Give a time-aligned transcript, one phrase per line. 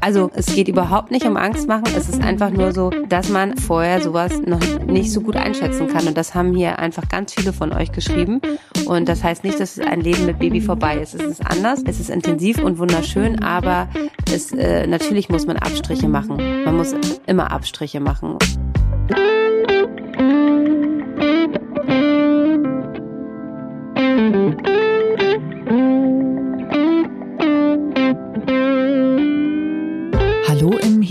[0.00, 1.86] Also es geht überhaupt nicht um Angst machen.
[1.96, 6.06] Es ist einfach nur so, dass man vorher sowas noch nicht so gut einschätzen kann.
[6.06, 8.40] Und das haben hier einfach ganz viele von euch geschrieben.
[8.86, 11.14] Und das heißt nicht, dass ein Leben mit Baby vorbei ist.
[11.14, 13.88] Es ist anders, es ist intensiv und wunderschön, aber
[14.32, 16.36] es, äh, natürlich muss man Abstriche machen.
[16.64, 16.94] Man muss
[17.26, 18.38] immer Abstriche machen.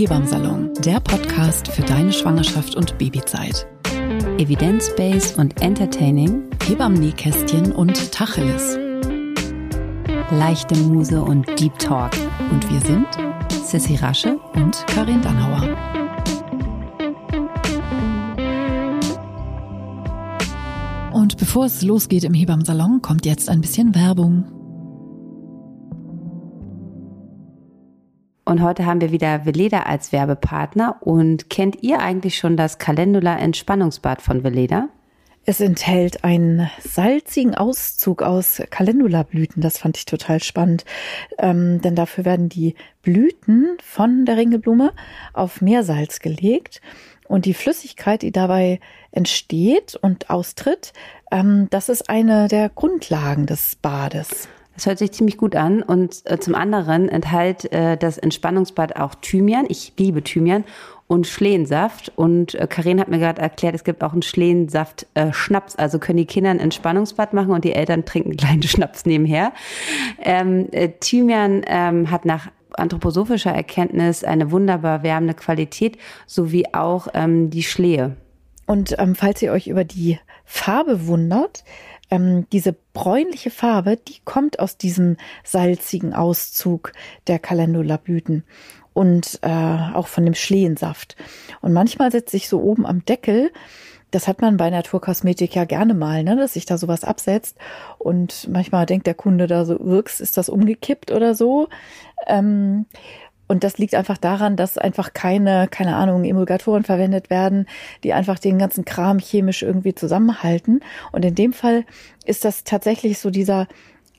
[0.05, 3.65] Hebammsalon, der Podcast für deine Schwangerschaft und Babyzeit.
[4.37, 8.77] Evidence-based und entertaining, Hebammen-Nähkästchen und Tacheles.
[10.29, 12.11] Leichte Muse und Deep Talk.
[12.51, 13.07] Und wir sind
[13.49, 15.75] Sissy Rasche und Karin Dannauer.
[21.13, 24.64] Und bevor es losgeht im Hebammsalon, kommt jetzt ein bisschen Werbung.
[28.55, 30.95] Und heute haben wir wieder Veleda als Werbepartner.
[31.01, 34.87] Und kennt ihr eigentlich schon das Calendula Entspannungsbad von Veleda?
[35.43, 39.61] Es enthält einen salzigen Auszug aus Calendula-Blüten.
[39.61, 40.85] Das fand ich total spannend.
[41.37, 44.93] Ähm, denn dafür werden die Blüten von der Ringelblume
[45.33, 46.79] auf Meersalz gelegt.
[47.27, 48.79] Und die Flüssigkeit, die dabei
[49.11, 50.93] entsteht und austritt,
[51.29, 54.47] ähm, das ist eine der Grundlagen des Bades.
[54.75, 55.81] Das hört sich ziemlich gut an.
[55.81, 59.65] Und äh, zum anderen enthält äh, das Entspannungsbad auch Thymian.
[59.69, 60.65] Ich liebe Thymian
[61.07, 62.11] und Schlehensaft.
[62.15, 65.75] Und äh, Karin hat mir gerade erklärt, es gibt auch einen Schlehensaft-Schnaps.
[65.75, 69.05] Äh, also können die Kinder ein Entspannungsbad machen und die Eltern trinken einen kleinen Schnaps
[69.05, 69.53] nebenher.
[70.21, 77.49] Ähm, äh, Thymian ähm, hat nach anthroposophischer Erkenntnis eine wunderbar wärmende Qualität, sowie auch ähm,
[77.49, 78.17] die Schlehe.
[78.67, 81.63] Und ähm, falls ihr euch über die Farbe wundert,
[82.09, 86.93] ähm, diese bräunliche Farbe, die kommt aus diesem salzigen Auszug
[87.27, 88.43] der Calendula-Blüten
[88.93, 89.49] und äh,
[89.93, 91.15] auch von dem Schlehensaft.
[91.61, 93.51] Und manchmal setzt sich so oben am Deckel
[94.15, 97.57] das hat man bei Naturkosmetik ja gerne mal, ne, dass sich da sowas absetzt.
[97.97, 101.67] Und manchmal denkt der Kunde da so, wirkst, ist das umgekippt oder so.
[102.25, 102.85] Ähm,
[103.47, 107.67] und das liegt einfach daran, dass einfach keine, keine Ahnung, Emulgatoren verwendet werden,
[108.03, 110.81] die einfach den ganzen Kram chemisch irgendwie zusammenhalten.
[111.11, 111.85] Und in dem Fall
[112.25, 113.67] ist das tatsächlich so dieser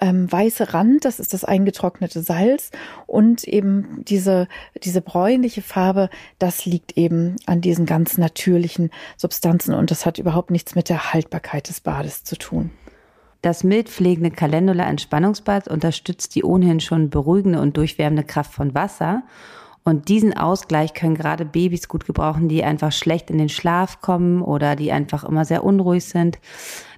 [0.00, 2.70] ähm, weiße Rand, das ist das eingetrocknete Salz
[3.06, 4.46] und eben diese,
[4.84, 10.50] diese bräunliche Farbe, das liegt eben an diesen ganz natürlichen Substanzen und das hat überhaupt
[10.50, 12.70] nichts mit der Haltbarkeit des Bades zu tun.
[13.46, 19.22] Das mildpflegende Calendula Entspannungsbad unterstützt die ohnehin schon beruhigende und durchwärmende Kraft von Wasser.
[19.84, 24.42] Und diesen Ausgleich können gerade Babys gut gebrauchen, die einfach schlecht in den Schlaf kommen
[24.42, 26.40] oder die einfach immer sehr unruhig sind.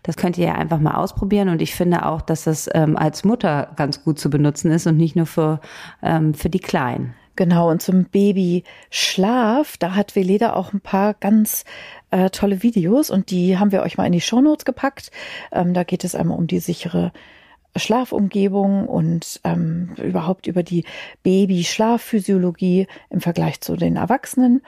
[0.04, 1.50] Das könnt ihr ja einfach mal ausprobieren.
[1.50, 4.96] Und ich finde auch, dass das ähm, als Mutter ganz gut zu benutzen ist und
[4.96, 5.60] nicht nur für,
[6.02, 7.12] ähm, für die Kleinen.
[7.38, 11.64] Genau, und zum Babyschlaf, da hat Veleda auch ein paar ganz
[12.10, 15.10] äh, tolle Videos und die haben wir euch mal in die Shownotes gepackt.
[15.52, 17.12] Ähm, da geht es einmal um die sichere
[17.76, 20.84] Schlafumgebung und ähm, überhaupt über die
[21.22, 24.62] Baby-Schlafphysiologie im Vergleich zu den Erwachsenen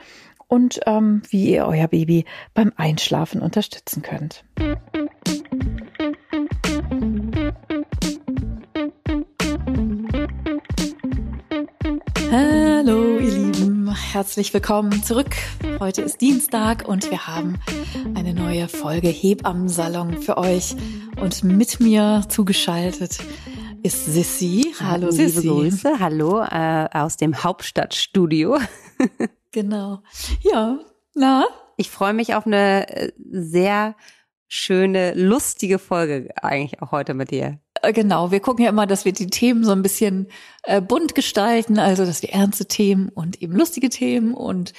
[0.47, 4.43] und ähm, wie ihr euer Baby beim Einschlafen unterstützen könnt.
[12.31, 13.93] Hallo, ihr Lieben.
[13.93, 15.35] Herzlich willkommen zurück.
[15.81, 17.59] Heute ist Dienstag und wir haben
[18.15, 20.77] eine neue Folge Hebammensalon für euch.
[21.19, 23.17] Und mit mir zugeschaltet
[23.83, 24.73] ist Sissy.
[24.79, 25.41] Hallo, Sissy.
[25.41, 25.99] Liebe Grüße.
[25.99, 28.57] Hallo äh, aus dem Hauptstadtstudio.
[29.51, 30.01] genau.
[30.39, 30.79] Ja,
[31.13, 31.45] na?
[31.75, 33.93] Ich freue mich auf eine äh, sehr
[34.47, 37.59] schöne, lustige Folge eigentlich auch heute mit dir.
[37.81, 40.27] Äh, genau, wir gucken ja immer, dass wir die Themen so ein bisschen
[40.63, 44.73] äh, bunt gestalten, also dass wir ernste Themen und eben lustige Themen und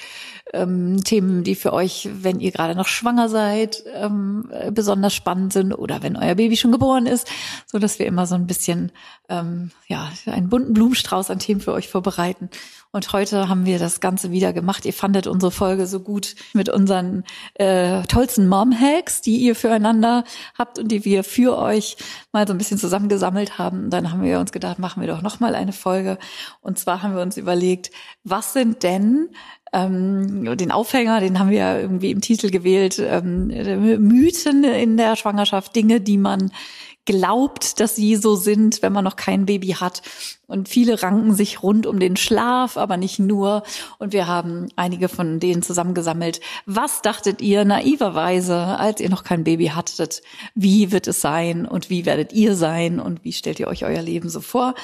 [0.52, 5.52] ähm, Themen, die für euch, wenn ihr gerade noch schwanger seid, ähm, äh, besonders spannend
[5.52, 7.28] sind oder wenn euer Baby schon geboren ist,
[7.66, 8.92] so dass wir immer so ein bisschen
[9.28, 12.50] ähm, ja einen bunten Blumenstrauß an Themen für euch vorbereiten.
[12.94, 14.84] Und heute haben wir das Ganze wieder gemacht.
[14.84, 17.24] Ihr fandet unsere Folge so gut mit unseren
[17.54, 20.24] äh, tollsten Mom-Hacks, die ihr füreinander
[20.58, 21.96] habt und die wir für euch
[22.32, 23.84] mal so ein bisschen zusammengesammelt haben.
[23.84, 26.18] Und dann haben wir uns gedacht, machen wir doch noch mal eine Folge.
[26.60, 27.90] Und zwar haben wir uns überlegt,
[28.24, 29.30] was sind denn
[29.72, 33.46] ähm, den Aufhänger, den haben wir irgendwie im Titel gewählt, ähm,
[34.06, 36.52] Mythen in der Schwangerschaft, Dinge, die man
[37.04, 40.02] glaubt, dass sie so sind, wenn man noch kein Baby hat.
[40.46, 43.62] Und viele ranken sich rund um den Schlaf, aber nicht nur.
[43.98, 46.40] Und wir haben einige von denen zusammengesammelt.
[46.66, 50.20] Was dachtet ihr naiverweise, als ihr noch kein Baby hattet?
[50.54, 54.02] Wie wird es sein und wie werdet ihr sein und wie stellt ihr euch euer
[54.02, 54.74] Leben so vor?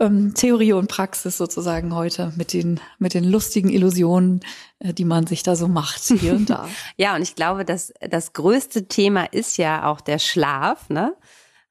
[0.00, 4.40] Ähm, Theorie und Praxis sozusagen heute mit den, mit den lustigen Illusionen,
[4.80, 6.68] äh, die man sich da so macht, hier und da.
[6.96, 11.14] ja, und ich glaube, dass das größte Thema ist ja auch der Schlaf, ne?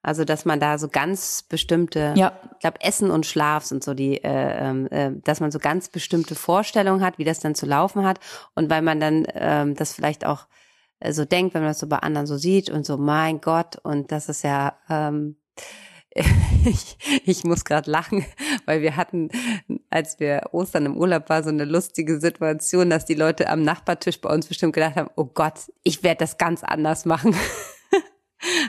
[0.02, 2.32] Also dass man da so ganz bestimmte, ja.
[2.54, 5.88] ich glaube Essen und Schlaf sind so die, äh, ähm, äh, dass man so ganz
[5.88, 8.18] bestimmte Vorstellungen hat, wie das dann zu laufen hat
[8.54, 10.46] und weil man dann ähm, das vielleicht auch
[11.00, 13.76] äh, so denkt, wenn man das so bei anderen so sieht und so mein Gott
[13.82, 15.36] und das ist ja ähm,
[16.64, 18.24] ich, ich muss gerade lachen,
[18.66, 19.28] weil wir hatten,
[19.90, 24.20] als wir Ostern im Urlaub war, so eine lustige Situation, dass die Leute am Nachbartisch
[24.20, 27.34] bei uns bestimmt gedacht haben, oh Gott, ich werde das ganz anders machen.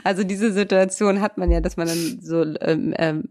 [0.04, 3.24] Also diese Situation hat man ja, dass man dann so ähm, ähm,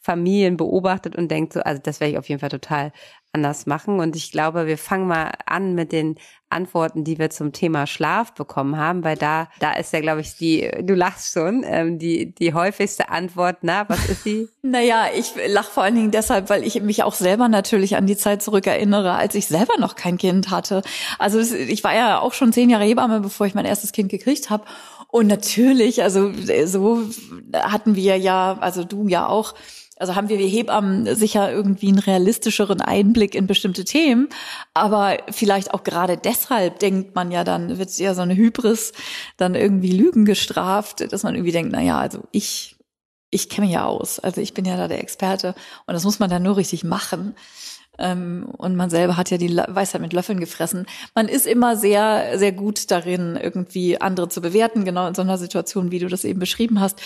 [0.00, 2.92] Familien beobachtet und denkt so, also das werde ich auf jeden Fall total
[3.32, 4.00] anders machen.
[4.00, 6.16] Und ich glaube, wir fangen mal an mit den
[6.48, 10.36] Antworten, die wir zum Thema Schlaf bekommen haben, weil da, da ist ja, glaube ich,
[10.36, 14.48] die, du lachst schon, ähm, die, die häufigste Antwort, na, was ist sie?
[14.62, 18.16] naja, ich lach vor allen Dingen deshalb, weil ich mich auch selber natürlich an die
[18.16, 20.82] Zeit zurückerinnere, als ich selber noch kein Kind hatte.
[21.18, 24.48] Also ich war ja auch schon zehn Jahre Hebamme, bevor ich mein erstes Kind gekriegt
[24.48, 24.64] habe.
[25.08, 26.32] Und natürlich, also
[26.66, 27.02] so
[27.54, 29.54] hatten wir ja, also du ja auch,
[29.98, 34.28] also haben wir, wir Hebammen sicher irgendwie einen realistischeren Einblick in bestimmte Themen.
[34.74, 38.92] Aber vielleicht auch gerade deshalb denkt man ja dann, wird ja so eine Hybris
[39.36, 42.76] dann irgendwie Lügen gestraft, dass man irgendwie denkt, na ja, also ich,
[43.30, 44.18] ich kenne ja aus.
[44.18, 45.54] Also ich bin ja da der Experte.
[45.86, 47.34] Und das muss man dann nur richtig machen.
[47.98, 50.86] Ähm, und man selber hat ja die Weisheit mit Löffeln gefressen.
[51.14, 55.38] Man ist immer sehr, sehr gut darin, irgendwie andere zu bewerten, genau in so einer
[55.38, 57.00] Situation, wie du das eben beschrieben hast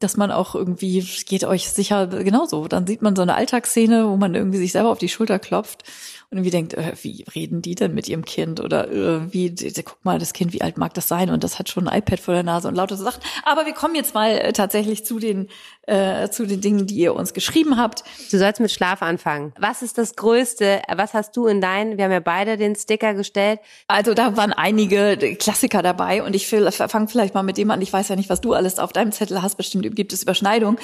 [0.00, 2.66] dass man auch irgendwie, geht euch sicher genauso.
[2.68, 5.84] Dann sieht man so eine Alltagsszene, wo man irgendwie sich selber auf die Schulter klopft
[6.30, 8.60] und irgendwie denkt, äh, wie reden die denn mit ihrem Kind?
[8.60, 9.54] Oder äh, wie,
[9.84, 11.30] guck mal, das Kind, wie alt mag das sein?
[11.30, 13.22] Und das hat schon ein iPad vor der Nase und lauter so Sachen.
[13.44, 15.48] Aber wir kommen jetzt mal äh, tatsächlich zu den,
[15.82, 18.04] äh, zu den Dingen, die ihr uns geschrieben habt.
[18.30, 19.52] Du sollst mit Schlaf anfangen.
[19.58, 20.82] Was ist das Größte?
[20.94, 23.60] Was hast du in deinen, wir haben ja beide den Sticker gestellt.
[23.86, 27.80] Also da waren einige Klassiker dabei und ich fange vielleicht mal mit dem an.
[27.80, 29.56] Ich weiß ja nicht, was du alles auf deinem Zettel hast.
[29.56, 30.78] Bestimmt gibt es Überschneidung.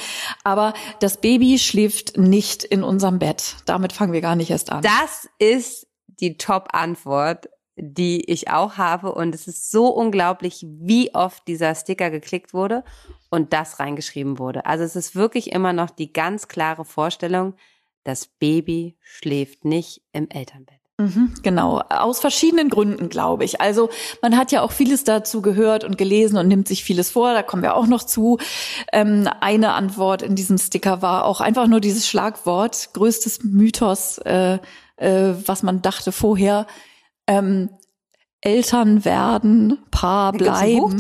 [0.45, 3.57] Aber das Baby schläft nicht in unserem Bett.
[3.67, 4.83] Damit fangen wir gar nicht erst an.
[4.83, 9.13] Das ist die Top-Antwort, die ich auch habe.
[9.13, 12.85] Und es ist so unglaublich, wie oft dieser Sticker geklickt wurde
[13.31, 14.67] und das reingeschrieben wurde.
[14.67, 17.55] Also es ist wirklich immer noch die ganz klare Vorstellung,
[18.05, 20.81] das Baby schläft nicht im Elternbett.
[21.01, 23.61] Mhm, genau, aus verschiedenen Gründen, glaube ich.
[23.63, 23.89] Also
[24.21, 27.43] man hat ja auch vieles dazu gehört und gelesen und nimmt sich vieles vor, da
[27.43, 28.39] kommen wir auch noch zu.
[28.93, 34.59] Ähm, eine Antwort in diesem Sticker war auch einfach nur dieses Schlagwort, größtes Mythos, äh,
[35.01, 36.67] äh, was man dachte vorher.
[37.27, 37.71] Ähm,
[38.41, 40.99] Eltern werden, Paar bleiben.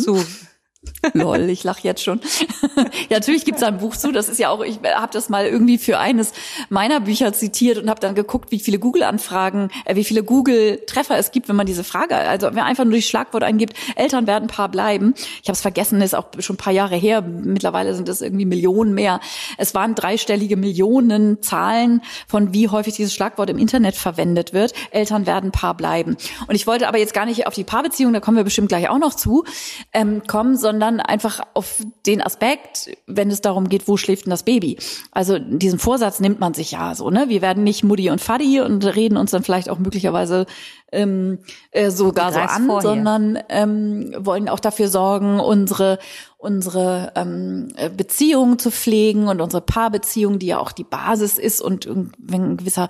[1.13, 2.21] Lol, ich lach jetzt schon.
[2.77, 2.85] ja,
[3.19, 4.13] natürlich gibt's da ein Buch zu.
[4.13, 6.33] Das ist ja auch, ich habe das mal irgendwie für eines
[6.71, 11.33] meiner Bücher zitiert und habe dann geguckt, wie viele Google-Anfragen, äh, wie viele Google-Treffer es
[11.33, 14.49] gibt, wenn man diese Frage, also wenn man einfach nur die Schlagwort eingibt, Eltern werden
[14.49, 15.13] Paar bleiben.
[15.43, 17.21] Ich habe es vergessen, ist auch schon ein paar Jahre her.
[17.21, 19.21] Mittlerweile sind es irgendwie Millionen mehr.
[19.59, 24.73] Es waren dreistellige Millionen Zahlen von wie häufig dieses Schlagwort im Internet verwendet wird.
[24.93, 26.17] Eltern werden Paar bleiben.
[26.47, 28.89] Und ich wollte aber jetzt gar nicht auf die Paarbeziehung, da kommen wir bestimmt gleich
[28.89, 29.45] auch noch zu,
[29.93, 34.45] ähm, kommen, sondern einfach auf den Aspekt, wenn es darum geht, wo schläft denn das
[34.45, 34.79] Baby?
[35.11, 37.29] Also diesen Vorsatz nimmt man sich ja so, ne?
[37.29, 40.47] Wir werden nicht Mutti und Fadi und reden uns dann vielleicht auch möglicherweise
[40.93, 41.39] ähm,
[41.71, 42.83] äh, sogar so an, vorher.
[42.83, 45.99] sondern ähm, wollen auch dafür sorgen, unsere
[46.41, 47.69] unsere ähm,
[47.99, 52.89] Beziehung zu pflegen und unsere Paarbeziehung, die ja auch die Basis ist und ein gewisser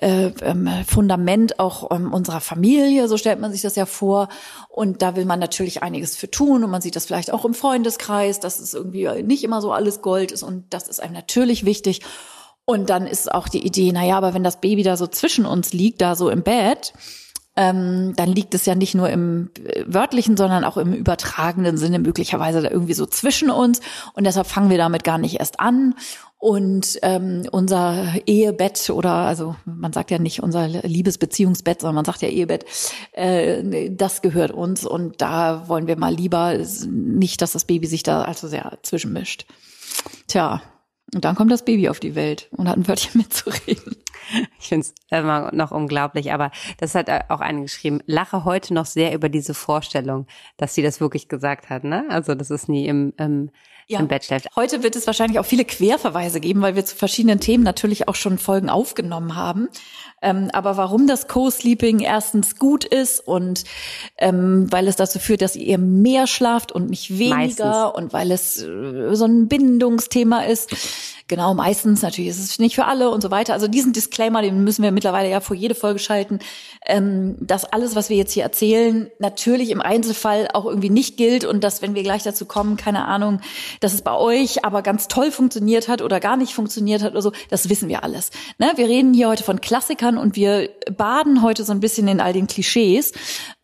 [0.00, 4.28] äh, ähm, Fundament auch ähm, unserer Familie, so stellt man sich das ja vor.
[4.68, 7.54] Und da will man natürlich einiges für tun und man sieht das vielleicht auch im
[7.54, 11.64] Freundeskreis, dass es irgendwie nicht immer so alles Gold ist und das ist einem natürlich
[11.64, 12.02] wichtig.
[12.66, 15.44] Und dann ist auch die Idee, na ja, aber wenn das Baby da so zwischen
[15.44, 16.92] uns liegt, da so im Bett,
[17.56, 21.98] ähm, dann liegt es ja nicht nur im äh, wörtlichen, sondern auch im übertragenen Sinne
[21.98, 23.80] möglicherweise da irgendwie so zwischen uns.
[24.12, 25.94] Und deshalb fangen wir damit gar nicht erst an.
[26.38, 32.20] Und ähm, unser Ehebett oder also man sagt ja nicht unser Liebesbeziehungsbett, sondern man sagt
[32.20, 32.66] ja Ehebett,
[33.12, 36.58] äh, das gehört uns und da wollen wir mal lieber
[36.88, 39.46] nicht, dass das Baby sich da allzu sehr zwischenmischt.
[40.28, 40.60] Tja,
[41.14, 43.96] und dann kommt das Baby auf die Welt und hat ein Wörtchen mitzureden.
[44.58, 48.86] Ich finde es immer noch unglaublich, aber das hat auch eine geschrieben, lache heute noch
[48.86, 51.84] sehr über diese Vorstellung, dass sie das wirklich gesagt hat.
[51.84, 52.06] Ne?
[52.08, 53.52] Also das ist nie im, im
[53.88, 54.00] ja.
[54.00, 54.48] im Bett schläft.
[54.56, 58.14] Heute wird es wahrscheinlich auch viele Querverweise geben, weil wir zu verschiedenen Themen natürlich auch
[58.14, 59.68] schon Folgen aufgenommen haben.
[60.22, 63.64] Ähm, aber warum das Co-Sleeping erstens gut ist und
[64.16, 67.94] ähm, weil es dazu führt, dass ihr mehr schlaft und nicht weniger Meistens.
[67.96, 70.74] und weil es äh, so ein Bindungsthema ist.
[71.28, 73.52] Genau, meistens natürlich ist es nicht für alle und so weiter.
[73.52, 76.38] Also diesen Disclaimer, den müssen wir mittlerweile ja vor jede Folge schalten,
[76.86, 81.44] ähm, dass alles, was wir jetzt hier erzählen, natürlich im Einzelfall auch irgendwie nicht gilt
[81.44, 83.40] und dass, wenn wir gleich dazu kommen, keine Ahnung,
[83.80, 87.22] dass es bei euch aber ganz toll funktioniert hat oder gar nicht funktioniert hat oder
[87.22, 88.30] so, das wissen wir alles.
[88.58, 88.70] Ne?
[88.76, 92.32] Wir reden hier heute von Klassikern und wir baden heute so ein bisschen in all
[92.32, 93.12] den Klischees.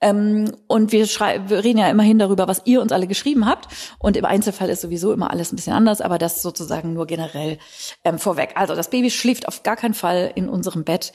[0.00, 3.68] Ähm, und wir, wir reden ja immerhin darüber, was ihr uns alle geschrieben habt.
[3.98, 7.58] Und im Einzelfall ist sowieso immer alles ein bisschen anders, aber das sozusagen nur generell
[8.04, 8.52] ähm, vorweg.
[8.56, 11.12] Also das Baby schläft auf gar keinen Fall in unserem Bett,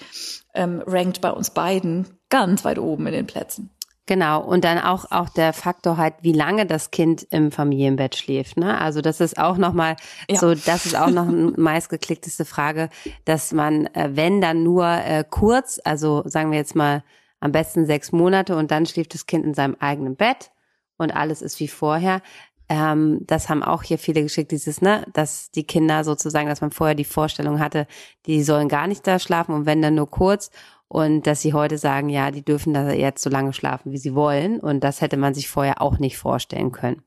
[0.53, 3.69] ähm, rankt bei uns beiden ganz weit oben in den Plätzen.
[4.07, 8.55] Genau, und dann auch auch der Faktor halt, wie lange das Kind im Familienbett schläft.
[8.55, 8.79] Ne?
[8.79, 9.97] Also das ist auch nochmal
[10.29, 10.37] ja.
[10.37, 12.89] so, das ist auch noch eine meistgeklickteste Frage,
[13.25, 17.03] dass man, äh, wenn dann nur äh, kurz, also sagen wir jetzt mal
[17.41, 20.51] am besten sechs Monate und dann schläft das Kind in seinem eigenen Bett
[20.97, 22.21] und alles ist wie vorher.
[22.69, 26.71] Ähm, das haben auch hier viele geschickt, dieses, ne, dass die Kinder sozusagen, dass man
[26.71, 27.87] vorher die Vorstellung hatte,
[28.25, 30.49] die sollen gar nicht da schlafen und wenn dann nur kurz
[30.87, 34.15] und dass sie heute sagen, ja, die dürfen da jetzt so lange schlafen, wie sie
[34.15, 37.03] wollen und das hätte man sich vorher auch nicht vorstellen können.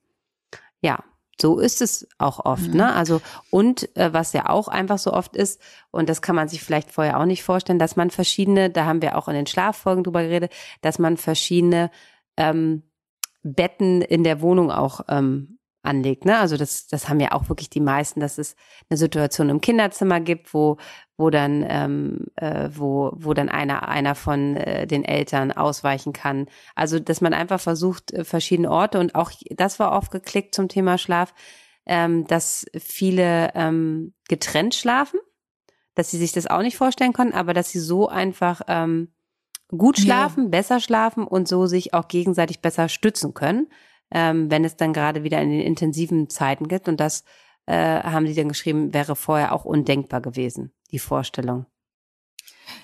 [0.80, 1.02] Ja,
[1.40, 2.76] so ist es auch oft, mhm.
[2.76, 2.92] ne?
[2.94, 5.60] Also und äh, was ja auch einfach so oft ist
[5.90, 9.02] und das kann man sich vielleicht vorher auch nicht vorstellen, dass man verschiedene, da haben
[9.02, 11.90] wir auch in den Schlaffolgen drüber geredet, dass man verschiedene
[12.36, 12.82] ähm,
[13.42, 16.24] Betten in der Wohnung auch ähm, anlegt.
[16.24, 16.38] Ne?
[16.38, 18.54] Also das, das haben ja auch wirklich die meisten, dass es
[18.88, 20.76] eine Situation im Kinderzimmer gibt, wo,
[21.16, 26.46] wo dann, ähm, äh, wo, wo dann einer, einer von äh, den Eltern ausweichen kann.
[26.74, 30.68] Also dass man einfach versucht, äh, verschiedene Orte und auch das war oft geklickt zum
[30.68, 31.34] Thema Schlaf,
[31.86, 35.18] ähm, dass viele ähm, getrennt schlafen,
[35.94, 39.08] dass sie sich das auch nicht vorstellen können, aber dass sie so einfach ähm,
[39.68, 40.48] gut schlafen, ja.
[40.50, 43.68] besser schlafen und so sich auch gegenseitig besser stützen können
[44.10, 46.88] ähm, wenn es dann gerade wieder in den intensiven Zeiten gibt.
[46.88, 47.24] Und das
[47.66, 51.66] äh, haben sie dann geschrieben, wäre vorher auch undenkbar gewesen, die Vorstellung.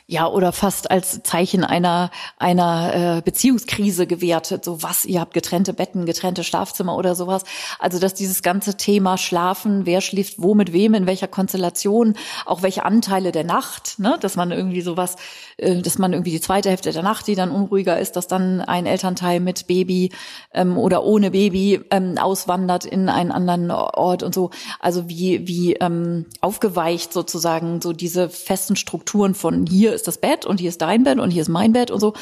[0.09, 4.65] Ja, oder fast als Zeichen einer, einer äh, Beziehungskrise gewertet.
[4.65, 7.43] So was, ihr habt getrennte Betten, getrennte Schlafzimmer oder sowas.
[7.81, 12.15] Also, dass dieses ganze Thema Schlafen, wer schläft wo mit wem, in welcher Konstellation,
[12.45, 15.17] auch welche Anteile der Nacht, ne, dass man irgendwie sowas,
[15.57, 18.61] äh, dass man irgendwie die zweite Hälfte der Nacht, die dann unruhiger ist, dass dann
[18.61, 20.13] ein Elternteil mit Baby
[20.55, 24.51] ähm, oder ohne Baby ähm, auswandert in einen anderen Ort und so.
[24.79, 30.47] Also wie, wie ähm, aufgeweicht sozusagen so diese festen Strukturen von hier ist das Bett
[30.47, 32.15] und hier ist dein Bett und hier ist mein Bett und so,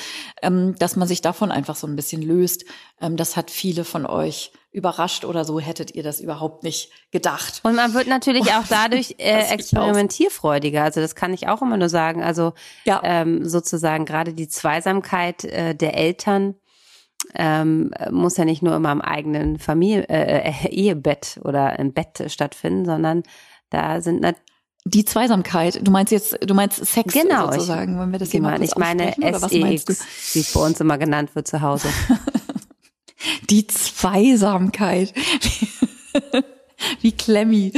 [0.43, 2.65] ähm, dass man sich davon einfach so ein bisschen löst.
[3.01, 7.61] Ähm, das hat viele von euch überrascht oder so hättet ihr das überhaupt nicht gedacht.
[7.63, 10.83] Und man wird natürlich auch dadurch äh, experimentierfreudiger.
[10.83, 12.25] Also das kann ich auch immer nur sagen.
[12.25, 13.01] Also ja.
[13.05, 16.57] ähm, sozusagen gerade die Zweisamkeit äh, der Eltern
[17.35, 22.25] ähm, muss ja nicht nur immer am eigenen Familie äh, äh Ehebett oder im Bett
[22.27, 23.23] stattfinden, sondern
[23.71, 24.44] da sind natürlich
[24.85, 25.87] die Zweisamkeit.
[25.87, 29.13] Du meinst jetzt, du meinst Sex genau, sozusagen, wenn wir das hier mal Ich meine
[29.13, 31.89] SEX, wie es bei uns immer genannt wird zu Hause.
[33.51, 35.13] die Zweisamkeit.
[37.01, 37.73] Wie Klemmi.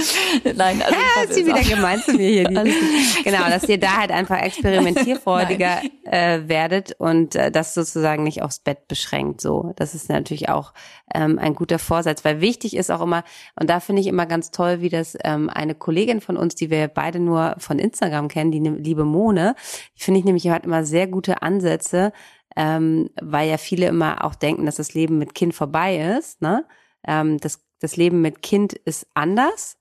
[0.45, 2.45] Nein, also ja, ist sie wieder gemeint zu mir hier.
[3.25, 8.59] genau, dass ihr da halt einfach experimentierfreudiger äh, werdet und äh, das sozusagen nicht aufs
[8.59, 9.41] Bett beschränkt.
[9.41, 10.73] So, das ist natürlich auch
[11.15, 13.25] ähm, ein guter Vorsatz, weil wichtig ist auch immer
[13.59, 16.71] und da finde ich immer ganz toll, wie das ähm, eine Kollegin von uns, die
[16.71, 19.55] wir beide nur von Instagram kennen, die liebe Mone,
[19.97, 22.13] die finde ich nämlich hat immer sehr gute Ansätze,
[22.57, 26.41] ähm, weil ja viele immer auch denken, dass das Leben mit Kind vorbei ist.
[26.41, 26.65] Ne?
[27.07, 29.77] Ähm, das das Leben mit Kind ist anders,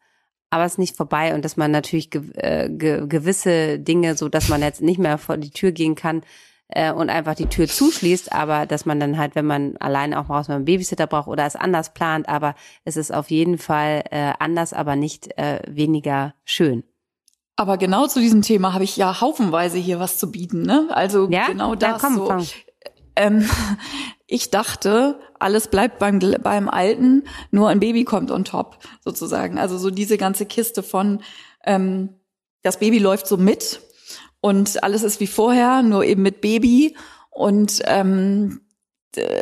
[0.50, 4.30] aber es ist nicht vorbei und dass man natürlich ge äh, ge gewisse Dinge, so
[4.30, 6.24] dass man jetzt nicht mehr vor die Tür gehen kann
[6.70, 10.30] äh, und einfach die Tür zuschließt, aber dass man dann halt, wenn man alleine auch
[10.30, 14.04] wenn man einen Babysitter braucht oder es anders plant, aber es ist auf jeden Fall
[14.12, 16.84] äh, anders, aber nicht äh, weniger schön.
[17.58, 20.88] Aber genau zu diesem Thema habe ich ja haufenweise hier was zu bieten, ne?
[20.90, 21.48] Also ja?
[21.48, 22.02] genau das.
[22.02, 22.26] Ja, komm, so.
[22.26, 22.48] Komm.
[23.16, 23.50] Ähm,
[24.28, 29.60] ich dachte, alles bleibt beim, beim Alten, nur ein Baby kommt on top, sozusagen.
[29.60, 31.22] Also so diese ganze Kiste von,
[31.64, 32.10] ähm,
[32.64, 33.80] das Baby läuft so mit
[34.42, 36.98] und alles ist wie vorher, nur eben mit Baby.
[37.30, 38.62] Und ähm,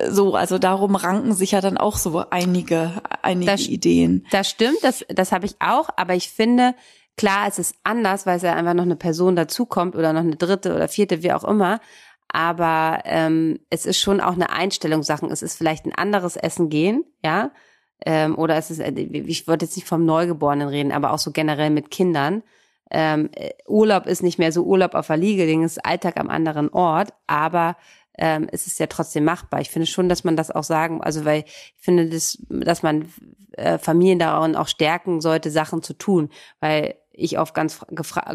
[0.09, 4.27] so, also darum ranken sich ja dann auch so einige, einige das, Ideen.
[4.31, 6.75] Das stimmt, das, das habe ich auch, aber ich finde,
[7.15, 10.35] klar, es ist anders, weil es ja einfach noch eine Person dazukommt oder noch eine
[10.35, 11.79] dritte oder vierte, wie auch immer
[12.33, 15.25] aber ähm, es ist schon auch eine Einstellungssache.
[15.27, 17.51] Es ist vielleicht ein anderes Essen gehen, ja.
[18.05, 21.31] ähm, oder es ist, äh, ich wollte jetzt nicht vom Neugeborenen reden, aber auch so
[21.31, 22.41] generell mit Kindern.
[22.89, 26.29] Ähm, äh, Urlaub ist nicht mehr so Urlaub auf der Liege, Ding ist Alltag am
[26.29, 27.77] anderen Ort, aber
[28.17, 29.61] ähm, es ist ja trotzdem machbar.
[29.61, 33.11] Ich finde schon, dass man das auch sagen, also weil ich finde, das, dass man
[33.53, 37.79] äh, Familien daran auch stärken sollte, Sachen zu tun, weil ich oft ganz,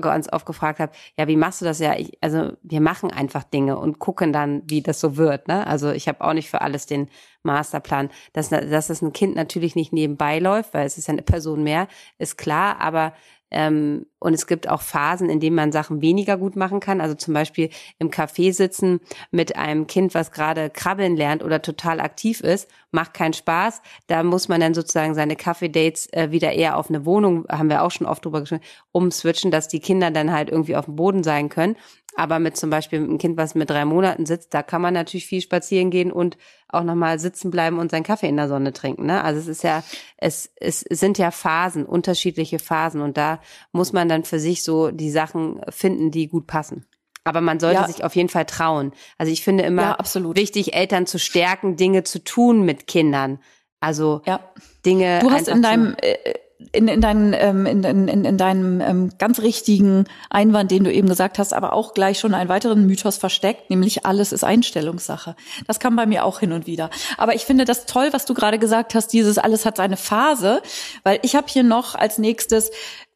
[0.01, 1.97] ganz oft gefragt habe, ja, wie machst du das ja?
[1.97, 5.49] Ich, also wir machen einfach Dinge und gucken dann, wie das so wird.
[5.49, 5.67] Ne?
[5.67, 7.09] Also ich habe auch nicht für alles den
[7.43, 8.11] Masterplan.
[8.33, 11.63] Dass, dass das ein Kind natürlich nicht nebenbei läuft, weil es ist ja eine Person
[11.63, 13.13] mehr, ist klar, aber
[13.51, 17.01] ähm, und es gibt auch Phasen, in denen man Sachen weniger gut machen kann.
[17.01, 19.01] Also zum Beispiel im Café sitzen
[19.31, 23.81] mit einem Kind, was gerade krabbeln lernt oder total aktiv ist, macht keinen Spaß.
[24.07, 27.83] Da muss man dann sozusagen seine Kaffee-Dates äh, wieder eher auf eine Wohnung, haben wir
[27.83, 31.23] auch schon oft drüber gesprochen, umswitchen, dass die Kinder dann halt irgendwie auf dem Boden
[31.23, 31.77] sein können.
[32.19, 35.27] Aber mit zum Beispiel einem Kind, was mit drei Monaten sitzt, da kann man natürlich
[35.27, 36.37] viel spazieren gehen und
[36.69, 39.07] auch nochmal sitzen bleiben und seinen Kaffee in der Sonne trinken.
[39.07, 39.23] Ne?
[39.23, 39.85] Also es ist ja,
[40.17, 44.91] es, es sind ja Phasen, unterschiedliche Phasen und da muss man dann für sich so
[44.91, 46.87] die Sachen finden, die gut passen.
[47.23, 47.87] Aber man sollte ja.
[47.87, 48.91] sich auf jeden Fall trauen.
[49.17, 53.39] Also ich finde immer ja, wichtig, Eltern zu stärken, Dinge zu tun mit Kindern.
[53.79, 54.41] Also ja.
[54.85, 55.21] Dinge.
[55.21, 56.35] Du hast in deinem äh,
[56.73, 61.09] in, in, deinen, ähm, in, in, in deinem ähm, ganz richtigen Einwand, den du eben
[61.09, 65.37] gesagt hast, aber auch gleich schon einen weiteren Mythos versteckt, nämlich alles ist Einstellungssache.
[65.67, 66.91] Das kam bei mir auch hin und wieder.
[67.17, 70.61] Aber ich finde das toll, was du gerade gesagt hast, dieses alles hat seine Phase,
[71.05, 72.71] weil ich habe hier noch als nächstes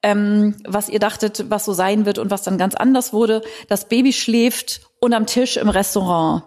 [0.04, 3.42] ähm, was ihr dachtet, was so sein wird und was dann ganz anders wurde.
[3.68, 6.42] Das Baby schläft unterm Tisch im Restaurant.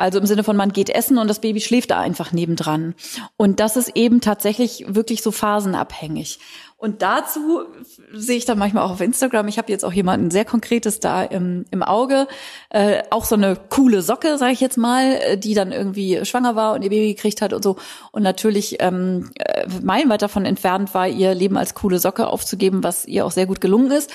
[0.00, 2.94] Also im Sinne von, man geht essen und das Baby schläft da einfach nebendran.
[3.36, 6.38] Und das ist eben tatsächlich wirklich so phasenabhängig.
[6.78, 7.64] Und dazu
[8.10, 11.22] sehe ich dann manchmal auch auf Instagram, ich habe jetzt auch jemanden sehr Konkretes da
[11.22, 12.26] im, im Auge,
[12.70, 16.56] äh, auch so eine coole Socke, sage ich jetzt mal, äh, die dann irgendwie schwanger
[16.56, 17.76] war und ihr Baby gekriegt hat und so.
[18.10, 23.04] Und natürlich ähm, äh, meilenweit davon entfernt war, ihr Leben als coole Socke aufzugeben, was
[23.04, 24.10] ihr auch sehr gut gelungen ist.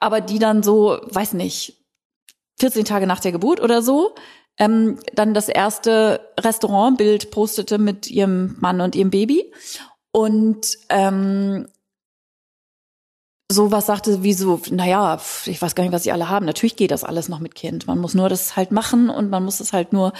[0.00, 1.76] Aber die dann so, weiß nicht,
[2.58, 4.16] 14 Tage nach der Geburt oder so,
[4.58, 9.52] ähm, dann das erste Restaurantbild postete mit ihrem Mann und ihrem Baby.
[10.10, 11.68] Und ähm,
[13.50, 16.44] sowas sagte wie so, naja, ich weiß gar nicht, was sie alle haben.
[16.44, 17.86] Natürlich geht das alles noch mit Kind.
[17.86, 20.12] Man muss nur das halt machen und man muss es halt nur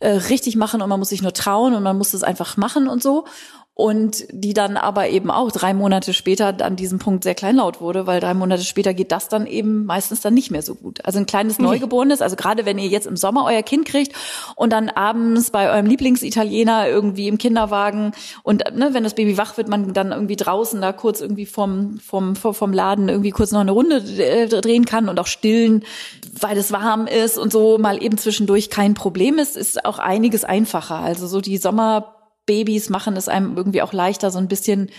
[0.00, 2.88] äh, richtig machen und man muss sich nur trauen und man muss es einfach machen
[2.88, 3.24] und so
[3.76, 8.06] und die dann aber eben auch drei Monate später an diesem Punkt sehr kleinlaut wurde,
[8.06, 11.04] weil drei Monate später geht das dann eben meistens dann nicht mehr so gut.
[11.04, 14.16] Also ein kleines Neugeborenes, also gerade wenn ihr jetzt im Sommer euer Kind kriegt
[14.54, 18.12] und dann abends bei eurem Lieblingsitaliener irgendwie im Kinderwagen
[18.42, 21.98] und ne, wenn das Baby wach wird, man dann irgendwie draußen da kurz irgendwie vom,
[21.98, 25.84] vom, vom Laden irgendwie kurz noch eine Runde äh, drehen kann und auch stillen,
[26.40, 30.44] weil es warm ist und so mal eben zwischendurch kein Problem ist, ist auch einiges
[30.44, 30.96] einfacher.
[30.96, 32.15] Also so die Sommer
[32.46, 34.90] Babys machen es einem irgendwie auch leichter, so ein bisschen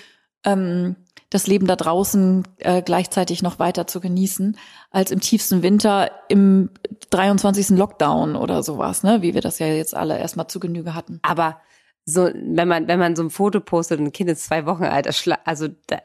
[0.43, 0.95] ähm,
[1.29, 4.57] das Leben da draußen äh, gleichzeitig noch weiter zu genießen,
[4.91, 6.69] als im tiefsten Winter im
[7.09, 7.69] 23.
[7.71, 9.21] Lockdown oder sowas, ne?
[9.21, 11.19] Wie wir das ja jetzt alle erstmal zu Genüge hatten.
[11.23, 11.59] Aber
[12.09, 14.85] so, wenn man, wenn man so ein Foto postet und ein Kind ist zwei Wochen
[14.85, 15.09] alt,
[15.43, 15.97] also da,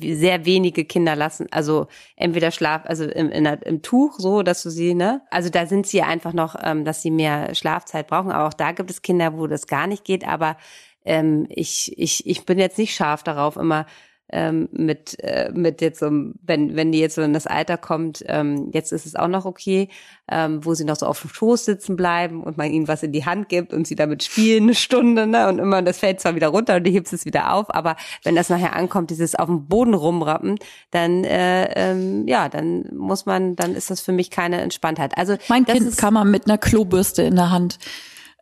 [0.00, 4.70] sehr wenige Kinder lassen, also entweder schlaf, also im, in, im Tuch so, dass du
[4.70, 5.22] sie, ne?
[5.28, 8.30] Also da sind sie einfach noch, ähm, dass sie mehr Schlafzeit brauchen.
[8.30, 10.24] Aber auch da gibt es Kinder, wo das gar nicht geht.
[10.24, 10.56] Aber
[11.04, 13.86] ähm, ich, ich, ich bin jetzt nicht scharf darauf, immer
[14.32, 16.10] ähm, mit, äh, mit jetzt so,
[16.42, 19.44] wenn, wenn die jetzt so in das Alter kommt, ähm, jetzt ist es auch noch
[19.44, 19.88] okay,
[20.30, 23.12] ähm, wo sie noch so auf dem Schoß sitzen bleiben und man ihnen was in
[23.12, 25.48] die Hand gibt und sie damit spielen eine Stunde, ne?
[25.48, 28.36] Und immer, das fällt zwar wieder runter und du hebst es wieder auf, aber wenn
[28.36, 30.58] das nachher ankommt, dieses auf dem Boden rumrappen,
[30.90, 35.16] dann äh, ähm, ja, dann muss man, dann ist das für mich keine Entspanntheit.
[35.16, 37.78] Also mein Kind kam mal mit einer Klobürste in der Hand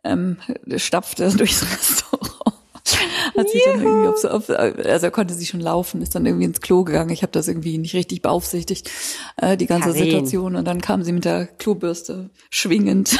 [0.03, 0.37] ähm,
[0.77, 2.58] stapfte durchs Restaurant.
[3.37, 6.45] Hat sich dann irgendwie auf, auf, also er konnte sie schon laufen, ist dann irgendwie
[6.45, 7.11] ins Klo gegangen.
[7.11, 8.89] Ich habe das irgendwie nicht richtig beaufsichtigt,
[9.37, 10.03] äh, die ganze Karin.
[10.03, 10.55] Situation.
[10.55, 13.17] Und dann kam sie mit der Klobürste schwingend.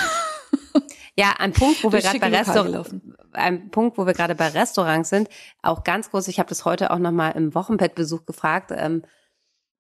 [1.20, 2.96] Ja, ein Punkt, wo wir gerade bei Restaurants,
[3.34, 5.28] ein Punkt, wo wir gerade bei Restaurants sind,
[5.62, 6.30] auch ganz groß.
[6.30, 8.72] Ich habe das heute auch noch mal im Wochenbettbesuch gefragt.
[8.74, 9.04] Ähm,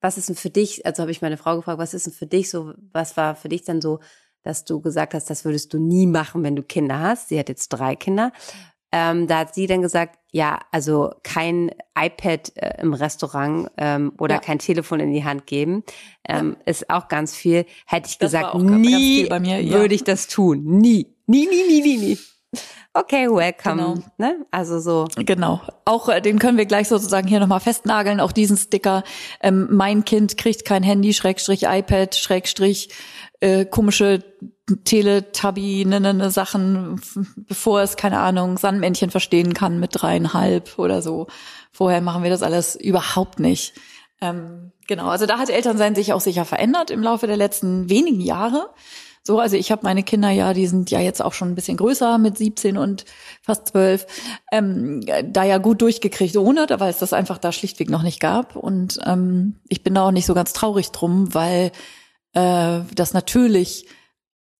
[0.01, 0.85] was ist denn für dich?
[0.85, 2.73] Also habe ich meine Frau gefragt, was ist denn für dich so?
[2.91, 3.99] Was war für dich dann so,
[4.43, 7.29] dass du gesagt hast, das würdest du nie machen, wenn du Kinder hast?
[7.29, 8.33] Sie hat jetzt drei Kinder.
[8.91, 14.36] Ähm, da hat sie dann gesagt, ja, also kein iPad äh, im Restaurant ähm, oder
[14.36, 14.41] ja.
[14.41, 15.84] kein Telefon in die Hand geben,
[16.28, 16.71] ähm, ja.
[16.71, 17.65] ist auch ganz viel.
[17.86, 19.73] Hätte ich das gesagt, nie mir, ja.
[19.80, 20.63] würde ich das tun.
[20.63, 21.15] Nie.
[21.28, 22.17] Nie, nie, nie, nie, nie.
[22.93, 23.75] Okay, welcome.
[23.75, 23.95] Genau.
[24.17, 24.45] Ne?
[24.49, 25.08] Also so.
[25.15, 25.62] Genau.
[25.86, 29.04] Auch äh, den können wir gleich sozusagen hier nochmal festnageln, auch diesen Sticker.
[29.41, 32.89] Ähm, mein Kind kriegt kein Handy, Schrägstrich iPad, Schrägstrich
[33.41, 34.23] äh, komische
[34.84, 37.01] Teletubby, ne, ne, ne Sachen,
[37.36, 41.27] bevor es, keine Ahnung, Sandmännchen verstehen kann mit dreieinhalb oder so.
[41.71, 43.73] Vorher machen wir das alles überhaupt nicht.
[44.21, 48.21] Ähm, genau, also da hat Elternsein sich auch sicher verändert im Laufe der letzten wenigen
[48.21, 48.69] Jahre.
[49.23, 51.77] So, also ich habe meine Kinder ja, die sind ja jetzt auch schon ein bisschen
[51.77, 53.05] größer mit 17 und
[53.41, 54.08] fast 12,
[54.51, 58.55] ähm, da ja gut durchgekriegt ohne, weil es das einfach da schlichtweg noch nicht gab.
[58.55, 61.71] Und ähm, ich bin da auch nicht so ganz traurig drum, weil
[62.34, 63.88] äh, das natürlich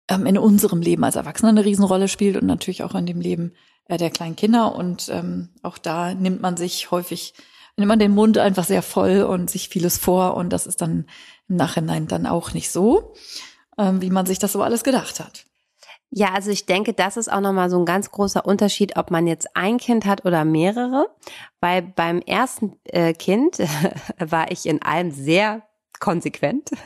[0.10, 3.54] ähm, in unserem Leben als Erwachsener eine Riesenrolle spielt und natürlich auch in dem Leben
[3.86, 4.76] äh, der kleinen Kinder.
[4.76, 7.34] Und ähm, auch da nimmt man sich häufig,
[7.78, 10.36] nimmt man den Mund einfach sehr voll und sich vieles vor.
[10.36, 11.06] Und das ist dann
[11.48, 13.14] im Nachhinein dann auch nicht so,
[13.78, 15.46] ähm, wie man sich das so alles gedacht hat.
[16.12, 19.28] Ja, also ich denke, das ist auch nochmal so ein ganz großer Unterschied, ob man
[19.28, 21.08] jetzt ein Kind hat oder mehrere.
[21.62, 23.60] Weil beim ersten äh, Kind
[24.20, 25.62] war ich in allem sehr
[26.00, 26.70] konsequent.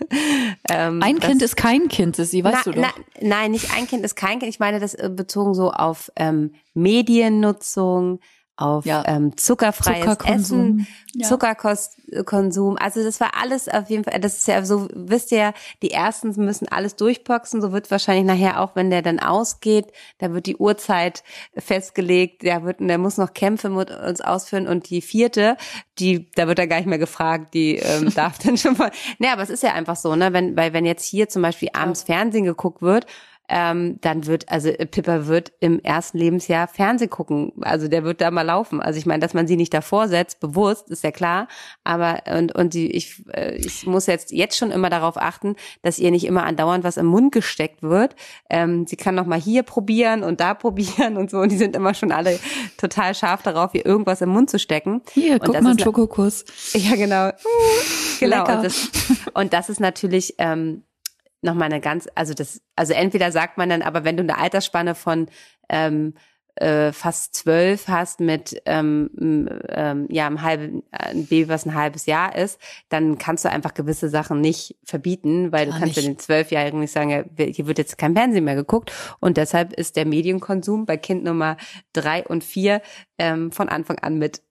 [0.69, 2.82] Ähm, ein Kind ist kein Kind, sie weißt na, du doch.
[2.82, 4.49] Na, nein, nicht ein Kind ist kein Kind.
[4.49, 8.19] Ich meine das äh, bezogen so auf ähm, Mediennutzung,
[8.56, 9.04] auf ja.
[9.08, 10.80] ähm, zuckerfreies Zuckerkonsum.
[10.80, 11.28] Essen, ja.
[11.28, 12.78] Zuckerkonsum.
[12.78, 16.34] Also das war alles auf jeden Fall, das ist ja so, wisst ihr, die ersten
[16.44, 19.88] müssen alles durchboxen, so wird wahrscheinlich nachher auch, wenn der dann ausgeht,
[20.20, 21.24] da wird die Uhrzeit
[21.58, 25.58] festgelegt, der wird, der muss noch Kämpfe mit uns ausführen und die vierte,
[25.98, 29.32] die, da wird er gar nicht mehr gefragt, die ähm, darf dann schon mal, ne,
[29.32, 32.04] aber es ist ja einfach so, ne, wenn, weil wenn jetzt hier zum Beispiel abends
[32.04, 33.08] Fernsehen geguckt wird,
[33.56, 37.54] ähm, dann wird, also äh, Pippa wird im ersten Lebensjahr Fernseh gucken.
[37.62, 38.82] Also der wird da mal laufen.
[38.82, 41.48] Also ich meine, dass man sie nicht davor setzt, bewusst, ist ja klar.
[41.84, 46.00] Aber und, und die, ich, äh, ich muss jetzt jetzt schon immer darauf achten, dass
[46.00, 48.16] ihr nicht immer andauernd was im Mund gesteckt wird.
[48.50, 51.38] Ähm, sie kann noch mal hier probieren und da probieren und so.
[51.38, 52.39] Und die sind immer schon alle
[52.78, 55.04] total scharf darauf, ihr irgendwas im Mund zu stecken.
[55.13, 56.46] Hier, und guck mal, einen Schokokuss.
[56.74, 57.30] Ja, genau.
[58.20, 58.39] genau.
[58.39, 58.89] Und das,
[59.36, 60.82] und das ist natürlich ähm,
[61.44, 64.96] nochmal eine ganz, also das, also entweder sagt man dann, aber wenn du eine Altersspanne
[64.96, 65.28] von
[65.70, 66.14] ähm,
[66.56, 69.10] äh, fast zwölf hast mit ähm,
[69.70, 73.74] ähm, ja einem halben ein Baby, was ein halbes Jahr ist, dann kannst du einfach
[73.74, 77.66] gewisse Sachen nicht verbieten, weil Gar du kannst ja den Zwölfjährigen nicht sagen, ja, hier
[77.66, 78.92] wird jetzt kein Fernsehen mehr geguckt.
[79.20, 81.58] Und deshalb ist der Medienkonsum bei Kind Nummer
[81.92, 82.82] drei und vier
[83.18, 84.42] ähm, von Anfang an mit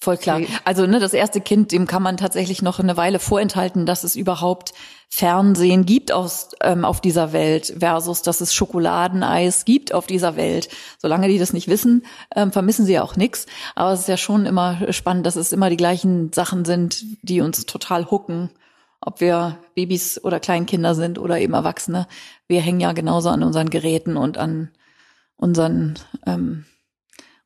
[0.00, 0.40] Voll klar.
[0.64, 4.16] Also ne, das erste Kind, dem kann man tatsächlich noch eine Weile vorenthalten, dass es
[4.16, 4.72] überhaupt
[5.08, 10.68] Fernsehen gibt aus, ähm, auf dieser Welt versus dass es Schokoladeneis gibt auf dieser Welt.
[10.98, 13.46] Solange die das nicht wissen, ähm, vermissen sie ja auch nichts.
[13.74, 17.40] Aber es ist ja schon immer spannend, dass es immer die gleichen Sachen sind, die
[17.40, 18.50] uns total hucken.
[19.00, 22.08] Ob wir Babys oder Kleinkinder sind oder eben Erwachsene.
[22.48, 24.70] Wir hängen ja genauso an unseren Geräten und an
[25.36, 26.64] unseren ähm,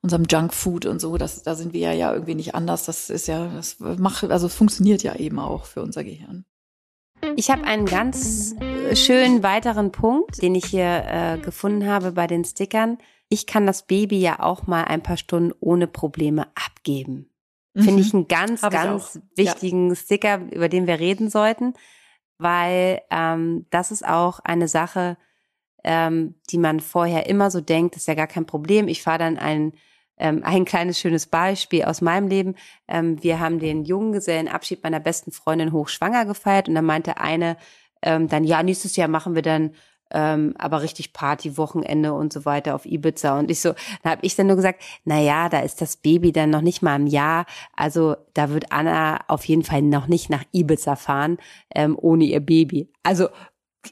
[0.02, 2.86] unserem Junkfood und so, das, da sind wir ja, ja irgendwie nicht anders.
[2.86, 6.44] Das ist ja, das macht, also funktioniert ja eben auch für unser Gehirn.
[7.36, 12.26] Ich habe einen ganz äh, schönen weiteren Punkt, den ich hier äh, gefunden habe bei
[12.26, 12.98] den Stickern.
[13.28, 17.30] Ich kann das Baby ja auch mal ein paar Stunden ohne Probleme abgeben.
[17.74, 17.82] Mhm.
[17.82, 19.94] Finde ich einen ganz, Hab ganz wichtigen ja.
[19.94, 21.74] Sticker, über den wir reden sollten,
[22.38, 25.18] weil ähm, das ist auch eine Sache,
[25.84, 28.88] ähm, die man vorher immer so denkt, das ist ja gar kein Problem.
[28.88, 29.72] Ich fahre dann ein
[30.20, 32.54] ähm, ein kleines schönes Beispiel aus meinem Leben.
[32.86, 37.56] Ähm, wir haben den Junggesellenabschied meiner besten Freundin hochschwanger gefeiert und da meinte eine
[38.02, 39.72] ähm, dann, ja, nächstes Jahr machen wir dann
[40.12, 43.38] ähm, aber richtig Party-Wochenende und so weiter auf Ibiza.
[43.38, 46.32] Und ich so, da habe ich dann nur gesagt, na ja, da ist das Baby
[46.32, 47.46] dann noch nicht mal im Jahr.
[47.76, 51.38] Also da wird Anna auf jeden Fall noch nicht nach Ibiza fahren
[51.74, 52.88] ähm, ohne ihr Baby.
[53.02, 53.28] Also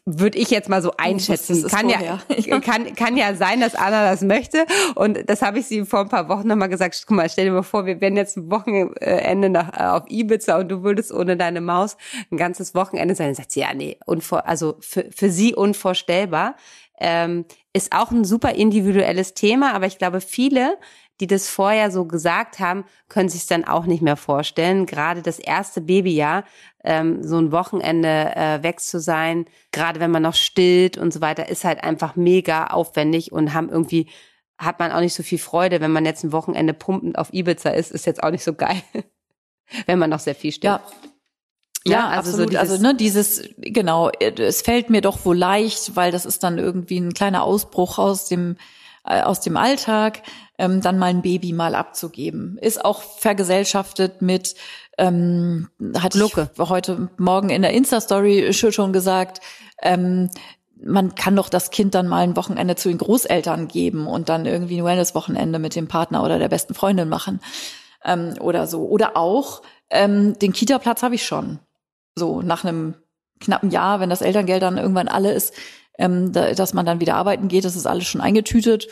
[0.05, 1.67] würde ich jetzt mal so einschätzen.
[1.69, 2.21] Kann ja,
[2.61, 4.67] kann, kann ja sein, dass Anna das möchte.
[4.95, 7.03] Und das habe ich sie vor ein paar Wochen nochmal gesagt.
[7.07, 10.59] Guck mal, stell dir mal vor, wir wären jetzt ein Wochenende nach, äh, auf Ibiza
[10.59, 11.97] und du würdest ohne deine Maus
[12.31, 13.29] ein ganzes Wochenende sein.
[13.29, 16.57] Dann sagt sie, ja, nee, unvor, also für, für sie unvorstellbar.
[17.01, 20.77] Ähm, ist auch ein super individuelles Thema, aber ich glaube, viele
[21.21, 24.87] die das vorher so gesagt haben, können sich dann auch nicht mehr vorstellen.
[24.87, 26.45] Gerade das erste Babyjahr,
[26.85, 31.21] ähm, so ein Wochenende äh, weg zu sein, gerade wenn man noch stillt und so
[31.21, 34.09] weiter, ist halt einfach mega aufwendig und haben irgendwie
[34.59, 37.71] hat man auch nicht so viel Freude, wenn man jetzt ein Wochenende pumpend auf Ibiza
[37.71, 38.83] ist, ist jetzt auch nicht so geil,
[39.87, 40.75] wenn man noch sehr viel stillt.
[40.75, 40.83] Ja.
[41.87, 42.53] Ja, also absolut.
[42.53, 46.59] So also ne, dieses genau, es fällt mir doch wohl leicht, weil das ist dann
[46.59, 48.57] irgendwie ein kleiner Ausbruch aus dem
[49.05, 50.23] äh, aus dem Alltag,
[50.59, 52.59] ähm, dann mal ein Baby mal abzugeben.
[52.61, 54.57] Ist auch vergesellschaftet mit,
[54.99, 56.51] ähm, hatte Lucke.
[56.59, 59.41] heute Morgen in der Insta-Story schon gesagt,
[59.83, 60.31] ähm,
[60.81, 64.47] man kann doch das Kind dann mal ein Wochenende zu den Großeltern geben und dann
[64.47, 67.41] irgendwie ein Wellness-Wochenende mit dem Partner oder der besten Freundin machen
[68.05, 68.87] ähm, oder so.
[68.87, 71.59] Oder auch ähm, den Kita-Platz habe ich schon.
[72.15, 72.95] So nach einem
[73.41, 75.55] knappen Jahr, wenn das Elterngeld dann irgendwann alle ist,
[75.99, 78.89] ähm, da, dass man dann wieder arbeiten geht, das ist alles schon eingetütet.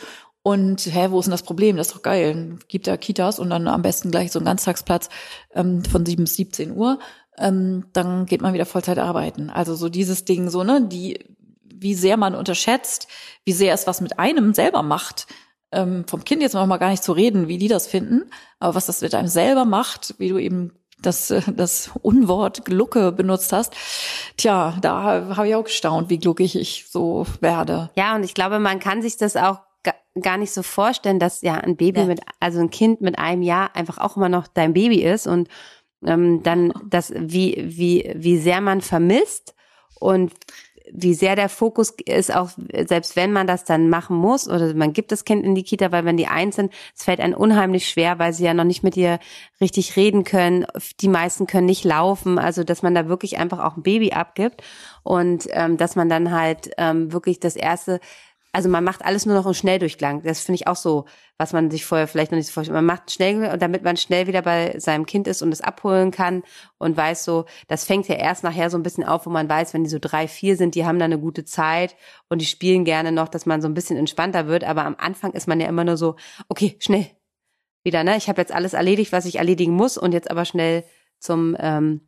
[0.47, 1.75] Und hä, wo ist denn das Problem?
[1.75, 2.57] Das ist doch geil.
[2.69, 5.09] Gibt ja Kitas und dann am besten gleich so einen Ganztagsplatz
[5.53, 6.99] ähm, von 7 bis 17 Uhr.
[7.37, 9.49] Ähm, dann geht man wieder Vollzeit arbeiten.
[9.49, 11.19] Also so dieses Ding, so, ne, die,
[11.65, 13.09] wie sehr man unterschätzt,
[13.43, 15.27] wie sehr es was mit einem selber macht.
[15.73, 18.31] Ähm, vom Kind jetzt noch mal gar nicht zu reden, wie die das finden,
[18.61, 23.51] aber was das mit einem selber macht, wie du eben das, das Unwort Glucke benutzt
[23.51, 23.75] hast.
[24.37, 27.89] Tja, da habe ich auch gestaunt, wie gluckig ich so werde.
[27.97, 29.66] Ja, und ich glaube, man kann sich das auch
[30.21, 32.05] gar nicht so vorstellen, dass ja ein Baby ja.
[32.05, 35.49] mit, also ein Kind mit einem Jahr einfach auch immer noch dein Baby ist und
[36.05, 39.55] ähm, dann das, wie, wie, wie sehr man vermisst
[39.99, 40.33] und
[40.91, 42.49] wie sehr der Fokus ist, auch
[42.85, 45.91] selbst wenn man das dann machen muss oder man gibt das Kind in die Kita,
[45.91, 48.83] weil wenn die eins sind, es fällt einem unheimlich schwer, weil sie ja noch nicht
[48.83, 49.19] mit ihr
[49.59, 50.65] richtig reden können.
[51.01, 54.63] Die meisten können nicht laufen, also dass man da wirklich einfach auch ein Baby abgibt
[55.03, 57.99] und ähm, dass man dann halt ähm, wirklich das erste
[58.53, 60.23] also man macht alles nur noch im Schnelldurchgang.
[60.23, 61.05] Das finde ich auch so,
[61.37, 62.75] was man sich vorher vielleicht noch nicht so vorstellt.
[62.75, 66.43] Man macht schnell, damit man schnell wieder bei seinem Kind ist und es abholen kann
[66.77, 69.73] und weiß so, das fängt ja erst nachher so ein bisschen auf, wo man weiß,
[69.73, 71.95] wenn die so drei, vier sind, die haben da eine gute Zeit
[72.29, 74.63] und die spielen gerne noch, dass man so ein bisschen entspannter wird.
[74.63, 76.15] Aber am Anfang ist man ja immer nur so,
[76.49, 77.07] okay, schnell
[77.83, 78.17] wieder, ne?
[78.17, 80.83] Ich habe jetzt alles erledigt, was ich erledigen muss und jetzt aber schnell
[81.19, 82.01] zum ähm,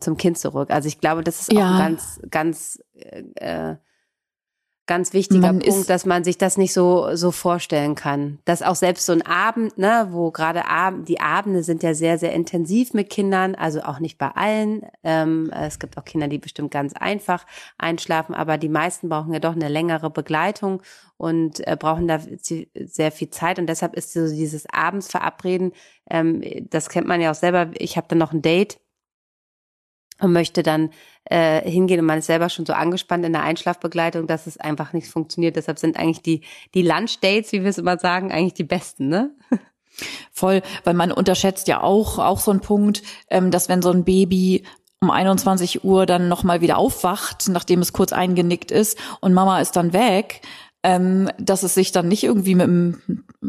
[0.00, 0.70] zum Kind zurück.
[0.70, 1.78] Also ich glaube, das ist auch ja.
[1.78, 3.76] ganz, ganz äh, äh
[4.90, 8.40] ganz wichtiger man Punkt, dass man sich das nicht so so vorstellen kann.
[8.44, 12.18] Dass auch selbst so ein Abend, ne, wo gerade Abend, die Abende sind ja sehr
[12.18, 14.82] sehr intensiv mit Kindern, also auch nicht bei allen.
[15.04, 17.46] Ähm, es gibt auch Kinder, die bestimmt ganz einfach
[17.78, 20.82] einschlafen, aber die meisten brauchen ja doch eine längere Begleitung
[21.16, 22.18] und äh, brauchen da
[22.74, 25.70] sehr viel Zeit und deshalb ist so dieses Abends verabreden.
[26.10, 27.70] Ähm, das kennt man ja auch selber.
[27.74, 28.80] Ich habe dann noch ein Date
[30.20, 30.90] und möchte dann
[31.24, 34.92] äh, hingehen und man ist selber schon so angespannt in der Einschlafbegleitung, dass es einfach
[34.92, 35.56] nicht funktioniert.
[35.56, 36.42] Deshalb sind eigentlich die,
[36.74, 39.34] die Lunch-Dates, wie wir es immer sagen, eigentlich die besten, ne?
[40.32, 44.04] Voll, weil man unterschätzt ja auch, auch so ein Punkt, ähm, dass wenn so ein
[44.04, 44.64] Baby
[45.00, 49.76] um 21 Uhr dann nochmal wieder aufwacht, nachdem es kurz eingenickt ist und Mama ist
[49.76, 50.42] dann weg,
[50.82, 53.02] ähm, dass es sich dann nicht irgendwie mit einem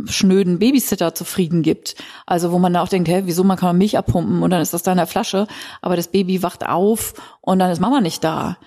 [0.05, 1.95] schnöden Babysitter zufrieden gibt.
[2.25, 4.61] Also wo man dann auch denkt, hä, wieso man kann man Milch abpumpen und dann
[4.61, 5.47] ist das da in der Flasche,
[5.81, 8.57] aber das Baby wacht auf und dann ist Mama nicht da.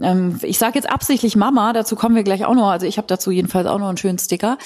[0.00, 2.68] Ähm, ich sage jetzt absichtlich Mama, dazu kommen wir gleich auch noch.
[2.68, 4.58] Also ich habe dazu jedenfalls auch noch einen schönen Sticker.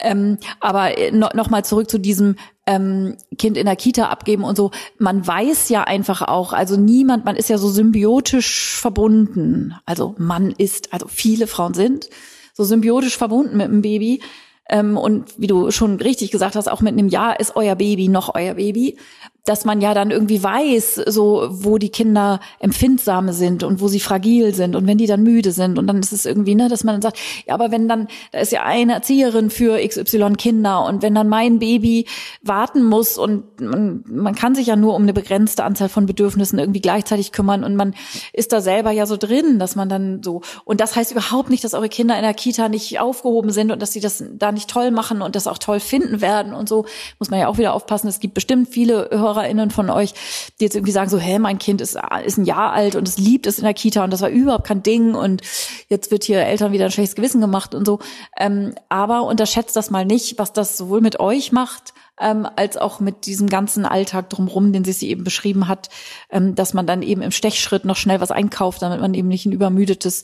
[0.00, 4.44] Ähm, aber äh, no, noch mal zurück zu diesem ähm, Kind in der Kita abgeben
[4.44, 4.70] und so.
[4.98, 9.74] Man weiß ja einfach auch, also niemand, man ist ja so symbiotisch verbunden.
[9.86, 12.08] Also man ist, also viele Frauen sind
[12.56, 14.22] so symbiotisch verbunden mit dem Baby.
[14.68, 18.08] Ähm, und wie du schon richtig gesagt hast, auch mit einem Jahr ist euer Baby
[18.08, 18.96] noch euer Baby
[19.46, 24.00] dass man ja dann irgendwie weiß, so wo die Kinder empfindsame sind und wo sie
[24.00, 26.84] fragil sind und wenn die dann müde sind und dann ist es irgendwie, ne, dass
[26.84, 30.84] man dann sagt, ja, aber wenn dann da ist ja eine Erzieherin für XY Kinder
[30.84, 32.06] und wenn dann mein Baby
[32.42, 36.58] warten muss und man, man kann sich ja nur um eine begrenzte Anzahl von Bedürfnissen
[36.58, 37.94] irgendwie gleichzeitig kümmern und man
[38.32, 41.62] ist da selber ja so drin, dass man dann so und das heißt überhaupt nicht,
[41.62, 44.68] dass eure Kinder in der Kita nicht aufgehoben sind und dass sie das da nicht
[44.68, 46.84] toll machen und das auch toll finden werden und so
[47.20, 48.08] muss man ja auch wieder aufpassen.
[48.08, 50.14] Es gibt bestimmt viele Hörer HörerInnen von euch,
[50.58, 53.18] die jetzt irgendwie sagen so, hä, mein Kind ist, ist ein Jahr alt und es
[53.18, 55.42] liebt es in der Kita und das war überhaupt kein Ding und
[55.88, 58.00] jetzt wird hier Eltern wieder ein schlechtes Gewissen gemacht und so.
[58.38, 63.00] Ähm, aber unterschätzt das mal nicht, was das sowohl mit euch macht, ähm, als auch
[63.00, 65.88] mit diesem ganzen Alltag drumherum, den sie eben beschrieben hat,
[66.30, 69.46] ähm, dass man dann eben im Stechschritt noch schnell was einkauft, damit man eben nicht
[69.46, 70.22] ein übermüdetes,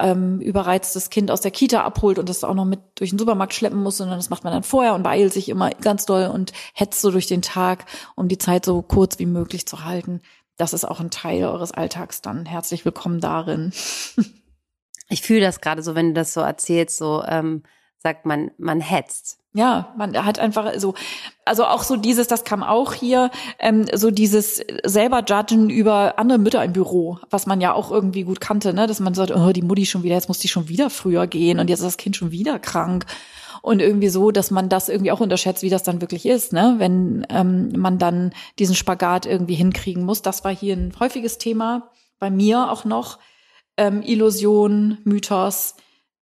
[0.00, 3.54] ähm, überreiztes Kind aus der Kita abholt und das auch noch mit durch den Supermarkt
[3.54, 6.52] schleppen muss, sondern das macht man dann vorher und beeilt sich immer ganz doll und
[6.74, 7.84] hetzt so durch den Tag,
[8.16, 10.20] um die Zeit so kurz wie möglich zu halten.
[10.56, 12.46] Das ist auch ein Teil eures Alltags dann.
[12.46, 13.72] Herzlich willkommen darin.
[15.10, 17.62] Ich fühle das gerade so, wenn du das so erzählst, so ähm,
[17.96, 19.37] sagt man, man hetzt.
[19.58, 20.94] Ja, man hat einfach so,
[21.44, 26.38] also auch so dieses, das kam auch hier, ähm, so dieses selber judgen über andere
[26.38, 29.50] Mütter im Büro, was man ja auch irgendwie gut kannte, ne, dass man sagt, oh,
[29.50, 31.96] die Mutti schon wieder, jetzt muss die schon wieder früher gehen und jetzt ist das
[31.96, 33.04] Kind schon wieder krank.
[33.60, 36.76] Und irgendwie so, dass man das irgendwie auch unterschätzt, wie das dann wirklich ist, ne,
[36.78, 40.22] wenn ähm, man dann diesen Spagat irgendwie hinkriegen muss.
[40.22, 41.90] Das war hier ein häufiges Thema
[42.20, 43.18] bei mir auch noch,
[43.76, 45.74] ähm, Illusion, Mythos,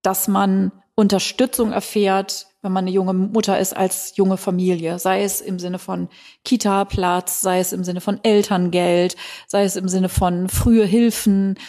[0.03, 5.39] dass man Unterstützung erfährt, wenn man eine junge Mutter ist als junge Familie, sei es
[5.39, 6.09] im Sinne von
[6.43, 11.59] Kita-Platz, sei es im Sinne von Elterngeld, sei es im Sinne von frühe Hilfen,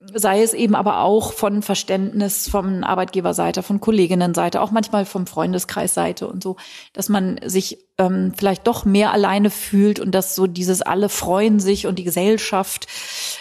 [0.00, 6.26] sei es eben aber auch von Verständnis von Arbeitgeberseite, von Kolleginnenseite, auch manchmal vom Freundeskreisseite
[6.26, 6.56] und so,
[6.94, 11.60] dass man sich ähm, vielleicht doch mehr alleine fühlt und dass so dieses alle freuen
[11.60, 12.86] sich und die Gesellschaft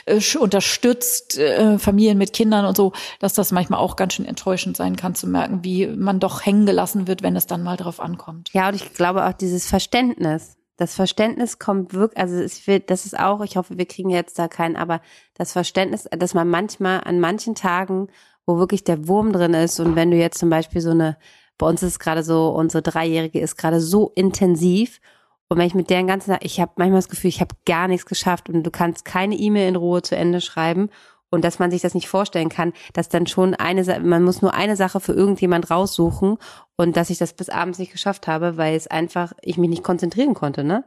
[0.06, 4.76] äh, unterstützt, äh, Familien mit Kindern und so, dass das manchmal auch ganz schön enttäuschend
[4.76, 8.02] sein kann zu merken, wie man doch hängen gelassen wird, wenn es dann mal drauf
[8.02, 8.50] ankommt.
[8.52, 13.06] Ja, und ich glaube auch dieses Verständnis das Verständnis kommt wirklich, also es wird, das
[13.06, 15.02] ist auch, ich hoffe, wir kriegen jetzt da keinen, aber
[15.34, 18.08] das Verständnis, dass man manchmal an manchen Tagen,
[18.46, 21.18] wo wirklich der Wurm drin ist und wenn du jetzt zum Beispiel so eine,
[21.58, 25.02] bei uns ist gerade so, unsere Dreijährige ist gerade so intensiv
[25.50, 28.06] und wenn ich mit deren ganzen, ich habe manchmal das Gefühl, ich habe gar nichts
[28.06, 30.90] geschafft und du kannst keine E-Mail in Ruhe zu Ende schreiben
[31.30, 34.54] und dass man sich das nicht vorstellen kann, dass dann schon eine, man muss nur
[34.54, 36.38] eine Sache für irgendjemand raussuchen
[36.76, 39.84] und dass ich das bis abends nicht geschafft habe, weil es einfach, ich mich nicht
[39.84, 40.84] konzentrieren konnte, ne?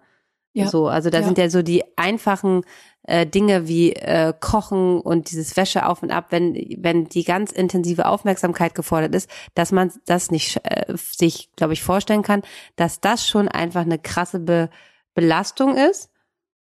[0.54, 0.68] Ja.
[0.68, 1.24] So, also da ja.
[1.24, 2.62] sind ja so die einfachen
[3.04, 7.52] äh, Dinge wie äh, Kochen und dieses Wäsche auf und ab, wenn wenn die ganz
[7.52, 12.42] intensive Aufmerksamkeit gefordert ist, dass man das nicht äh, sich, glaube ich, vorstellen kann,
[12.76, 14.68] dass das schon einfach eine krasse Be
[15.14, 16.11] Belastung ist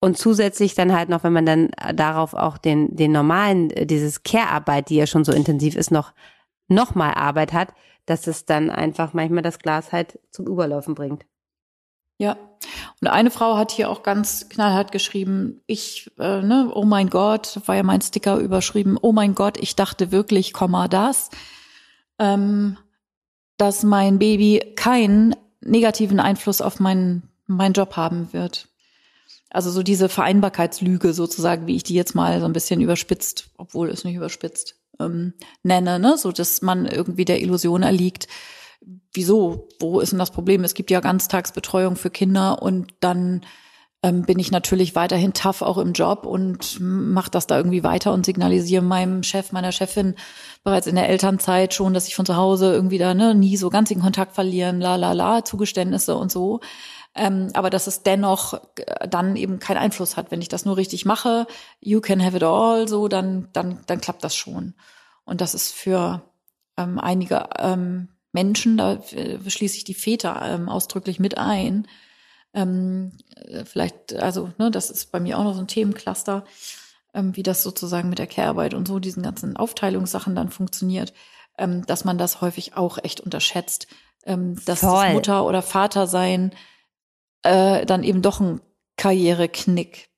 [0.00, 4.22] und zusätzlich dann halt noch, wenn man dann darauf auch den, den normalen, äh, dieses
[4.22, 6.12] Care-Arbeit, die ja schon so intensiv ist, noch,
[6.68, 7.72] noch mal Arbeit hat,
[8.04, 11.24] dass es dann einfach manchmal das Glas halt zum Überlaufen bringt.
[12.18, 12.37] Ja.
[13.00, 17.61] Und eine Frau hat hier auch ganz knallhart geschrieben, ich, äh, ne, oh mein Gott,
[17.66, 21.30] war ja mein Sticker überschrieben, oh mein Gott, ich dachte wirklich, Komma das,
[22.18, 22.78] ähm,
[23.59, 28.68] dass mein Baby keinen negativen Einfluss auf meinen, meinen Job haben wird.
[29.50, 33.90] Also so diese Vereinbarkeitslüge sozusagen, wie ich die jetzt mal so ein bisschen überspitzt, obwohl
[33.90, 36.16] es nicht überspitzt, ähm, nenne, ne?
[36.18, 38.26] so dass man irgendwie der Illusion erliegt.
[39.12, 39.68] Wieso?
[39.80, 40.64] Wo ist denn das Problem?
[40.64, 43.42] Es gibt ja Ganztagsbetreuung für Kinder und dann
[44.02, 48.12] ähm, bin ich natürlich weiterhin tough auch im Job und mache das da irgendwie weiter
[48.12, 50.14] und signalisiere meinem Chef, meiner Chefin
[50.62, 53.70] bereits in der Elternzeit schon, dass ich von zu Hause irgendwie da ne, nie so
[53.70, 56.61] ganz den Kontakt verlieren, la la la, Zugeständnisse und so.
[57.16, 60.31] Ähm, aber dass es dennoch äh, dann eben keinen Einfluss hat.
[60.31, 61.46] Wenn ich das nur richtig mache,
[61.81, 64.74] you can have it all, so, dann, dann, dann klappt das schon.
[65.24, 66.22] Und das ist für
[66.76, 71.88] ähm, einige ähm, Menschen, da äh, schließe ich die Väter ähm, ausdrücklich mit ein.
[72.52, 76.44] Ähm, äh, vielleicht, also, ne, das ist bei mir auch noch so ein Themencluster,
[77.14, 81.14] ähm, wie das sozusagen mit der Care-Arbeit und so, diesen ganzen Aufteilungssachen dann funktioniert,
[81.57, 83.87] ähm, dass man das häufig auch echt unterschätzt,
[84.26, 86.52] ähm, dass das Mutter oder Vater sein
[87.46, 88.61] äh, dann eben doch ein
[88.96, 90.09] Karriereknick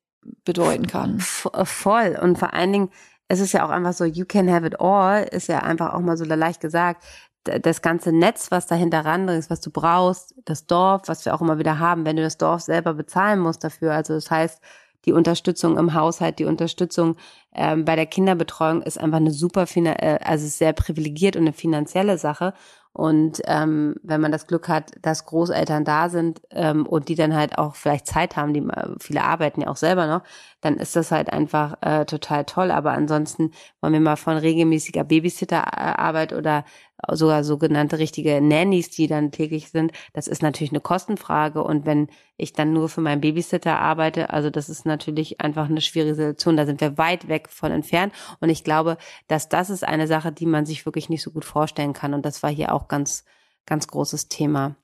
[0.44, 1.22] bedeuten kann.
[1.52, 2.18] Äh, voll.
[2.20, 2.90] Und vor allen Dingen,
[3.28, 6.00] es ist ja auch einfach so, you can have it all, ist ja einfach auch
[6.00, 7.04] mal so leicht gesagt.
[7.44, 11.40] Das ganze Netz, was dahinter ran ist, was du brauchst, das Dorf, was wir auch
[11.40, 13.92] immer wieder haben, wenn du das Dorf selber bezahlen musst dafür.
[13.92, 14.60] Also das heißt,
[15.04, 17.16] die Unterstützung im Haushalt, die Unterstützung
[17.54, 22.18] ähm, bei der Kinderbetreuung ist einfach eine super, äh, also sehr privilegiert und eine finanzielle
[22.18, 22.52] Sache.
[22.98, 27.32] Und ähm, wenn man das Glück hat, dass Großeltern da sind ähm, und die dann
[27.32, 28.66] halt auch vielleicht Zeit haben, die
[28.98, 30.22] viele arbeiten ja auch selber noch,
[30.60, 32.70] dann ist das halt einfach äh, total toll.
[32.70, 36.64] Aber ansonsten wollen wir mal von regelmäßiger Babysitterarbeit oder
[37.12, 41.62] sogar sogenannte richtige Nannies, die dann täglich sind, das ist natürlich eine Kostenfrage.
[41.62, 45.80] Und wenn ich dann nur für meinen Babysitter arbeite, also das ist natürlich einfach eine
[45.80, 46.56] schwierige Situation.
[46.56, 48.12] Da sind wir weit weg von entfernt.
[48.40, 51.44] Und ich glaube, dass das ist eine Sache, die man sich wirklich nicht so gut
[51.44, 52.14] vorstellen kann.
[52.14, 53.24] Und das war hier auch ganz,
[53.64, 54.74] ganz großes Thema.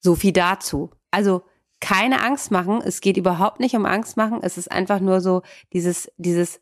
[0.00, 0.90] So viel dazu.
[1.10, 1.42] Also
[1.82, 2.80] keine Angst machen.
[2.82, 4.38] Es geht überhaupt nicht um Angst machen.
[4.40, 5.42] Es ist einfach nur so
[5.72, 6.60] dieses, dieses,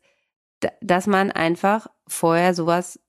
[0.81, 2.99] dass man einfach vorher sowas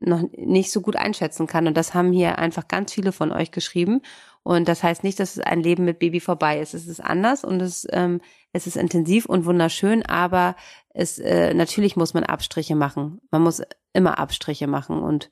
[0.00, 1.66] noch nicht so gut einschätzen kann.
[1.66, 4.00] Und das haben hier einfach ganz viele von euch geschrieben.
[4.42, 6.72] Und das heißt nicht, dass ein Leben mit Baby vorbei ist.
[6.72, 8.22] Es ist anders und es, ähm,
[8.54, 10.56] es ist intensiv und wunderschön, aber
[10.94, 13.20] es äh, natürlich muss man Abstriche machen.
[13.30, 13.62] Man muss
[13.92, 15.30] immer Abstriche machen und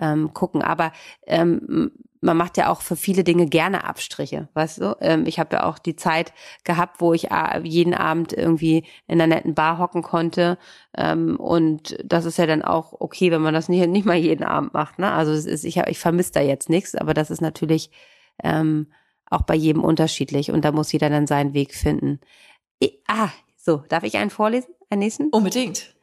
[0.00, 0.60] ähm, gucken.
[0.60, 0.92] Aber
[1.24, 1.92] ähm,
[2.22, 4.96] man macht ja auch für viele Dinge gerne Abstriche, weißt du?
[5.00, 6.32] Ähm, ich habe ja auch die Zeit
[6.62, 10.56] gehabt, wo ich äh, jeden Abend irgendwie in einer netten Bar hocken konnte.
[10.96, 14.44] Ähm, und das ist ja dann auch okay, wenn man das nicht, nicht mal jeden
[14.44, 15.00] Abend macht.
[15.00, 15.10] Ne?
[15.10, 17.90] Also es ist, ich, ich vermisse da jetzt nichts, aber das ist natürlich
[18.42, 18.92] ähm,
[19.26, 22.20] auch bei jedem unterschiedlich und da muss jeder dann seinen Weg finden.
[22.78, 24.72] Ich, ah, so, darf ich einen vorlesen?
[24.90, 25.28] Einen nächsten?
[25.30, 25.94] Unbedingt.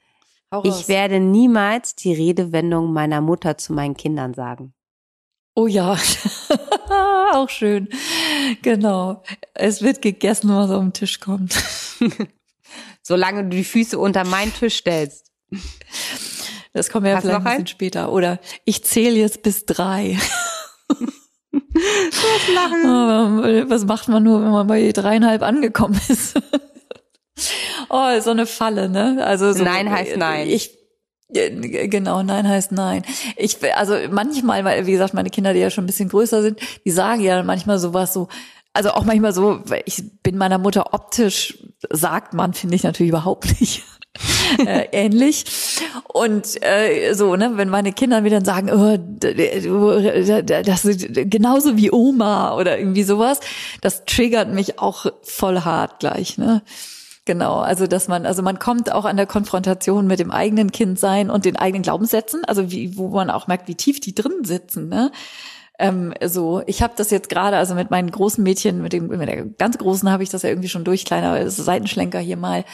[0.64, 4.74] Ich werde niemals die Redewendung meiner Mutter zu meinen Kindern sagen.
[5.60, 5.98] Oh ja,
[7.34, 7.90] auch schön.
[8.62, 9.24] Genau.
[9.54, 11.54] Es wird gegessen, was auf den Tisch kommt.
[13.02, 15.26] Solange du die Füße unter meinen Tisch stellst.
[16.72, 18.14] Das kommt ja Hast vielleicht ein bisschen später.
[18.14, 20.18] Oder ich zähle jetzt bis drei.
[21.52, 23.70] Was lachen.
[23.70, 26.42] Was macht man nur, wenn man bei dreieinhalb angekommen ist?
[27.90, 29.26] oh, so eine Falle, ne?
[29.26, 30.48] Also so, nein heißt nein.
[30.48, 30.79] Ich
[31.32, 33.04] Genau, nein heißt nein.
[33.38, 36.60] Ich, also manchmal, weil, wie gesagt, meine Kinder, die ja schon ein bisschen größer sind,
[36.86, 38.30] die sagen ja manchmal sowas so,
[38.74, 41.60] also auch manchmal so, ich bin meiner Mutter optisch,
[41.92, 43.84] sagt man, finde ich natürlich überhaupt nicht.
[44.66, 45.46] äh, ähnlich
[46.12, 51.92] und äh, so ne wenn meine Kinder mir dann sagen oh, das ist genauso wie
[51.92, 53.40] Oma oder irgendwie sowas
[53.82, 56.64] das triggert mich auch voll hart gleich ne
[57.26, 61.30] Genau, also dass man, also man kommt auch an der Konfrontation mit dem eigenen Kindsein
[61.30, 64.90] und den eigenen Glaubenssätzen, also wie, wo man auch merkt, wie tief die drin sitzen.
[64.90, 65.12] Ne?
[65.78, 69.30] Ähm, so, ich habe das jetzt gerade, also mit meinen großen Mädchen, mit dem, mit
[69.30, 72.66] der ganz großen habe ich das ja irgendwie schon durch, kleiner Seitenschlenker hier mal.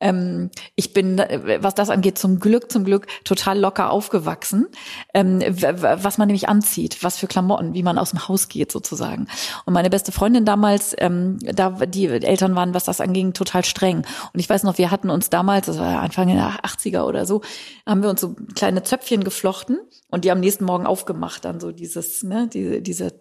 [0.00, 4.66] Ähm, ich bin, äh, was das angeht, zum Glück, zum Glück total locker aufgewachsen,
[5.14, 9.28] ähm, was man nämlich anzieht, was für Klamotten, wie man aus dem Haus geht sozusagen.
[9.66, 13.98] Und meine beste Freundin damals, ähm, da die Eltern waren, was das anging, total streng.
[14.32, 17.42] Und ich weiß noch, wir hatten uns damals, das war Anfang der 80er oder so,
[17.86, 19.78] haben wir uns so kleine Zöpfchen geflochten
[20.10, 23.12] und die am nächsten Morgen aufgemacht, dann so dieses, ne, diese, diese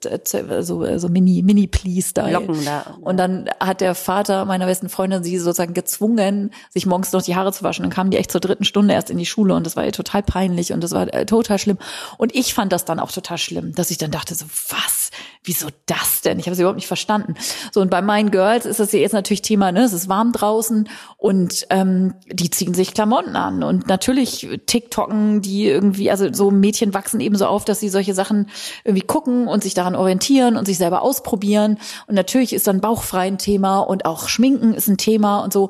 [0.61, 2.29] so, so Mini, Mini Please da.
[2.29, 2.97] Locken da.
[3.01, 7.35] Und dann hat der Vater meiner besten Freundin sie sozusagen gezwungen, sich morgens noch die
[7.35, 7.83] Haare zu waschen.
[7.83, 9.91] Dann kamen die echt zur dritten Stunde erst in die Schule und das war ihr
[9.91, 11.77] total peinlich und das war äh, total schlimm.
[12.17, 14.98] Und ich fand das dann auch total schlimm, dass ich dann dachte so, was?
[15.43, 16.37] Wieso das denn?
[16.37, 17.35] Ich habe es überhaupt nicht verstanden.
[17.71, 19.83] So und bei meinen Girls ist das jetzt natürlich Thema, ne?
[19.83, 25.65] Es ist warm draußen und ähm, die ziehen sich Klamotten an und natürlich TikToken, die
[25.65, 28.49] irgendwie, also so Mädchen wachsen eben so auf, dass sie solche Sachen
[28.83, 31.77] irgendwie gucken und sich daran orientieren und sich selber ausprobieren.
[32.07, 35.69] Und natürlich ist dann Bauchfrei ein Thema und auch Schminken ist ein Thema und so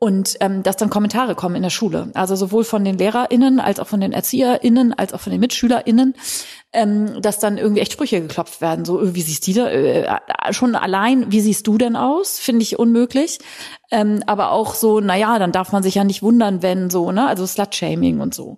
[0.00, 2.10] und ähm, dass dann Kommentare kommen in der Schule.
[2.14, 6.14] Also sowohl von den LehrerInnen als auch von den ErzieherInnen als auch von den MitschülerInnen,
[6.72, 8.84] ähm, dass dann irgendwie echt Sprüche geklopft werden.
[8.84, 9.68] So, wie siehst du da?
[9.68, 10.18] Äh,
[10.52, 12.38] schon allein, wie siehst du denn aus?
[12.38, 13.38] Finde ich unmöglich.
[13.90, 17.10] Ähm, aber auch so, na ja, dann darf man sich ja nicht wundern, wenn so,
[17.10, 17.26] ne?
[17.26, 18.56] Also Slut-Shaming und so.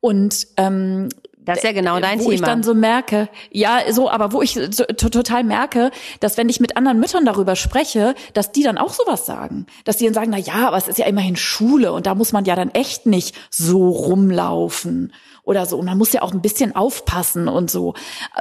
[0.00, 1.08] Und ähm,
[1.44, 2.34] das ist ja genau dein wo Thema.
[2.34, 5.90] ich dann so merke, ja, so, aber wo ich so, total merke,
[6.20, 9.66] dass wenn ich mit anderen Müttern darüber spreche, dass die dann auch sowas sagen.
[9.84, 12.32] Dass die dann sagen, na ja, aber es ist ja immerhin Schule und da muss
[12.32, 15.12] man ja dann echt nicht so rumlaufen
[15.44, 15.78] oder so.
[15.78, 17.94] Und man muss ja auch ein bisschen aufpassen und so.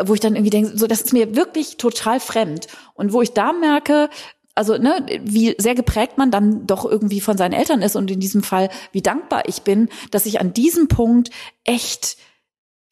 [0.06, 2.68] Wo ich dann irgendwie denke, so, das ist mir wirklich total fremd.
[2.94, 4.10] Und wo ich da merke,
[4.56, 8.20] also ne, wie sehr geprägt man dann doch irgendwie von seinen Eltern ist und in
[8.20, 11.32] diesem Fall, wie dankbar ich bin, dass ich an diesem Punkt
[11.64, 12.18] echt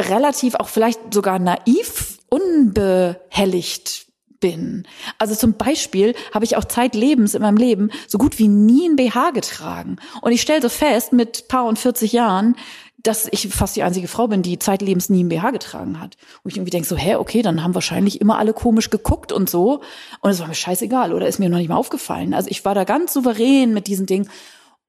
[0.10, 4.08] relativ auch vielleicht sogar naiv unbehelligt
[4.40, 4.88] bin.
[5.18, 8.96] Also zum Beispiel habe ich auch zeitlebens in meinem Leben so gut wie nie ein
[8.98, 9.98] BH getragen.
[10.22, 12.56] Und ich stellte fest, mit paar und 40 Jahren,
[13.04, 16.18] dass ich fast die einzige Frau bin, die zeitlebens nie ein BH getragen hat.
[16.44, 19.50] Wo ich irgendwie denke so, hä, okay, dann haben wahrscheinlich immer alle komisch geguckt und
[19.50, 19.82] so.
[20.22, 22.34] Und es war mir scheißegal oder ist mir noch nicht mal aufgefallen.
[22.34, 24.30] Also ich war da ganz souverän mit diesen Dingen.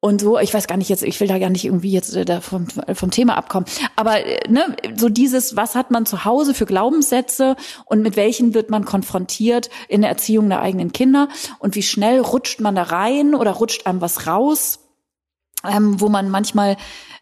[0.04, 2.24] Und so, ich weiß gar nicht jetzt, ich will da gar nicht irgendwie jetzt äh,
[2.24, 3.66] da vom, vom Thema abkommen.
[3.94, 8.52] Aber äh, ne, so dieses, was hat man zu Hause für Glaubenssätze und mit welchen
[8.52, 11.28] wird man konfrontiert in der Erziehung der eigenen Kinder
[11.60, 14.80] und wie schnell rutscht man da rein oder rutscht einem was raus,
[15.64, 16.76] ähm, wo man manchmal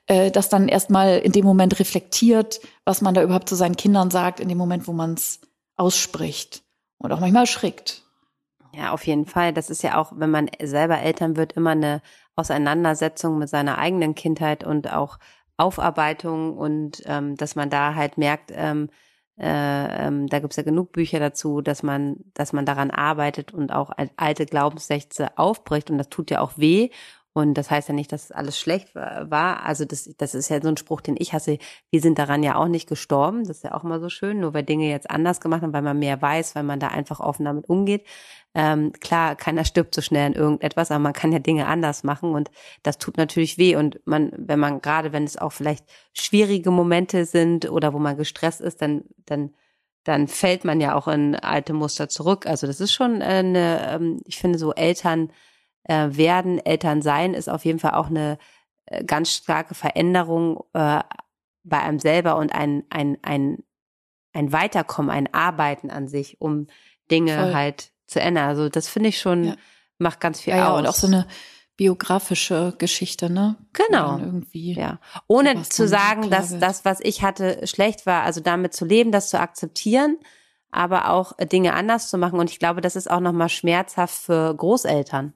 [0.06, 4.10] äh, das dann erstmal in dem Moment reflektiert, was man da überhaupt zu seinen Kindern
[4.10, 5.42] sagt, in dem Moment, wo man es
[5.76, 6.62] ausspricht
[6.96, 8.04] und auch manchmal erschrickt.
[8.72, 9.52] Ja, auf jeden Fall.
[9.52, 12.00] Das ist ja auch, wenn man selber Eltern wird, immer eine
[12.41, 15.18] Auseinandersetzung mit seiner eigenen Kindheit und auch
[15.57, 18.88] Aufarbeitung und ähm, dass man da halt merkt, ähm,
[19.38, 23.72] äh, ähm, da gibt's ja genug Bücher dazu, dass man, dass man daran arbeitet und
[23.72, 25.91] auch alte Glaubenssätze aufbricht.
[25.91, 26.91] Und das tut ja auch weh
[27.32, 29.64] und das heißt ja nicht, dass alles schlecht war.
[29.64, 31.58] Also das, das ist ja so ein Spruch, den ich hasse.
[31.90, 33.44] Wir sind daran ja auch nicht gestorben.
[33.44, 34.40] Das ist ja auch mal so schön.
[34.40, 37.20] Nur weil Dinge jetzt anders gemacht haben, weil man mehr weiß, weil man da einfach
[37.20, 38.04] offen damit umgeht.
[38.52, 42.34] Ähm, klar, keiner stirbt so schnell in irgendetwas, aber man kann ja Dinge anders machen
[42.34, 42.50] und
[42.82, 43.76] das tut natürlich weh.
[43.76, 48.16] Und man, wenn man gerade, wenn es auch vielleicht schwierige Momente sind oder wo man
[48.16, 49.54] gestresst ist, dann, dann
[50.04, 52.46] dann fällt man ja auch in alte Muster zurück.
[52.46, 55.30] Also das ist schon eine, ähm, ich finde so Eltern
[55.84, 58.38] äh, werden, Eltern sein, ist auf jeden Fall auch eine
[58.86, 61.00] äh, ganz starke Veränderung äh,
[61.62, 63.62] bei einem selber und ein, ein, ein,
[64.32, 66.66] ein Weiterkommen, ein Arbeiten an sich, um
[67.10, 67.54] Dinge Voll.
[67.54, 68.48] halt zu ändern.
[68.48, 69.56] Also das finde ich schon, ja.
[69.98, 70.78] macht ganz viel ja, ja, aus.
[70.80, 71.26] Und auch so eine
[71.76, 73.56] biografische Geschichte, ne?
[73.72, 74.18] Genau.
[74.18, 75.00] Irgendwie ja.
[75.28, 76.62] Ohne zu sagen, dass wird.
[76.62, 80.18] das, was ich hatte, schlecht war, also damit zu leben, das zu akzeptieren,
[80.70, 82.38] aber auch Dinge anders zu machen.
[82.38, 85.32] Und ich glaube, das ist auch nochmal schmerzhaft für Großeltern.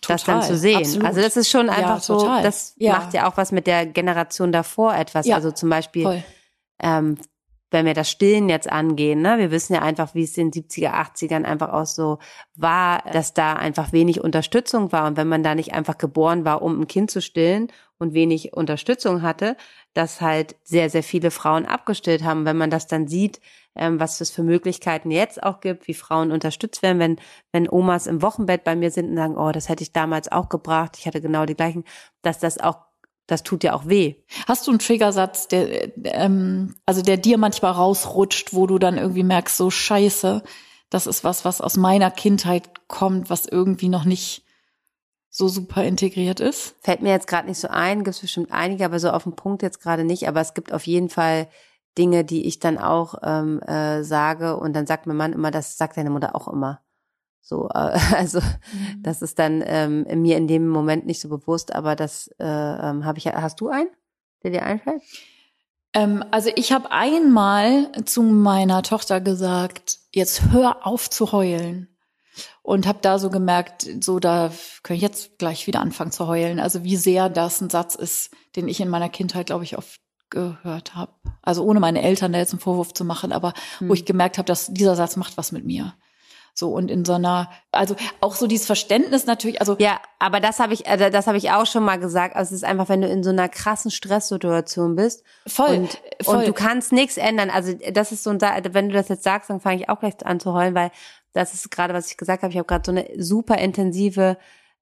[0.00, 0.78] Total, das dann zu sehen.
[0.78, 1.06] Absolut.
[1.06, 2.92] Also das ist schon einfach ja, so, das ja.
[2.92, 5.26] macht ja auch was mit der Generation davor etwas.
[5.26, 6.22] Ja, also zum Beispiel,
[6.80, 7.18] ähm,
[7.70, 10.62] wenn wir das Stillen jetzt angehen, ne, wir wissen ja einfach, wie es in den
[10.62, 12.18] 70er, 80ern einfach auch so
[12.54, 15.06] war, dass da einfach wenig Unterstützung war.
[15.06, 17.68] Und wenn man da nicht einfach geboren war, um ein Kind zu stillen
[17.98, 19.56] und wenig Unterstützung hatte,
[19.94, 22.44] dass halt sehr, sehr viele Frauen abgestillt haben.
[22.44, 23.40] Wenn man das dann sieht,
[23.76, 27.16] ähm, was es für Möglichkeiten jetzt auch gibt, wie Frauen unterstützt werden, wenn,
[27.52, 30.48] wenn Omas im Wochenbett bei mir sind und sagen, oh, das hätte ich damals auch
[30.48, 31.84] gebracht, ich hatte genau die gleichen,
[32.22, 32.78] dass das auch
[33.26, 34.16] das tut ja auch weh.
[34.46, 39.22] Hast du einen Triggersatz, der, ähm, also der dir manchmal rausrutscht, wo du dann irgendwie
[39.22, 40.42] merkst, so scheiße,
[40.90, 44.43] das ist was, was aus meiner Kindheit kommt, was irgendwie noch nicht
[45.36, 46.76] so super integriert ist?
[46.80, 49.34] Fällt mir jetzt gerade nicht so ein, gibt es bestimmt einige, aber so auf den
[49.34, 50.28] Punkt jetzt gerade nicht.
[50.28, 51.48] Aber es gibt auf jeden Fall
[51.98, 55.76] Dinge, die ich dann auch ähm, äh, sage und dann sagt mein Mann immer, das
[55.76, 56.82] sagt deine Mutter auch immer.
[57.40, 59.02] So, äh, also mhm.
[59.02, 63.04] das ist dann ähm, mir in dem Moment nicht so bewusst, aber das äh, ähm,
[63.04, 63.26] habe ich.
[63.26, 63.90] Hast du einen,
[64.44, 65.02] der dir einfällt?
[65.94, 71.88] Ähm, also ich habe einmal zu meiner Tochter gesagt, jetzt hör auf zu heulen
[72.62, 74.50] und habe da so gemerkt, so da
[74.82, 76.60] kann ich jetzt gleich wieder anfangen zu heulen.
[76.60, 80.00] Also wie sehr das ein Satz ist, den ich in meiner Kindheit, glaube ich, oft
[80.30, 81.12] gehört habe.
[81.42, 83.88] Also ohne meine Eltern da jetzt einen Vorwurf zu machen, aber hm.
[83.88, 85.94] wo ich gemerkt habe, dass dieser Satz macht was mit mir.
[86.56, 90.60] So und in so einer, also auch so dieses Verständnis natürlich, also ja, aber das
[90.60, 92.36] habe ich, also das habe ich auch schon mal gesagt.
[92.36, 96.36] Also es ist einfach, wenn du in so einer krassen Stresssituation bist, voll, und, voll.
[96.36, 97.50] und du kannst nichts ändern.
[97.50, 100.24] Also das ist so ein, wenn du das jetzt sagst, dann fange ich auch gleich
[100.24, 100.92] an zu heulen, weil
[101.34, 102.52] das ist gerade, was ich gesagt habe.
[102.52, 104.38] Ich habe gerade so eine super intensive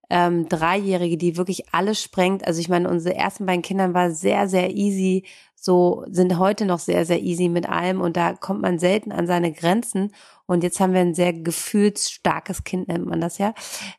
[0.09, 2.47] ähm, Dreijährige, die wirklich alles sprengt.
[2.47, 5.25] Also ich meine, unsere ersten beiden Kindern war sehr, sehr easy,
[5.55, 9.27] so sind heute noch sehr, sehr easy mit allem und da kommt man selten an
[9.27, 10.13] seine Grenzen.
[10.45, 13.53] Und jetzt haben wir ein sehr gefühlsstarkes Kind, nennt man das ja,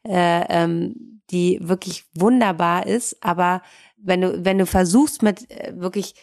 [0.07, 3.17] äh, ähm, die wirklich wunderbar ist.
[3.25, 3.63] Aber
[3.97, 6.15] wenn du, wenn du versuchst mit äh, wirklich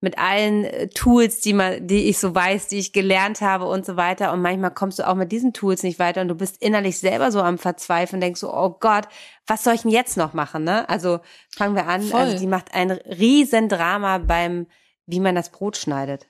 [0.00, 3.84] mit allen äh, Tools, die man, die ich so weiß, die ich gelernt habe und
[3.84, 4.32] so weiter.
[4.32, 7.32] Und manchmal kommst du auch mit diesen Tools nicht weiter und du bist innerlich selber
[7.32, 9.08] so am Verzweifeln, denkst so, oh Gott,
[9.46, 10.88] was soll ich denn jetzt noch machen, ne?
[10.88, 11.18] Also
[11.50, 12.02] fangen wir an.
[12.02, 12.20] Voll.
[12.20, 14.66] Also die macht ein Riesendrama beim,
[15.06, 16.26] wie man das Brot schneidet.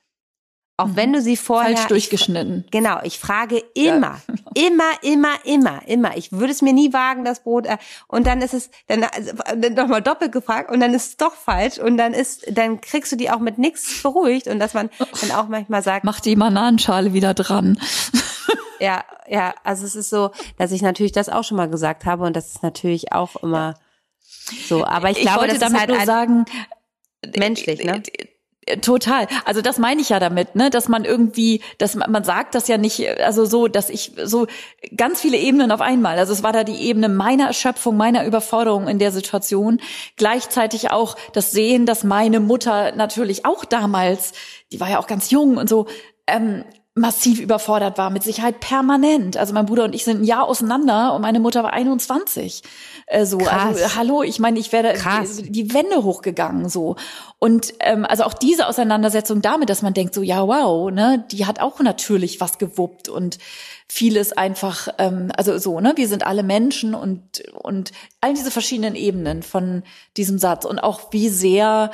[0.78, 0.96] Auch Mhm.
[0.96, 2.62] wenn du sie vorher falsch durchgeschnitten.
[2.66, 4.20] Ich, genau, ich frage immer,
[4.58, 6.16] immer, immer, immer, immer.
[6.16, 7.66] Ich würde es mir nie wagen, das Brot.
[7.66, 7.78] Äh,
[8.08, 11.34] und dann ist es dann also, dann nochmal doppelt gefragt und dann ist es doch
[11.34, 14.90] falsch und dann ist, dann kriegst du die auch mit nichts beruhigt und dass man
[15.20, 17.78] dann auch manchmal sagt, Mach die Bananenschale wieder dran.
[18.80, 22.24] ja, ja, also es ist so, dass ich natürlich das auch schon mal gesagt habe
[22.24, 23.74] und das ist natürlich auch immer
[24.68, 24.84] so.
[24.84, 26.44] Aber ich, glaube, wollte das damit ist halt nur sagen,
[27.36, 28.02] menschlich, ne?
[28.80, 29.26] Total.
[29.44, 32.78] Also das meine ich ja damit, ne, dass man irgendwie, dass man, sagt das ja
[32.78, 34.46] nicht, also so, dass ich so
[34.96, 36.18] ganz viele Ebenen auf einmal.
[36.18, 39.80] Also es war da die Ebene meiner Erschöpfung, meiner Überforderung in der Situation,
[40.16, 44.32] gleichzeitig auch das Sehen, dass meine Mutter natürlich auch damals,
[44.72, 45.86] die war ja auch ganz jung und so,
[46.26, 46.64] ähm,
[46.98, 49.36] massiv überfordert war, mit Sicherheit permanent.
[49.36, 52.62] Also mein Bruder und ich sind ein Jahr auseinander und meine Mutter war 21.
[53.06, 53.82] Äh, so, Krass.
[53.82, 56.96] also hallo, ich meine, ich wäre die, die Wände hochgegangen so.
[57.38, 61.46] Und ähm, also auch diese Auseinandersetzung damit, dass man denkt so, ja wow, ne, die
[61.46, 63.38] hat auch natürlich was gewuppt und
[63.90, 68.94] vieles einfach, ähm, also so, ne, wir sind alle Menschen und und all diese verschiedenen
[68.96, 69.82] Ebenen von
[70.16, 71.90] diesem Satz und auch wie sehr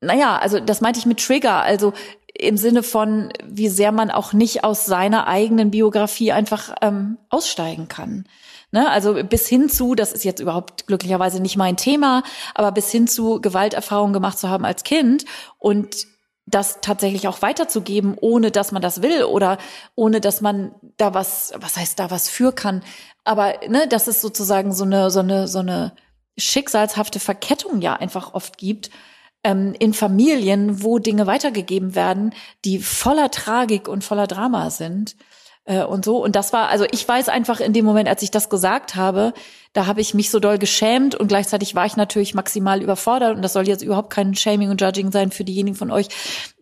[0.00, 1.92] naja, also das meinte ich mit Trigger, also
[2.34, 7.88] im Sinne von, wie sehr man auch nicht aus seiner eigenen Biografie einfach ähm, aussteigen
[7.88, 8.24] kann.
[8.70, 8.88] Ne?
[8.88, 12.22] Also bis hin zu, das ist jetzt überhaupt glücklicherweise nicht mein Thema,
[12.54, 15.24] aber bis hin zu Gewalterfahrungen gemacht zu haben als Kind
[15.58, 16.06] und
[16.46, 19.58] das tatsächlich auch weiterzugeben, ohne dass man das will oder
[19.96, 22.82] ohne dass man da was, was heißt da was für kann.
[23.24, 25.92] Aber ne, dass es sozusagen so eine, so eine, so eine
[26.38, 28.90] schicksalshafte Verkettung ja einfach oft gibt
[29.44, 32.34] ähm, in Familien, wo Dinge weitergegeben werden,
[32.64, 35.16] die voller Tragik und voller Drama sind
[35.68, 36.22] äh, und so.
[36.22, 39.34] Und das war, also ich weiß einfach in dem Moment, als ich das gesagt habe,
[39.74, 43.36] da habe ich mich so doll geschämt und gleichzeitig war ich natürlich maximal überfordert.
[43.36, 46.08] Und das soll jetzt überhaupt kein Shaming und Judging sein für diejenigen von euch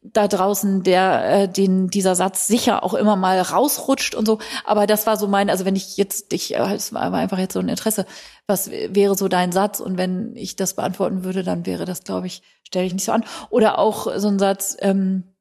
[0.02, 4.38] da draußen, der äh, den dieser Satz sicher auch immer mal rausrutscht und so.
[4.64, 7.54] Aber das war so mein, also wenn ich jetzt, ich, äh, es war einfach jetzt
[7.54, 8.06] so ein Interesse,
[8.48, 9.78] was wäre so dein Satz?
[9.78, 13.12] Und wenn ich das beantworten würde, dann wäre das, glaube ich, stelle ich nicht so
[13.12, 13.24] an.
[13.50, 15.35] Oder auch so ein Satz, ähm,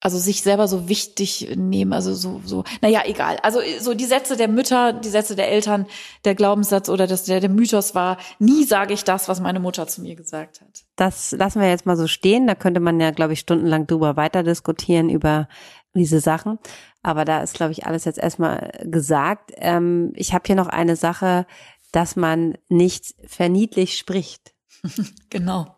[0.00, 3.36] also sich selber so wichtig nehmen, also so, so, naja, egal.
[3.42, 5.86] Also so die Sätze der Mütter, die Sätze der Eltern,
[6.24, 9.86] der Glaubenssatz oder das, der, der Mythos war, nie sage ich das, was meine Mutter
[9.86, 10.84] zu mir gesagt hat.
[10.96, 12.46] Das lassen wir jetzt mal so stehen.
[12.46, 15.48] Da könnte man ja, glaube ich, stundenlang drüber weiter diskutieren über
[15.94, 16.58] diese Sachen.
[17.02, 19.52] Aber da ist, glaube ich, alles jetzt erstmal gesagt.
[19.56, 21.46] Ähm, ich habe hier noch eine Sache,
[21.92, 24.54] dass man nicht verniedlich spricht.
[25.28, 25.76] Genau.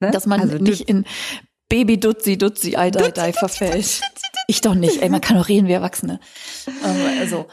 [0.00, 0.10] Ne?
[0.10, 1.04] Dass man Also nicht in
[1.70, 4.02] Baby Dutzi Dutzi Ei Dei Dei verfällt.
[4.48, 5.00] Ich doch nicht.
[5.00, 6.20] Ey, man kann doch reden wie Erwachsene.
[7.20, 7.46] Also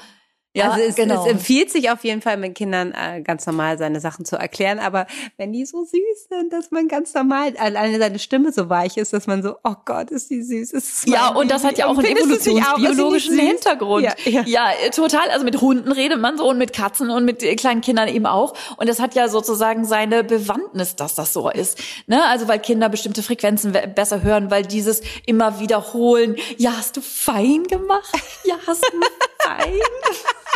[0.58, 1.24] Ja, also es, genau.
[1.24, 4.80] es empfiehlt sich auf jeden Fall, mit Kindern äh, ganz normal seine Sachen zu erklären.
[4.80, 8.97] Aber wenn die so süß sind, dass man ganz normal, alleine seine Stimme so weich
[8.97, 10.72] ist, dass man so, oh Gott, ist die süß.
[10.74, 14.05] Ist ja, und das hat ja auch einen evolutionsbiologischen Hintergrund.
[14.05, 14.43] Ja, ja.
[14.45, 15.30] ja, total.
[15.30, 18.53] Also mit Hunden redet man so und mit Katzen und mit kleinen Kindern eben auch.
[18.78, 21.80] Und das hat ja sozusagen seine Bewandtnis, dass das so ist.
[22.08, 22.24] Ne?
[22.26, 27.64] Also weil Kinder bestimmte Frequenzen besser hören, weil dieses immer wiederholen, ja, hast du fein
[27.64, 28.12] gemacht?
[28.43, 28.99] Ja, hast du
[29.39, 30.47] fein gemacht?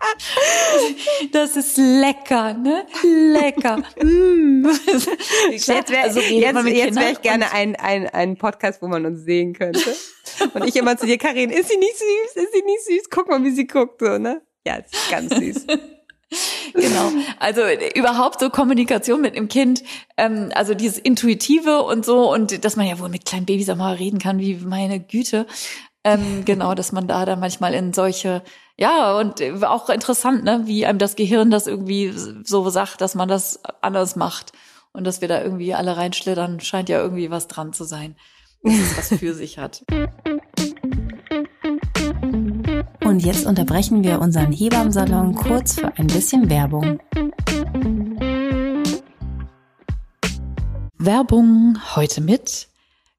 [1.32, 2.86] Das ist lecker, ne?
[3.02, 3.78] Lecker.
[4.02, 4.66] Mm.
[5.50, 9.24] Jetzt wäre also jetzt, jetzt wär ich gerne ein, ein, ein Podcast, wo man uns
[9.24, 9.94] sehen könnte.
[10.54, 12.42] Und ich immer zu dir, Karin, ist sie nicht süß?
[12.42, 13.10] Ist sie nicht süß?
[13.10, 14.42] Guck mal, wie sie guckt, so, ne?
[14.66, 15.66] Ja, ist ganz süß.
[16.74, 17.12] genau.
[17.38, 17.62] Also
[17.94, 19.82] überhaupt so Kommunikation mit dem Kind,
[20.16, 23.76] ähm, also dieses Intuitive und so und dass man ja wohl mit kleinen Babys auch
[23.76, 25.46] mal reden kann, wie meine Güte.
[26.02, 28.42] Ähm, genau, dass man da dann manchmal in solche,
[28.78, 32.12] ja, und auch interessant, ne, wie einem das Gehirn das irgendwie
[32.44, 34.52] so sagt, dass man das anders macht.
[34.92, 38.16] Und dass wir da irgendwie alle reinschlittern, scheint ja irgendwie was dran zu sein,
[38.62, 39.84] dass es was für sich hat.
[43.04, 46.98] Und jetzt unterbrechen wir unseren Hebammsalon kurz für ein bisschen Werbung.
[50.96, 52.68] Werbung heute mit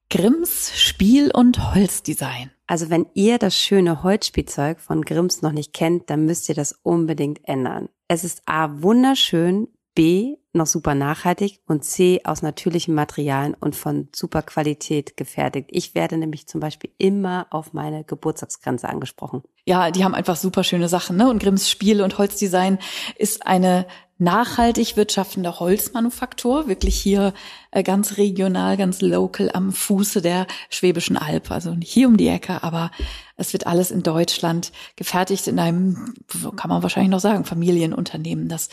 [0.08, 2.51] Grimms Spiel- und Holzdesign.
[2.66, 6.78] Also wenn ihr das schöne Holzspielzeug von Grimms noch nicht kennt, dann müsst ihr das
[6.82, 7.88] unbedingt ändern.
[8.08, 14.08] Es ist A wunderschön, B noch super nachhaltig und C aus natürlichen Materialien und von
[14.14, 15.68] super Qualität gefertigt.
[15.70, 19.42] Ich werde nämlich zum Beispiel immer auf meine Geburtstagsgrenze angesprochen.
[19.64, 21.30] Ja, die haben einfach super schöne Sachen, ne?
[21.30, 22.78] Und Grimms Spiel- und Holzdesign
[23.16, 23.86] ist eine
[24.18, 27.34] nachhaltig wirtschaftende Holzmanufaktur, wirklich hier
[27.70, 31.50] äh, ganz regional, ganz local am Fuße der Schwäbischen Alb.
[31.50, 32.90] Also hier um die Ecke, aber
[33.36, 36.14] es wird alles in Deutschland gefertigt in einem,
[36.56, 38.48] kann man wahrscheinlich noch sagen, Familienunternehmen.
[38.48, 38.68] Das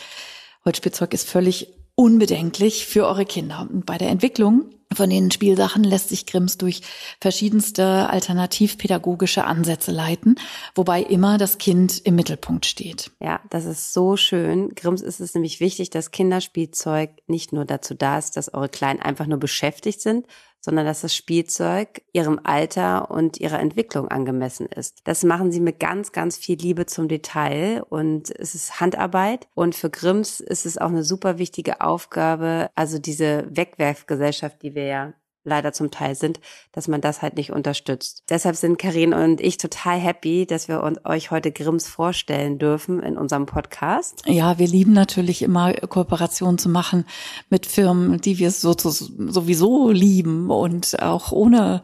[0.64, 3.68] Holzspielzeug ist völlig unbedenklich für eure Kinder.
[3.70, 6.80] Und bei der Entwicklung von den Spielsachen lässt sich Grimms durch
[7.20, 10.36] verschiedenste alternativpädagogische Ansätze leiten,
[10.74, 13.10] wobei immer das Kind im Mittelpunkt steht.
[13.20, 14.74] Ja, das ist so schön.
[14.74, 19.00] Grimms ist es nämlich wichtig, dass Kinderspielzeug nicht nur dazu da ist, dass eure Kleinen
[19.00, 20.26] einfach nur beschäftigt sind,
[20.60, 25.00] sondern dass das Spielzeug ihrem Alter und ihrer Entwicklung angemessen ist.
[25.04, 29.74] Das machen sie mit ganz, ganz viel Liebe zum Detail und es ist Handarbeit und
[29.74, 35.12] für Grimms ist es auch eine super wichtige Aufgabe, also diese Wegwerfgesellschaft, die wir ja
[35.44, 36.40] leider zum Teil sind,
[36.72, 38.24] dass man das halt nicht unterstützt.
[38.28, 43.00] Deshalb sind Karin und ich total happy, dass wir uns, euch heute Grimms vorstellen dürfen
[43.02, 44.22] in unserem Podcast.
[44.26, 47.04] Ja, wir lieben natürlich immer Kooperationen zu machen
[47.48, 51.82] mit Firmen, die wir so, sowieso lieben und auch ohne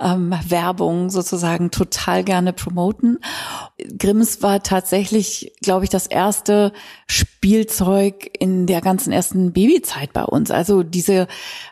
[0.00, 3.18] ähm, Werbung sozusagen total gerne promoten.
[3.98, 6.72] Grimms war tatsächlich, glaube ich, das erste
[7.42, 10.52] Spielzeug in der ganzen ersten Babyzeit bei uns.
[10.52, 11.26] Also diese,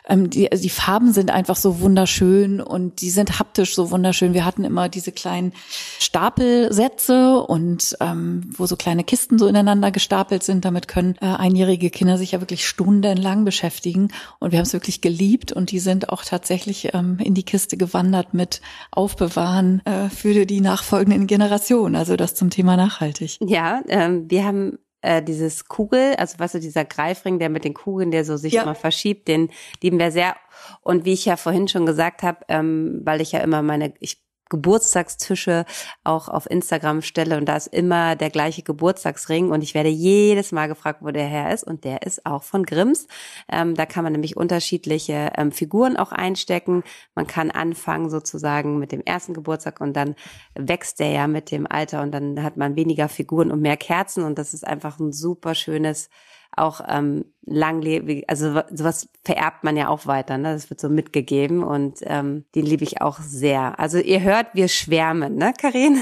[0.05, 4.33] ähm, die, also die Farben sind einfach so wunderschön und die sind haptisch so wunderschön.
[4.33, 5.53] Wir hatten immer diese kleinen
[5.97, 10.65] Stapelsätze und ähm, wo so kleine Kisten so ineinander gestapelt sind.
[10.65, 14.09] Damit können äh, einjährige Kinder sich ja wirklich stundenlang beschäftigen.
[14.39, 17.77] Und wir haben es wirklich geliebt und die sind auch tatsächlich ähm, in die Kiste
[17.77, 18.59] gewandert mit
[18.91, 21.95] Aufbewahren äh, für die nachfolgenden Generationen.
[21.95, 23.37] Also das zum Thema nachhaltig.
[23.39, 27.63] Ja, ähm, wir haben äh, dieses Kugel, also was weißt du, dieser Greifring, der mit
[27.63, 28.63] den Kugeln, der so sich ja.
[28.63, 29.49] immer verschiebt, den
[29.81, 30.35] lieben wir sehr.
[30.81, 34.21] Und wie ich ja vorhin schon gesagt habe, ähm, weil ich ja immer meine, ich
[34.51, 35.65] Geburtstagstische
[36.03, 37.37] auch auf Instagram stelle.
[37.37, 39.49] Und da ist immer der gleiche Geburtstagsring.
[39.49, 41.63] Und ich werde jedes Mal gefragt, wo der her ist.
[41.63, 43.07] Und der ist auch von Grimms.
[43.51, 46.83] Ähm, da kann man nämlich unterschiedliche ähm, Figuren auch einstecken.
[47.15, 50.15] Man kann anfangen sozusagen mit dem ersten Geburtstag und dann
[50.53, 52.01] wächst der ja mit dem Alter.
[52.01, 54.23] Und dann hat man weniger Figuren und mehr Kerzen.
[54.23, 56.09] Und das ist einfach ein super schönes
[56.55, 60.53] auch ähm, langlebig, also sowas vererbt man ja auch weiter, ne?
[60.53, 63.79] Das wird so mitgegeben und ähm, die liebe ich auch sehr.
[63.79, 66.01] Also ihr hört, wir schwärmen, ne, Karin?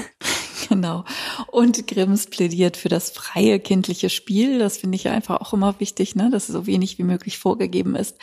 [0.70, 1.04] Genau.
[1.48, 4.60] Und Grimms plädiert für das freie kindliche Spiel.
[4.60, 6.30] Das finde ich einfach auch immer wichtig, ne?
[6.30, 8.16] dass es so wenig wie möglich vorgegeben ist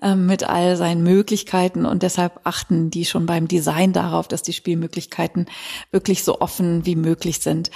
[0.00, 1.86] ähm, mit all seinen Möglichkeiten.
[1.86, 5.46] Und deshalb achten die schon beim Design darauf, dass die Spielmöglichkeiten
[5.90, 7.72] wirklich so offen wie möglich sind.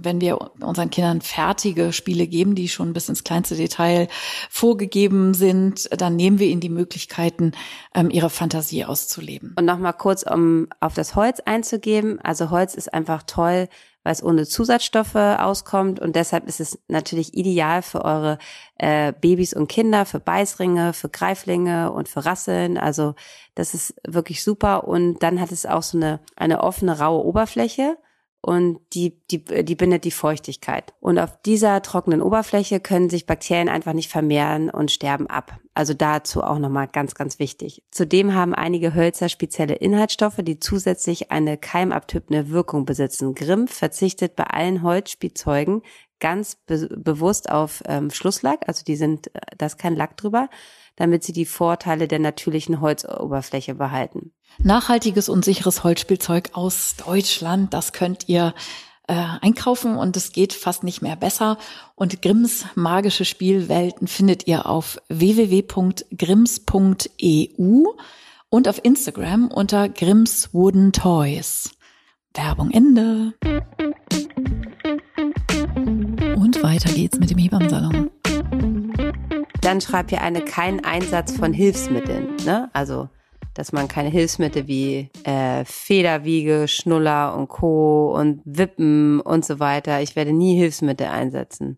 [0.00, 4.06] wenn wir unseren Kindern fertige Spiele geben, die schon bis ins kleinste Detail
[4.48, 7.50] vorgegeben sind, dann nehmen wir ihnen die Möglichkeiten,
[7.94, 9.54] ähm, ihre Fantasie auszuleben.
[9.58, 12.20] Und nochmal kurz, um auf das Holz einzugeben.
[12.22, 13.68] Also Holz ist einfach toll toll,
[14.04, 16.00] weil es ohne Zusatzstoffe auskommt.
[16.00, 18.38] Und deshalb ist es natürlich ideal für eure
[18.78, 22.78] äh, Babys und Kinder, für Beißringe, für Greiflinge und für Rasseln.
[22.78, 23.14] Also
[23.54, 24.86] das ist wirklich super.
[24.88, 27.98] Und dann hat es auch so eine eine offene raue Oberfläche
[28.40, 30.94] und die, die, die bindet die Feuchtigkeit.
[31.00, 35.58] Und auf dieser trockenen Oberfläche können sich Bakterien einfach nicht vermehren und sterben ab.
[35.74, 37.82] Also dazu auch nochmal ganz, ganz wichtig.
[37.90, 43.34] Zudem haben einige Hölzer spezielle Inhaltsstoffe, die zusätzlich eine keimabtöpende Wirkung besitzen.
[43.34, 45.82] Grimm verzichtet bei allen Holzspielzeugen
[46.20, 50.48] ganz be bewusst auf ähm, Schlusslack, also die sind, äh, da ist kein Lack drüber,
[50.96, 54.32] damit sie die Vorteile der natürlichen Holzoberfläche behalten.
[54.58, 58.54] Nachhaltiges und sicheres Holzspielzeug aus Deutschland, das könnt ihr
[59.06, 61.58] äh, einkaufen und es geht fast nicht mehr besser.
[61.94, 66.04] Und Grimms magische Spielwelten findet ihr auf www.grimms.eu
[68.50, 71.70] und auf Instagram unter Grimms Wooden Toys.
[72.34, 73.34] Werbung Ende.
[76.36, 78.10] Und weiter geht's mit dem Hebammsalon.
[79.60, 82.70] Dann schreibt ihr eine kein Einsatz von Hilfsmitteln, ne?
[82.72, 83.08] Also
[83.58, 88.16] dass man keine Hilfsmittel wie äh, Federwiege, Schnuller und Co.
[88.16, 90.00] und Wippen und so weiter.
[90.00, 91.76] Ich werde nie Hilfsmittel einsetzen.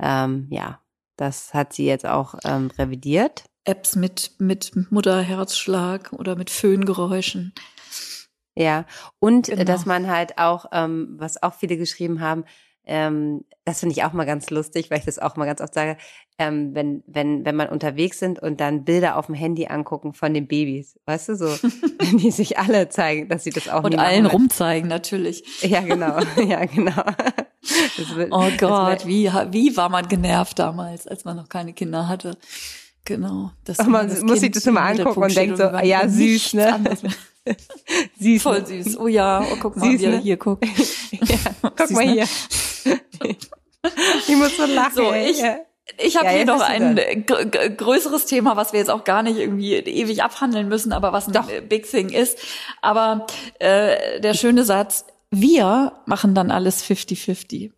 [0.00, 0.80] Ähm, ja,
[1.16, 3.44] das hat sie jetzt auch ähm, revidiert.
[3.64, 7.52] Apps mit, mit Mutterherzschlag oder mit Föhngeräuschen.
[8.54, 8.86] Ja,
[9.18, 9.64] und genau.
[9.64, 12.44] dass man halt auch, ähm, was auch viele geschrieben haben,
[12.88, 15.74] ähm, das finde ich auch mal ganz lustig, weil ich das auch mal ganz oft
[15.74, 15.98] sage,
[16.38, 20.32] ähm, wenn, wenn, wenn man unterwegs sind und dann Bilder auf dem Handy angucken von
[20.32, 21.46] den Babys, weißt du, so,
[21.98, 24.36] wenn die sich alle zeigen, dass sie das auch Und allen machen.
[24.36, 25.62] rumzeigen, natürlich.
[25.62, 26.18] Ja, genau,
[26.48, 27.04] ja, genau.
[28.14, 32.38] Wird, oh Gott, wie, wie war man genervt damals, als man noch keine Kinder hatte.
[33.04, 33.50] Genau.
[33.64, 36.96] Das man das muss sich das immer angucken und denkt so, ja, süß, ne?
[38.18, 38.42] süß.
[38.42, 38.98] Voll süß.
[38.98, 40.18] Oh ja, oh, guck mal, süß, wie er ne?
[40.18, 40.64] hier guckt.
[41.12, 42.24] ja, guck süß, mal ne?
[42.84, 44.94] Ich muss so lachen.
[44.94, 45.42] So, ich,
[45.96, 46.96] ich habe ja, hier noch ein
[47.76, 51.32] größeres Thema, was wir jetzt auch gar nicht irgendwie ewig abhandeln müssen, aber was ein
[51.32, 51.48] Doch.
[51.68, 52.38] Big Thing ist.
[52.82, 53.26] Aber
[53.58, 57.72] äh, der schöne Satz, wir machen dann alles 50-50.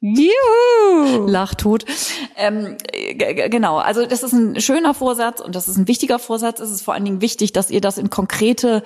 [0.00, 1.26] Juhu!
[1.26, 1.84] Lachtod.
[2.36, 2.76] Ähm,
[3.16, 6.60] genau, also das ist ein schöner Vorsatz und das ist ein wichtiger Vorsatz.
[6.60, 8.84] Es ist vor allen Dingen wichtig, dass ihr das in konkrete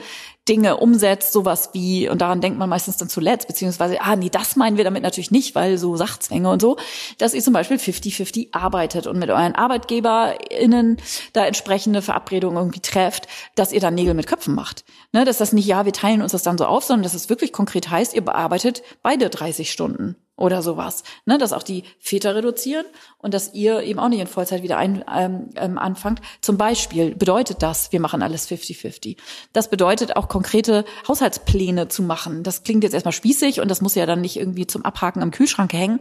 [0.49, 4.57] Dinge umsetzt, sowas wie, und daran denkt man meistens dann zuletzt, beziehungsweise, ah nee, das
[4.57, 6.79] meinen wir damit natürlich nicht, weil so Sachzwänge und so,
[7.19, 10.97] dass ihr zum Beispiel 50-50 arbeitet und mit euren ArbeitgeberInnen
[11.35, 14.85] da entsprechende Verabredungen irgendwie trefft, dass ihr dann Nägel mit Köpfen macht.
[15.13, 17.29] Ne, dass das nicht, ja, wir teilen uns das dann so auf, sondern dass es
[17.29, 21.05] wirklich konkret heißt, ihr bearbeitet beide 30 Stunden oder sowas.
[21.25, 22.85] Ne, dass auch die Väter reduzieren
[23.19, 26.21] und dass ihr eben auch nicht in Vollzeit wieder ein, ähm, ähm anfangt.
[26.41, 29.19] Zum Beispiel bedeutet das, wir machen alles 50-50.
[29.53, 32.43] Das bedeutet auch konkrete Haushaltspläne zu machen.
[32.43, 35.31] Das klingt jetzt erstmal spießig und das muss ja dann nicht irgendwie zum Abhaken am
[35.31, 36.01] Kühlschrank hängen,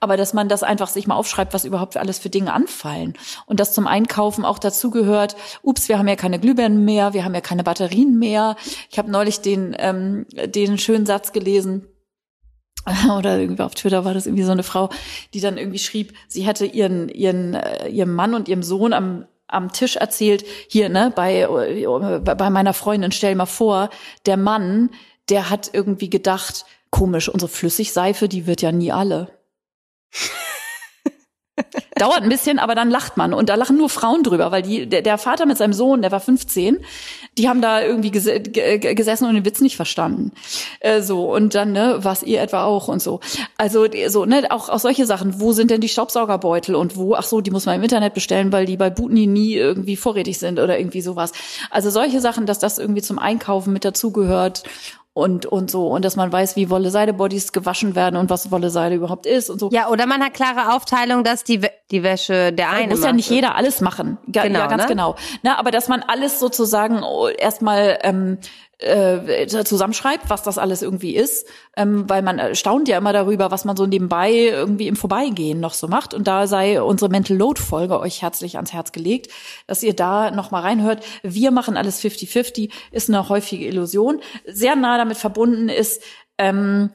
[0.00, 3.14] aber dass man das einfach sich mal aufschreibt, was überhaupt alles für Dinge anfallen.
[3.46, 7.24] Und das zum Einkaufen auch dazu gehört, ups, wir haben ja keine Glühbirnen mehr, wir
[7.24, 8.56] haben ja keine Batterien mehr.
[8.90, 11.86] Ich habe neulich den, ähm, den schönen Satz gelesen,
[13.16, 14.90] oder irgendwie auf Twitter war das irgendwie so eine Frau,
[15.34, 19.26] die dann irgendwie schrieb, sie hätte ihren ihren äh, ihrem Mann und ihrem Sohn am
[19.46, 23.90] am Tisch erzählt, hier ne bei äh, bei meiner Freundin stell mal vor,
[24.26, 24.90] der Mann,
[25.28, 29.30] der hat irgendwie gedacht, komisch, unsere Flüssigseife, die wird ja nie alle.
[31.96, 33.34] Dauert ein bisschen, aber dann lacht man.
[33.34, 36.12] Und da lachen nur Frauen drüber, weil die, der, der Vater mit seinem Sohn, der
[36.12, 36.78] war 15,
[37.36, 40.32] die haben da irgendwie ges gesessen und den Witz nicht verstanden.
[40.80, 43.20] Äh, so, und dann, ne, was ihr etwa auch und so.
[43.56, 45.40] Also, so, ne, auch, auch solche Sachen.
[45.40, 48.52] Wo sind denn die Staubsaugerbeutel und wo, ach so, die muss man im Internet bestellen,
[48.52, 51.32] weil die bei Butni nie irgendwie vorrätig sind oder irgendwie sowas.
[51.70, 54.64] Also solche Sachen, dass das irgendwie zum Einkaufen mit dazugehört
[55.18, 55.88] und, und so.
[55.88, 59.68] Und dass man weiß, wie Wolle-Seide-Bodies gewaschen werden und was Wolle-Seide überhaupt ist und so.
[59.72, 61.60] Ja, oder man hat klare Aufteilung, dass die,
[61.90, 64.18] die Wäsche der eine Muss ja nicht jeder alles machen.
[64.30, 64.88] Ga, genau, ja, ganz ne?
[64.88, 65.16] genau.
[65.42, 68.38] Na, aber dass man alles sozusagen oh, erstmal ähm,
[68.78, 73.64] äh, zusammenschreibt, was das alles irgendwie ist, ähm, weil man staunt ja immer darüber, was
[73.64, 76.14] man so nebenbei irgendwie im Vorbeigehen noch so macht.
[76.14, 79.32] Und da sei unsere Mental Load Folge euch herzlich ans Herz gelegt,
[79.66, 81.04] dass ihr da noch mal reinhört.
[81.22, 84.20] Wir machen alles 50-50, ist eine häufige Illusion.
[84.46, 86.02] Sehr nah damit verbunden ist,
[86.38, 86.90] ähm,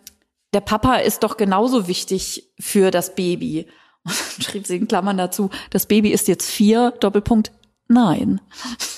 [0.53, 3.67] der Papa ist doch genauso wichtig für das Baby.
[4.05, 4.13] Und
[4.43, 7.51] schrieb sie in Klammern dazu, das Baby ist jetzt vier, Doppelpunkt,
[7.89, 8.39] Nein.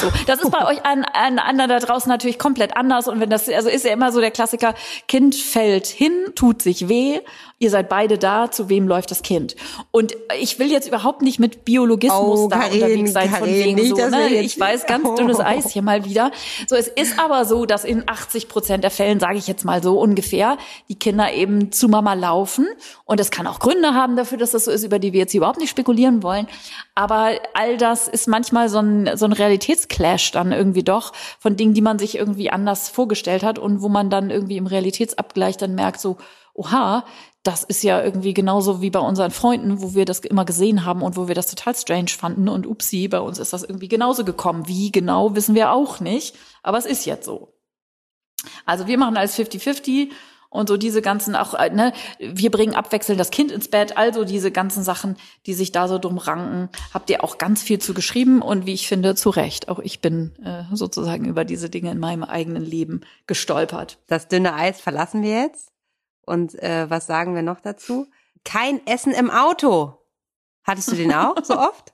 [0.00, 3.06] so, das ist bei euch an, an anderen da draußen natürlich komplett anders.
[3.08, 4.74] Und wenn das, also ist ja immer so der Klassiker,
[5.06, 7.20] Kind fällt hin, tut sich weh.
[7.60, 9.54] Ihr seid beide da, zu wem läuft das Kind?
[9.92, 13.54] Und ich will jetzt überhaupt nicht mit Biologismus Oh, da Karin, unterwegs sein, von Karin,
[13.54, 14.28] wegen nicht, so, ne?
[14.40, 16.32] Ich weiß, ganz dünnes Eis hier mal wieder.
[16.66, 19.82] So, es ist aber so, dass in 80 Prozent der Fällen, sage ich jetzt mal
[19.82, 22.66] so ungefähr, die Kinder eben zu Mama laufen.
[23.04, 25.30] Und es kann auch Gründe haben dafür, dass das so ist, über die wir jetzt
[25.32, 26.48] hier überhaupt nicht spekulieren wollen.
[26.96, 31.72] Aber all das ist manchmal so ein, so ein Realitätsclash dann irgendwie doch von Dingen,
[31.74, 35.76] die man sich irgendwie anders vorgestellt hat und wo man dann irgendwie im Realitätsabgleich dann
[35.76, 36.16] merkt so,
[36.54, 37.04] oha,
[37.44, 41.02] das ist ja irgendwie genauso wie bei unseren Freunden, wo wir das immer gesehen haben
[41.02, 42.48] und wo wir das total strange fanden.
[42.48, 44.66] Und upsie, bei uns ist das irgendwie genauso gekommen.
[44.66, 46.34] Wie genau, wissen wir auch nicht.
[46.62, 47.52] Aber es ist jetzt so.
[48.64, 50.10] Also wir machen alles 50-50
[50.48, 54.24] und so diese ganzen auch, äh, ne, wir bringen abwechselnd das Kind ins Bett, also
[54.24, 55.16] diese ganzen Sachen,
[55.46, 58.72] die sich da so drum ranken, habt ihr auch ganz viel zu geschrieben und wie
[58.72, 59.68] ich finde, zu Recht.
[59.68, 63.98] Auch ich bin äh, sozusagen über diese Dinge in meinem eigenen Leben gestolpert.
[64.06, 65.73] Das dünne Eis verlassen wir jetzt.
[66.26, 68.06] Und äh, was sagen wir noch dazu?
[68.44, 69.98] Kein Essen im Auto.
[70.64, 71.92] Hattest du den auch so oft?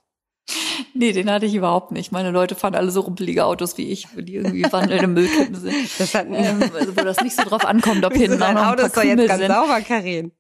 [0.94, 2.10] Nee, den hatte ich überhaupt nicht.
[2.10, 6.00] Meine Leute fahren alle so rumpelige Autos wie ich, die irgendwie wandelnde Müllkippen sind.
[6.00, 8.76] Das hat Ähm, also wo das nicht so drauf ankommt, ob hinten noch ein Auto
[8.78, 9.52] paar ist doch jetzt ganz sind.
[9.52, 10.32] sauber, Karin.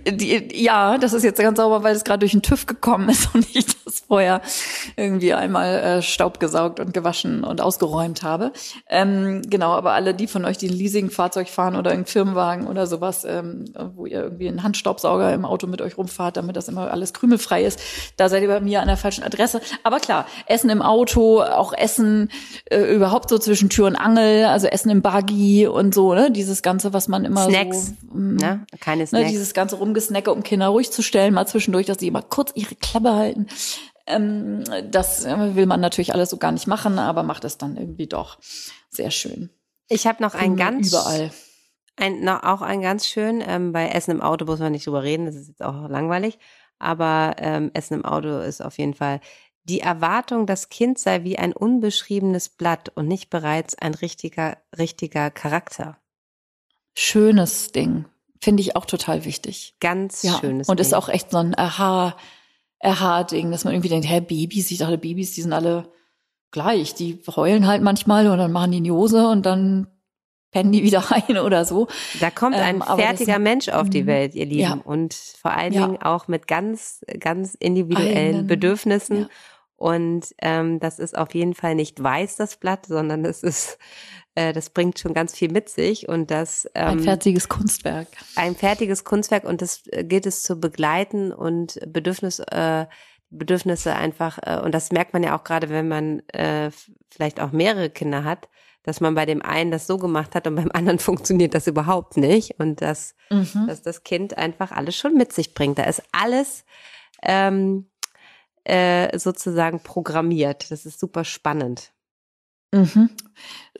[0.00, 3.28] Die, ja, das ist jetzt ganz sauber, weil es gerade durch den TÜV gekommen ist
[3.34, 4.40] und ich das vorher
[4.96, 8.52] irgendwie einmal äh, Staub gesaugt und gewaschen und ausgeräumt habe.
[8.88, 12.86] Ähm, genau, aber alle die von euch, die ein Leasingfahrzeug fahren oder einen Firmenwagen oder
[12.86, 13.64] sowas, ähm,
[13.94, 17.64] wo ihr irgendwie einen Handstaubsauger im Auto mit euch rumfahrt, damit das immer alles krümelfrei
[17.64, 17.80] ist,
[18.16, 19.60] da seid ihr bei mir an der falschen Adresse.
[19.84, 22.30] Aber klar, Essen im Auto, auch Essen
[22.70, 26.30] äh, überhaupt so zwischen Tür und Angel, also Essen im Buggy und so, ne?
[26.30, 27.92] Dieses Ganze, was man immer Snacks, so...
[28.18, 28.66] mm, Ne?
[28.80, 29.30] Keine Ne, Snacks.
[29.30, 32.76] dieses ganze Rumgesnacke, um Kinder ruhig zu stellen, mal zwischendurch, dass sie immer kurz ihre
[32.76, 33.48] Klappe halten.
[34.06, 37.76] Ähm, das äh, will man natürlich alles so gar nicht machen, aber macht es dann
[37.76, 38.38] irgendwie doch
[38.90, 39.50] sehr schön.
[39.88, 41.30] ich habe noch ein Krümel ganz überall.
[41.96, 45.02] Ein, noch, auch ein ganz schön, ähm, bei Essen im Auto muss man nicht drüber
[45.02, 46.38] reden, das ist jetzt auch langweilig,
[46.78, 49.20] aber ähm, Essen im Auto ist auf jeden Fall
[49.64, 55.30] die Erwartung, das Kind sei wie ein unbeschriebenes Blatt und nicht bereits ein richtiger, richtiger
[55.30, 55.98] Charakter.
[56.96, 58.06] Schönes Ding.
[58.42, 59.76] Finde ich auch total wichtig.
[59.80, 60.36] Ganz Ja.
[60.40, 60.98] schönes Und ist Ding.
[60.98, 62.16] auch echt so ein Aha,
[62.80, 65.88] Aha-Ding, dass man irgendwie denkt, hä, Babys, ich dachte, Babys, die sind alle
[66.50, 66.94] gleich.
[66.94, 69.86] Die heulen halt manchmal und dann machen die in die Hose und dann
[70.50, 71.86] pennen die wieder ein oder so.
[72.20, 74.06] Da kommt ein Ähm, das fertiger sind- Mensch auf die Mhm.
[74.06, 74.60] Welt, ihr Lieben.
[74.60, 74.72] Ja.
[74.84, 75.86] Und vor allen Ja.
[75.86, 79.28] Dingen auch mit ganz, ganz individuellen Eigenen- Bedürfnissen.
[79.76, 83.78] Und ähm, das ist auf jeden Fall nicht weiß, das Blatt, sondern das ist,
[84.34, 86.08] äh, das bringt schon ganz viel mit sich.
[86.08, 88.08] Und das Ein ähm, fertiges Kunstwerk.
[88.36, 92.86] ein fertiges Kunstwerk und das äh, gilt es zu begleiten und Bedürfnis, äh,
[93.30, 96.70] Bedürfnisse einfach, äh, und das merkt man ja auch gerade, wenn man äh,
[97.10, 98.48] vielleicht auch mehrere Kinder hat,
[98.84, 102.16] dass man bei dem einen das so gemacht hat und beim anderen funktioniert das überhaupt
[102.16, 103.66] nicht und dass, Mhm.
[103.66, 105.78] dass das Kind einfach alles schon mit sich bringt.
[105.78, 106.64] Da ist alles
[107.22, 107.88] ähm,
[108.64, 110.70] äh, sozusagen programmiert.
[110.70, 111.92] Das ist super spannend.
[112.72, 113.10] Mhm.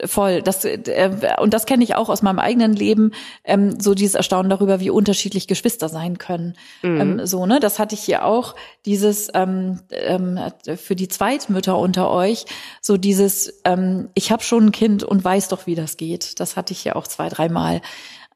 [0.04, 0.42] Voll.
[0.42, 3.12] Das, äh, und das kenne ich auch aus meinem eigenen Leben,
[3.44, 6.56] ähm, so dieses Erstaunen darüber, wie unterschiedlich Geschwister sein können.
[6.82, 7.00] Mhm.
[7.00, 7.60] Ähm, so, ne?
[7.60, 10.38] Das hatte ich hier auch, dieses ähm, ähm,
[10.76, 12.46] für die Zweitmütter unter euch,
[12.80, 16.40] so dieses, ähm, ich habe schon ein Kind und weiß doch, wie das geht.
[16.40, 17.80] Das hatte ich hier auch zwei, dreimal.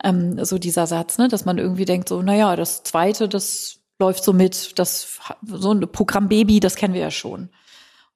[0.04, 4.22] Ähm, so dieser Satz, ne, dass man irgendwie denkt, so, naja, das zweite, das läuft
[4.24, 7.48] so mit, das so ein Programm Baby, das kennen wir ja schon.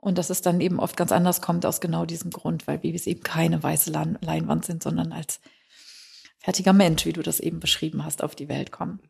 [0.00, 3.06] Und dass es dann eben oft ganz anders kommt aus genau diesem Grund, weil Babys
[3.06, 5.40] eben keine weiße Leinwand sind, sondern als
[6.38, 9.00] fertiger Mensch, wie du das eben beschrieben hast, auf die Welt kommen.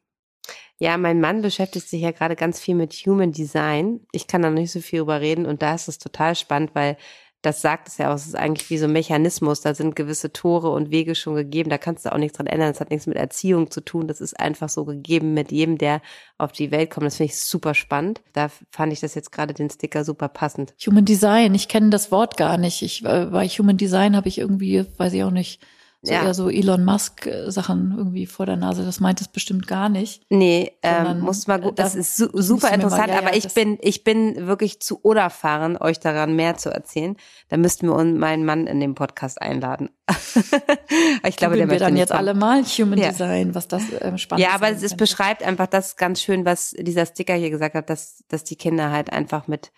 [0.78, 4.01] Ja, mein Mann beschäftigt sich ja gerade ganz viel mit Human Design.
[4.12, 6.97] Ich kann da nicht so viel drüber reden und da ist es total spannend, weil
[7.43, 10.32] das sagt es ja auch, es ist eigentlich wie so ein Mechanismus, da sind gewisse
[10.32, 13.07] Tore und Wege schon gegeben, da kannst du auch nichts dran ändern, das hat nichts
[13.07, 16.03] mit Erziehung zu tun, das ist einfach so gegeben mit jedem, der
[16.36, 17.07] auf die Welt kommt.
[17.07, 18.20] Das finde ich super spannend.
[18.32, 20.74] Da fand ich das jetzt gerade den Sticker super passend.
[20.86, 22.82] Human Design, ich kenne das Wort gar nicht.
[22.82, 25.61] Ich, äh, bei Human Design habe ich irgendwie, weiß ich auch nicht,
[26.03, 26.22] so Ja.
[26.24, 28.84] eher so Elon Musk äh, Sachen irgendwie vor der Nase.
[28.84, 30.22] Das meint es bestimmt gar nicht.
[30.30, 33.14] Nee, ähm, muss mal äh, gut, da das ist su super wir mal- interessant, ja,
[33.14, 37.16] ja, aber ich das- bin, ich bin wirklich zu unerfahren, euch daran mehr zu erzählen.
[37.51, 39.90] Da müssten wir uns meinen Mann in den Podcast einladen.
[41.26, 43.11] ich glaube, der wir möchte dann jetzt alle mal Human Ja.
[43.11, 44.96] Design, was das ähm, spannend Ja, aber es ist, könnte.
[45.05, 48.90] beschreibt einfach das ganz schön, was dieser Sticker hier gesagt hat, dass, dass die Kinder
[48.90, 49.70] halt einfach mit,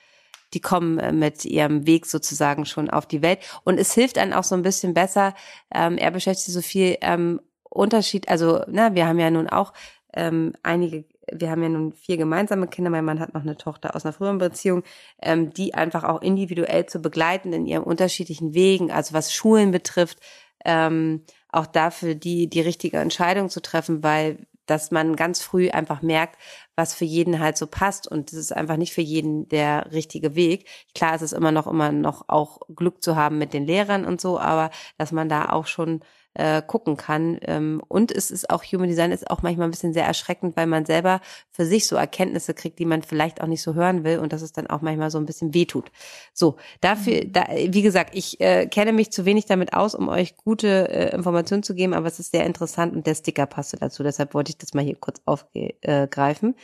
[0.55, 3.38] die kommen äh, mit ihrem Weg sozusagen schon auf die Welt.
[3.64, 5.34] Und es hilft einem auch so ein bisschen besser.
[5.74, 9.72] Ähm, er beschäftigt sich so viel ähm, Unterschied, also, na, wir haben ja nun auch
[10.14, 13.96] ähm, einige, wir haben ja nun vier gemeinsame Kinder, mein Mann hat noch eine Tochter
[13.96, 14.82] aus einer früheren Beziehung,
[15.22, 20.18] ähm, die einfach auch individuell zu begleiten in ihren unterschiedlichen Wegen, also was Schulen betrifft,
[20.64, 26.02] ähm, auch dafür die, die richtige Entscheidung zu treffen, weil dass man ganz früh einfach
[26.02, 26.38] merkt,
[26.76, 28.06] was für jeden halt so passt.
[28.06, 30.68] Und das ist einfach nicht für jeden der richtige Weg.
[30.94, 34.20] Klar ist es immer noch, immer noch auch Glück zu haben mit den Lehrern und
[34.20, 36.00] so, aber dass man da auch schon
[36.35, 37.39] äh, gucken kann.
[37.43, 40.66] Ähm, und es ist auch, Human Design ist auch manchmal ein bisschen sehr erschreckend, weil
[40.66, 41.20] man selber
[41.51, 44.43] für sich so Erkenntnisse kriegt, die man vielleicht auch nicht so hören will und dass
[44.43, 45.91] es dann auch manchmal so ein bisschen wehtut.
[46.33, 47.33] So, dafür, mhm.
[47.33, 51.14] da, wie gesagt, ich äh, kenne mich zu wenig damit aus, um euch gute äh,
[51.14, 54.03] Informationen zu geben, aber es ist sehr interessant und der Sticker passte dazu.
[54.03, 56.55] Deshalb wollte ich das mal hier kurz aufgreifen.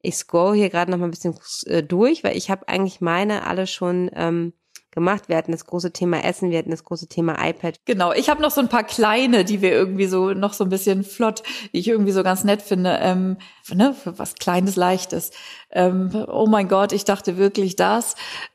[0.00, 3.46] Ich scroll hier gerade noch mal ein bisschen äh, durch, weil ich habe eigentlich meine
[3.46, 4.52] alle schon ähm,
[4.92, 5.28] gemacht.
[5.28, 7.80] Wir hatten das große Thema Essen, wir hatten das große Thema iPad.
[7.84, 10.70] Genau, ich habe noch so ein paar kleine, die wir irgendwie so noch so ein
[10.70, 13.38] bisschen flott, die ich irgendwie so ganz nett finde, ähm,
[13.72, 15.32] ne, für was Kleines, Leichtes.
[15.70, 18.14] Ähm, oh mein Gott, ich dachte wirklich das.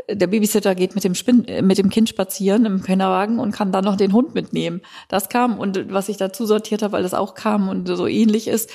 [0.10, 3.86] Der Babysitter geht mit dem, Spin mit dem Kind spazieren im Kinderwagen und kann dann
[3.86, 4.82] noch den Hund mitnehmen.
[5.10, 8.48] Das kam und was ich dazu sortiert habe, weil das auch kam und so ähnlich
[8.48, 8.72] ist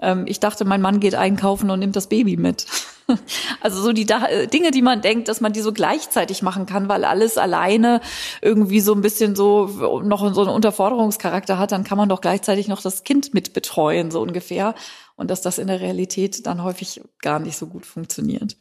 [0.00, 2.66] ähm, ich dachte, mein Mann geht einkaufen und nimmt das Baby mit.
[3.60, 6.88] Also so die äh, Dinge, die man denkt, dass man die so gleichzeitig machen kann,
[6.88, 8.00] weil alles alleine
[8.42, 9.66] irgendwie so ein bisschen so
[10.02, 14.10] noch so einen Unterforderungscharakter hat, dann kann man doch gleichzeitig noch das Kind mit betreuen,
[14.10, 14.74] so ungefähr.
[15.16, 18.56] Und dass das in der Realität dann häufig gar nicht so gut funktioniert.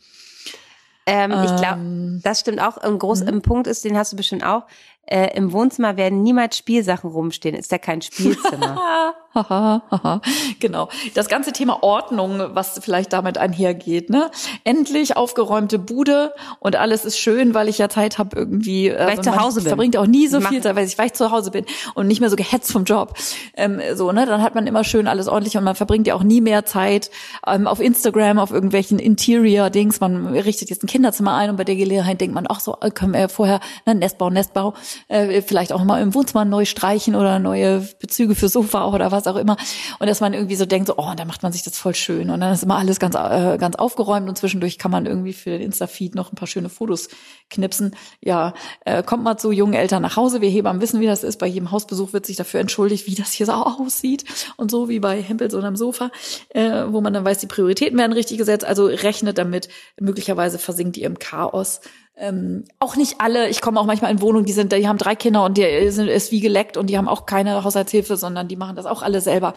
[1.05, 2.77] Ähm, ich glaube, ähm, das stimmt auch.
[2.77, 3.41] Ein großer mhm.
[3.41, 4.63] Punkt ist, den hast du bestimmt auch
[5.05, 7.55] äh, im Wohnzimmer werden niemals Spielsachen rumstehen.
[7.55, 9.13] Ist ja kein Spielzimmer.
[10.59, 10.89] genau.
[11.15, 14.29] Das ganze Thema Ordnung, was vielleicht damit einhergeht, ne?
[14.63, 18.89] Endlich aufgeräumte Bude und alles ist schön, weil ich ja Zeit habe irgendwie.
[18.89, 19.69] Äh, weil ich zu Hause bin.
[19.69, 22.21] Verbringt auch nie so viel Zeit, weil ich, weil ich zu Hause bin und nicht
[22.21, 23.15] mehr so gehetzt vom Job.
[23.55, 24.25] Ähm, so, ne?
[24.25, 27.09] Dann hat man immer schön alles ordentlich und man verbringt ja auch nie mehr Zeit
[27.47, 29.99] ähm, auf Instagram, auf irgendwelchen Interior-Dings.
[29.99, 33.13] Man richtet jetzt ein Kinderzimmer ein und bei der Gelegenheit denkt man, ach so, können
[33.13, 34.75] wir vorher ne, Nestbau, Nestbau
[35.07, 39.27] äh, vielleicht auch mal im Wohnzimmer neu streichen oder neue Bezüge für Sofa oder was
[39.27, 39.57] auch immer.
[39.99, 42.29] Und dass man irgendwie so denkt, so, oh, da macht man sich das voll schön.
[42.29, 45.51] Und dann ist immer alles ganz, äh, ganz aufgeräumt und zwischendurch kann man irgendwie für
[45.51, 47.09] den Insta-Feed noch ein paar schöne Fotos
[47.49, 47.95] knipsen.
[48.21, 48.53] Ja,
[48.85, 50.41] äh, kommt mal zu jungen Eltern nach Hause.
[50.41, 51.37] Wir Hebammen wissen, wie das ist.
[51.39, 54.25] Bei jedem Hausbesuch wird sich dafür entschuldigt, wie das hier so aussieht.
[54.57, 56.11] Und so wie bei Hempels am Sofa,
[56.49, 58.65] äh, wo man dann weiß, die Prioritäten werden richtig gesetzt.
[58.65, 59.69] Also rechnet damit,
[59.99, 61.81] möglicherweise versinkt ihr im Chaos
[62.15, 65.15] ähm, auch nicht alle, ich komme auch manchmal in Wohnungen, die sind, die haben drei
[65.15, 68.55] Kinder und die sind ist wie geleckt und die haben auch keine Haushaltshilfe, sondern die
[68.55, 69.55] machen das auch alle selber.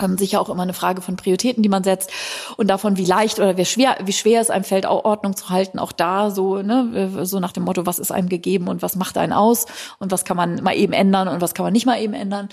[0.00, 2.10] Ähm, sicher auch immer eine Frage von Prioritäten, die man setzt
[2.56, 5.78] und davon, wie leicht oder wie schwer, wie schwer es einem fällt, Ordnung zu halten.
[5.78, 9.18] Auch da so, ne, so nach dem Motto, was ist einem gegeben und was macht
[9.18, 9.66] einen aus
[9.98, 12.48] und was kann man mal eben ändern und was kann man nicht mal eben ändern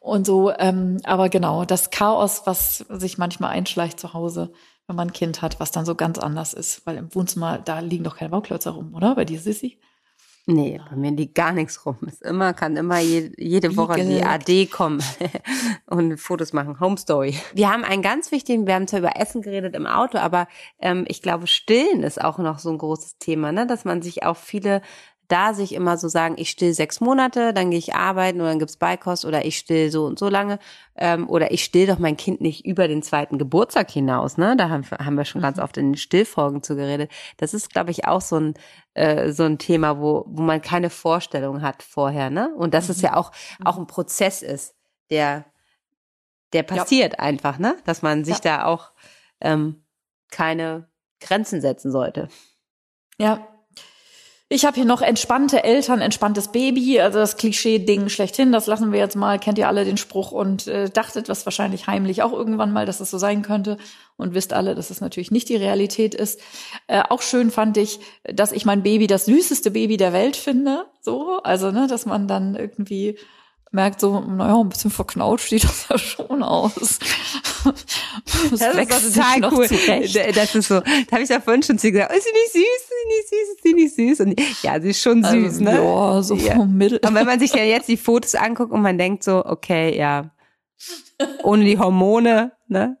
[0.00, 0.52] und so.
[0.52, 4.52] Ähm, aber genau, das Chaos, was sich manchmal einschleicht zu Hause,
[4.86, 6.86] wenn man ein Kind hat, was dann so ganz anders ist.
[6.86, 9.14] Weil im Wohnzimmer, da liegen doch keine Bauklötze rum, oder?
[9.14, 9.78] Bei dir, Sissi?
[10.46, 11.96] Nee, bei mir liegt gar nichts rum.
[12.06, 15.02] Es immer, kann immer je, jede Woche die AD kommen
[15.86, 16.80] und Fotos machen.
[16.80, 17.34] Home Story.
[17.54, 20.46] Wir haben einen ganz wichtigen, wir haben zwar über Essen geredet im Auto, aber
[20.80, 23.66] ähm, ich glaube, Stillen ist auch noch so ein großes Thema, ne?
[23.66, 24.82] dass man sich auf viele
[25.28, 28.58] da sich immer so sagen, ich still sechs Monate, dann gehe ich arbeiten oder dann
[28.58, 30.58] gibt's Beikost oder ich still so und so lange
[30.96, 34.36] ähm, oder ich still doch mein Kind nicht über den zweiten Geburtstag hinaus.
[34.36, 35.44] Ne, da haben, haben wir schon mhm.
[35.44, 37.10] ganz oft in den Stillfolgen zu geredet.
[37.36, 38.54] Das ist, glaube ich, auch so ein
[38.94, 42.30] äh, so ein Thema, wo wo man keine Vorstellung hat vorher.
[42.30, 42.92] Ne, und dass mhm.
[42.92, 43.66] es ja auch mhm.
[43.66, 44.74] auch ein Prozess ist,
[45.10, 45.46] der
[46.52, 47.18] der passiert ja.
[47.20, 48.58] einfach, ne, dass man sich ja.
[48.58, 48.92] da auch
[49.40, 49.84] ähm,
[50.30, 50.88] keine
[51.20, 52.28] Grenzen setzen sollte.
[53.18, 53.46] Ja,
[54.50, 58.98] ich habe hier noch entspannte Eltern, entspanntes Baby, also das Klischee-Ding schlechthin, das lassen wir
[58.98, 62.72] jetzt mal, kennt ihr alle den Spruch und äh, dachtet was wahrscheinlich heimlich auch irgendwann
[62.72, 63.78] mal, dass es das so sein könnte.
[64.16, 66.40] Und wisst alle, dass es natürlich nicht die Realität ist.
[66.86, 70.86] Äh, auch schön fand ich, dass ich mein Baby das süßeste Baby der Welt finde,
[71.00, 73.18] so, also ne, dass man dann irgendwie
[73.74, 76.98] merkt so, naja, ein bisschen verknautscht sieht das ja schon aus.
[78.50, 79.68] Das, das ist total cool.
[80.34, 82.52] Das ist so, da habe ich ja vorhin schon zu gesagt, oh, ist sie nicht
[82.52, 84.20] süß, ist sie nicht süß, ist sie nicht süß?
[84.20, 85.74] Und ja, sie ist schon also, süß, ne?
[85.74, 86.54] Ja, so ja.
[86.54, 87.00] vom Mittel.
[87.04, 90.30] Und wenn man sich ja jetzt die Fotos anguckt und man denkt so, okay, ja,
[91.42, 92.96] ohne die Hormone, ne?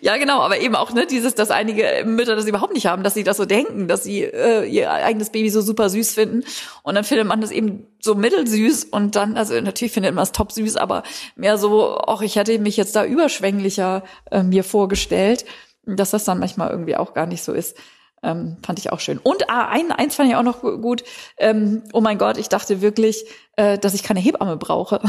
[0.00, 3.14] Ja, genau, aber eben auch ne, dieses, dass einige Mütter das überhaupt nicht haben, dass
[3.14, 6.44] sie das so denken, dass sie äh, ihr eigenes Baby so super süß finden
[6.82, 10.32] und dann findet man das eben so mittelsüß und dann, also natürlich findet man es
[10.32, 11.02] top süß, aber
[11.36, 15.44] mehr so, auch ich hätte mich jetzt da überschwänglicher äh, mir vorgestellt,
[15.86, 17.76] dass das dann manchmal irgendwie auch gar nicht so ist.
[18.22, 19.18] Ähm, fand ich auch schön.
[19.18, 21.04] Und ah, ein, eins fand ich auch noch gut.
[21.36, 23.24] Ähm, oh mein Gott, ich dachte wirklich,
[23.56, 25.00] äh, dass ich keine Hebamme brauche.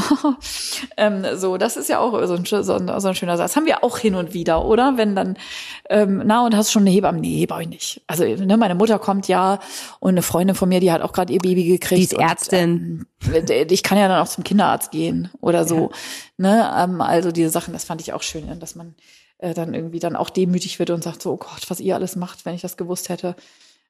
[0.96, 3.56] ähm, so, das ist ja auch so ein, so, ein, so ein schöner Satz.
[3.56, 4.96] Haben wir auch hin und wieder, oder?
[4.96, 5.36] Wenn dann,
[5.88, 7.20] ähm, na, und hast schon eine Hebamme?
[7.20, 8.02] Nee, brauche ich nicht.
[8.06, 9.60] Also, ne, meine Mutter kommt ja
[9.98, 11.98] und eine Freundin von mir, die hat auch gerade ihr Baby gekriegt.
[11.98, 13.06] Die ist Ärztin.
[13.26, 15.90] Und, äh, ich kann ja dann auch zum Kinderarzt gehen oder so.
[16.38, 16.50] Ja.
[16.50, 18.94] Ne, ähm, also diese Sachen, das fand ich auch schön, dass man
[19.40, 22.16] äh, dann irgendwie dann auch demütig wird und sagt so, oh Gott, was ihr alles
[22.16, 23.36] macht, wenn ich das gewusst hätte.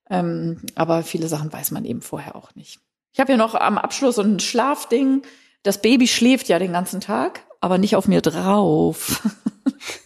[0.08, 2.80] Ähm, aber viele Sachen weiß man eben vorher auch nicht.
[3.12, 5.22] Ich habe ja noch am Abschluss so ein Schlafding.
[5.62, 9.28] Das Baby schläft ja den ganzen Tag, aber nicht auf mir drauf.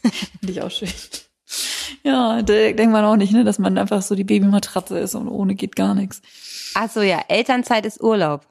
[0.40, 0.88] Finde ich auch schön.
[2.02, 5.54] Ja, denkt man auch nicht, ne, dass man einfach so die Babymatratze ist und ohne
[5.54, 6.20] geht gar nichts.
[6.74, 8.46] Ach so, ja, Elternzeit ist Urlaub.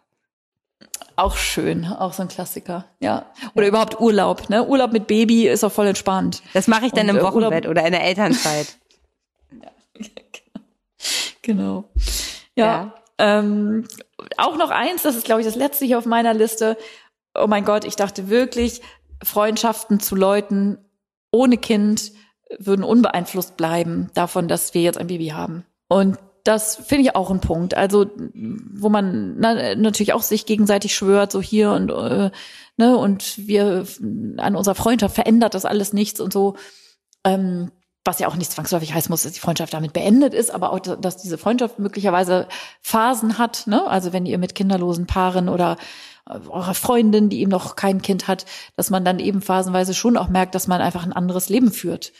[1.15, 3.27] Auch schön, auch so ein Klassiker, ja.
[3.53, 4.65] Oder überhaupt Urlaub, ne?
[4.65, 6.41] Urlaub mit Baby ist auch voll entspannt.
[6.53, 8.77] Das mache ich dann Und, im äh, Wochenbett oder in der Elternzeit.
[9.51, 9.69] ja,
[11.41, 11.85] genau.
[12.55, 12.65] Ja.
[12.65, 12.93] ja.
[13.19, 13.87] Ähm,
[14.37, 16.77] auch noch eins, das ist, glaube ich, das letzte hier auf meiner Liste.
[17.35, 18.81] Oh mein Gott, ich dachte wirklich,
[19.23, 20.77] Freundschaften zu Leuten
[21.31, 22.11] ohne Kind
[22.59, 25.65] würden unbeeinflusst bleiben davon, dass wir jetzt ein Baby haben.
[25.87, 27.75] Und das finde ich auch ein Punkt.
[27.75, 32.31] Also, wo man na, natürlich auch sich gegenseitig schwört, so hier und äh,
[32.77, 33.85] ne, und wir
[34.37, 36.55] an unserer Freundschaft verändert das alles nichts und so.
[37.23, 37.71] Ähm,
[38.05, 40.79] was ja auch nicht zwangsläufig heißen muss, dass die Freundschaft damit beendet ist, aber auch,
[40.79, 42.49] dass diese Freundschaft möglicherweise
[42.81, 43.65] Phasen hat.
[43.65, 43.87] Ne?
[43.87, 45.77] Also wenn ihr mit kinderlosen Paaren oder
[46.25, 50.27] eurer Freundin, die eben noch kein Kind hat, dass man dann eben phasenweise schon auch
[50.27, 52.11] merkt, dass man einfach ein anderes Leben führt.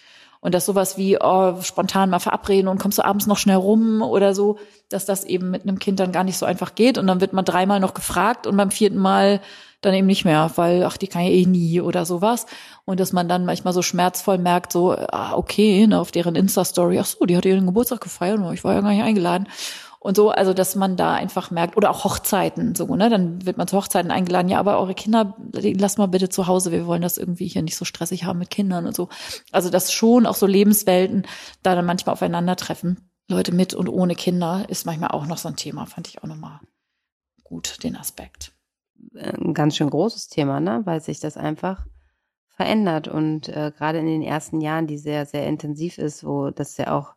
[0.44, 4.02] Und dass sowas wie oh, spontan mal verabreden und kommst du abends noch schnell rum
[4.02, 4.58] oder so,
[4.90, 6.98] dass das eben mit einem Kind dann gar nicht so einfach geht.
[6.98, 9.40] Und dann wird man dreimal noch gefragt und beim vierten Mal
[9.80, 12.46] dann eben nicht mehr, weil ach, die kann ja eh nie oder sowas.
[12.84, 17.00] Und dass man dann manchmal so schmerzvoll merkt, so, ah, okay, ne, auf deren Insta-Story,
[17.00, 19.48] ach so, die hat ihren Geburtstag gefeiert, ich war ja gar nicht eingeladen
[20.04, 23.58] und so, also dass man da einfach merkt, oder auch Hochzeiten, so, ne, dann wird
[23.58, 27.02] man zu Hochzeiten eingeladen, ja, aber eure Kinder, lasst mal bitte zu Hause, wir wollen
[27.02, 29.08] das irgendwie hier nicht so stressig haben mit Kindern und so.
[29.54, 31.26] Also dass schon auch so Lebenswelten
[31.64, 33.10] da dann manchmal aufeinandertreffen.
[33.30, 36.28] Leute mit und ohne Kinder ist manchmal auch noch so ein Thema, fand ich auch
[36.28, 36.60] nochmal
[37.46, 38.52] gut, den Aspekt.
[39.16, 41.86] Ein ganz schön großes Thema, ne, weil sich das einfach
[42.50, 46.76] verändert und äh, gerade in den ersten Jahren, die sehr, sehr intensiv ist, wo das
[46.76, 47.16] ja auch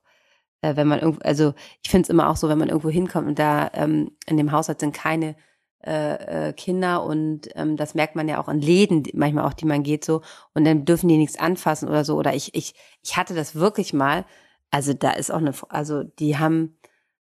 [0.67, 3.29] äh, wenn man irgendwo, also ich finde es immer auch so, wenn man irgendwo hinkommt
[3.29, 5.37] und da ähm, in dem Haushalt sind keine
[5.85, 9.67] äh, äh, Kinder und ähm, das merkt man ja auch in Läden manchmal auch, die
[9.67, 10.23] man geht so
[10.55, 13.93] und dann dürfen die nichts anfassen oder so oder ich ich ich hatte das wirklich
[13.93, 14.25] mal,
[14.71, 16.77] also da ist auch eine, also die haben,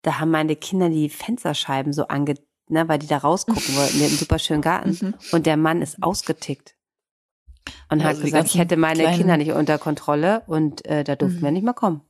[0.01, 2.35] da haben meine Kinder die Fensterscheiben so ange,
[2.69, 5.13] ne, weil die da rausgucken wollten, die einen super schönen Garten mhm.
[5.33, 6.75] und der Mann ist ausgetickt
[7.89, 11.15] und ja, hat also gesagt, ich hätte meine Kinder nicht unter Kontrolle und äh, da
[11.15, 11.43] durften mhm.
[11.43, 12.01] wir nicht mehr kommen.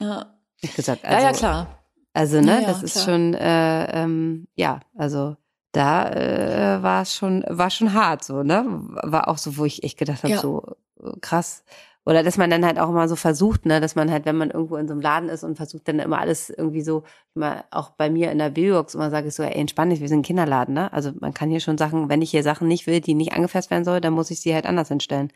[0.00, 0.34] Ja.
[0.60, 1.78] Ich gesagt, also, ja, ja, klar.
[2.12, 3.04] Also, ne, ja, ja, das ist klar.
[3.04, 5.36] schon, äh, ähm, ja, also
[5.72, 8.64] da äh, war es schon, war schon hart, so, ne?
[8.66, 10.40] War auch so, wo ich echt gedacht habe, ja.
[10.40, 10.62] so
[11.00, 11.62] äh, krass.
[12.08, 14.50] Oder dass man dann halt auch immer so versucht, ne, dass man halt, wenn man
[14.50, 17.02] irgendwo in so einem Laden ist und versucht dann immer alles irgendwie so,
[17.34, 20.08] immer auch bei mir in der Biobox immer sage ich so, ey, entspann dich, wir
[20.08, 20.90] sind ein Kinderladen, ne?
[20.90, 23.70] Also man kann hier schon Sachen, wenn ich hier Sachen nicht will, die nicht angefasst
[23.70, 25.30] werden soll, dann muss ich sie halt anders hinstellen.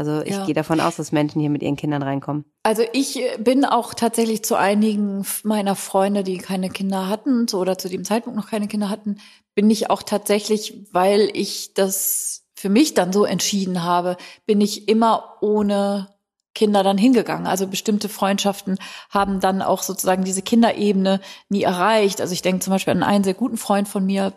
[0.00, 0.46] Also ich ja.
[0.46, 2.46] gehe davon aus, dass Menschen hier mit ihren Kindern reinkommen.
[2.62, 7.90] Also ich bin auch tatsächlich zu einigen meiner Freunde, die keine Kinder hatten oder zu
[7.90, 9.20] dem Zeitpunkt noch keine Kinder hatten,
[9.54, 14.88] bin ich auch tatsächlich, weil ich das für mich dann so entschieden habe, bin ich
[14.88, 16.08] immer ohne
[16.54, 17.46] Kinder dann hingegangen.
[17.46, 18.78] Also bestimmte Freundschaften
[19.10, 21.20] haben dann auch sozusagen diese Kinderebene
[21.50, 22.22] nie erreicht.
[22.22, 24.32] Also ich denke zum Beispiel an einen sehr guten Freund von mir,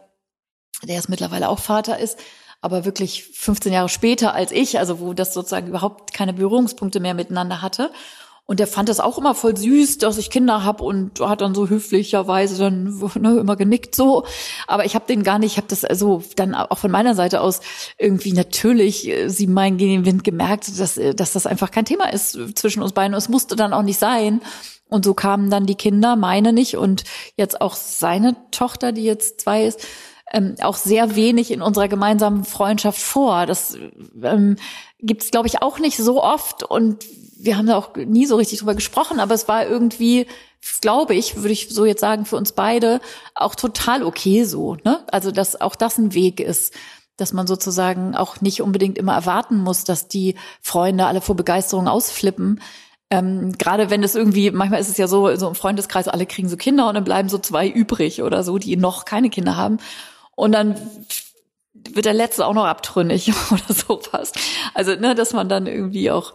[0.82, 2.20] der jetzt mittlerweile auch Vater ist
[2.64, 7.14] aber wirklich 15 Jahre später als ich, also wo das sozusagen überhaupt keine Berührungspunkte mehr
[7.14, 7.92] miteinander hatte.
[8.46, 11.56] Und der fand das auch immer voll süß, dass ich Kinder hab und hat dann
[11.56, 14.26] so höflicherweise dann ne, immer genickt so.
[14.66, 17.42] Aber ich habe den gar nicht, ich habe das also dann auch von meiner Seite
[17.42, 17.60] aus
[17.98, 21.86] irgendwie natürlich äh, sie meinen gegen den Wind gemerkt, dass, äh, dass das einfach kein
[21.86, 23.14] Thema ist zwischen uns beiden.
[23.14, 24.42] Es musste dann auch nicht sein.
[24.88, 27.04] Und so kamen dann die Kinder, meine nicht und
[27.36, 29.86] jetzt auch seine Tochter, die jetzt zwei ist,
[30.34, 33.46] ähm, auch sehr wenig in unserer gemeinsamen Freundschaft vor.
[33.46, 33.78] Das
[34.22, 34.58] ähm,
[35.00, 37.06] gibt es, glaube ich, auch nicht so oft und
[37.38, 40.28] wir haben da auch nie so richtig drüber gesprochen, aber es war irgendwie,
[40.82, 43.02] glaube ich, würde ich so jetzt sagen, für uns beide
[43.36, 44.78] auch total okay so.
[44.84, 45.02] Ne?
[45.12, 46.74] Also, dass auch das ein Weg ist
[47.18, 51.88] dass man sozusagen auch nicht unbedingt immer erwarten muss, dass die Freunde alle vor Begeisterung
[51.88, 52.60] ausflippen.
[53.12, 56.50] Ähm, Gerade wenn es irgendwie, manchmal ist es ja so, so im Freundeskreis, alle kriegen
[56.50, 59.78] so Kinder und dann bleiben so zwei übrig oder so, die noch keine Kinder haben.
[60.36, 60.76] Und dann
[61.74, 64.32] wird der letzte auch noch abtrünnig oder sowas.
[64.74, 66.34] Also, ne, dass man dann irgendwie auch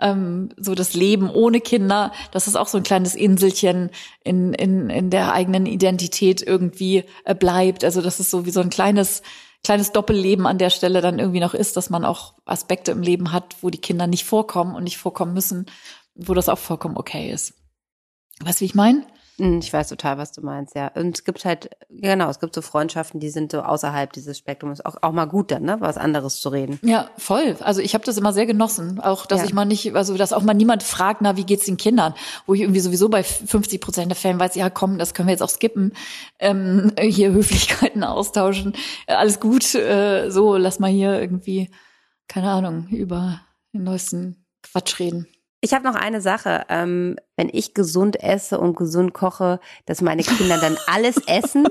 [0.00, 3.90] ähm, so das Leben ohne Kinder, dass es auch so ein kleines Inselchen
[4.24, 7.84] in, in, in der eigenen Identität irgendwie äh, bleibt.
[7.84, 9.22] Also dass es so wie so ein kleines,
[9.64, 13.32] kleines Doppelleben an der Stelle dann irgendwie noch ist, dass man auch Aspekte im Leben
[13.32, 15.66] hat, wo die Kinder nicht vorkommen und nicht vorkommen müssen,
[16.14, 17.54] wo das auch vollkommen okay ist.
[18.40, 19.04] Weißt du, wie ich meine?
[19.38, 20.88] Hm, Ich weiß total, was du meinst, ja.
[20.94, 24.84] Und es gibt halt, genau, es gibt so Freundschaften, die sind so außerhalb dieses Spektrums.
[24.84, 26.80] Auch, auch mal gut dann, ne, was anderes zu reden.
[26.82, 27.56] Ja, voll.
[27.60, 28.98] Also ich habe das immer sehr genossen.
[29.00, 29.46] Auch, dass Ja.
[29.46, 32.14] ich mal nicht, also dass auch mal niemand fragt, na, wie geht's den Kindern?
[32.46, 35.32] Wo ich irgendwie sowieso bei 50 Prozent der Fällen weiß, ja komm, das können wir
[35.34, 35.92] jetzt auch skippen.
[36.40, 38.72] Ähm, hier Höflichkeiten austauschen.
[39.06, 41.70] Alles gut, äh, so, lass mal hier irgendwie,
[42.26, 43.40] keine Ahnung, über
[43.72, 45.28] den neuesten Quatsch reden.
[45.60, 46.64] Ich habe noch eine Sache.
[46.68, 51.68] Ähm, wenn ich gesund esse und gesund koche, dass meine Kinder dann alles essen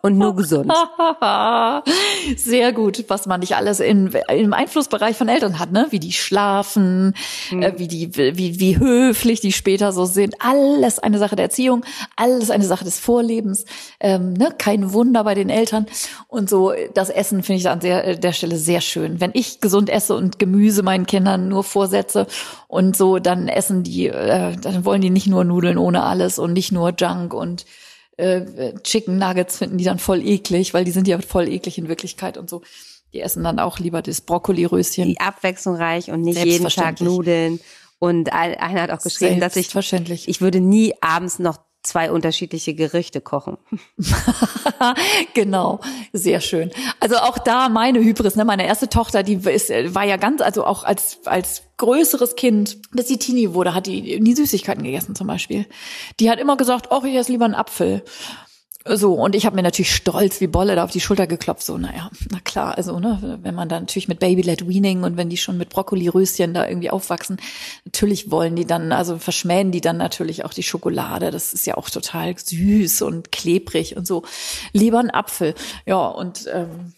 [0.00, 0.72] und nur gesund.
[2.36, 5.88] Sehr gut, was man nicht alles in, im Einflussbereich von Eltern hat, ne?
[5.90, 7.14] Wie die schlafen,
[7.50, 10.36] äh, wie die, wie, wie höflich die später so sind.
[10.38, 11.84] Alles eine Sache der Erziehung,
[12.14, 13.64] alles eine Sache des Vorlebens.
[13.98, 14.54] Ähm, ne?
[14.56, 15.86] Kein Wunder bei den Eltern.
[16.28, 19.20] Und so, das Essen finde ich an der, äh, der Stelle sehr schön.
[19.20, 22.28] Wenn ich gesund esse und Gemüse meinen Kindern nur vorsetze
[22.68, 26.52] und so, dann essen die, äh, dann wollen die nicht nur Nudeln ohne alles und
[26.52, 27.64] nicht nur Junk und
[28.16, 31.88] äh, Chicken Nuggets finden die dann voll eklig, weil die sind ja voll eklig in
[31.88, 32.62] Wirklichkeit und so.
[33.12, 35.06] Die essen dann auch lieber das Brokkoli-Röschen.
[35.06, 37.00] Die abwechslungsreich und nicht jeden Tag.
[37.00, 37.60] Nudeln.
[38.00, 39.68] Und ein- einer hat auch geschrieben, dass ich,
[40.28, 43.58] ich würde nie abends noch zwei unterschiedliche Gerichte kochen.
[45.34, 45.80] genau,
[46.12, 46.70] sehr schön.
[47.00, 50.64] Also auch da meine Hybris, ne, meine erste Tochter, die ist, war ja ganz, also
[50.64, 55.26] auch als als größeres Kind, bis die Teenie wurde, hat die nie Süßigkeiten gegessen zum
[55.26, 55.66] Beispiel.
[56.20, 58.02] Die hat immer gesagt, oh, ich esse lieber einen Apfel.
[58.86, 61.76] So, und ich habe mir natürlich stolz wie Bolle da auf die Schulter geklopft, so,
[61.76, 65.36] naja, na klar, also, ne, wenn man dann natürlich mit Baby-led Weaning und wenn die
[65.36, 67.38] schon mit Brokkoli-Röschen da irgendwie aufwachsen,
[67.84, 71.76] natürlich wollen die dann, also verschmähen die dann natürlich auch die Schokolade, das ist ja
[71.76, 74.22] auch total süß und klebrig und so.
[74.72, 76.92] Lieber ein Apfel, ja, und ähm,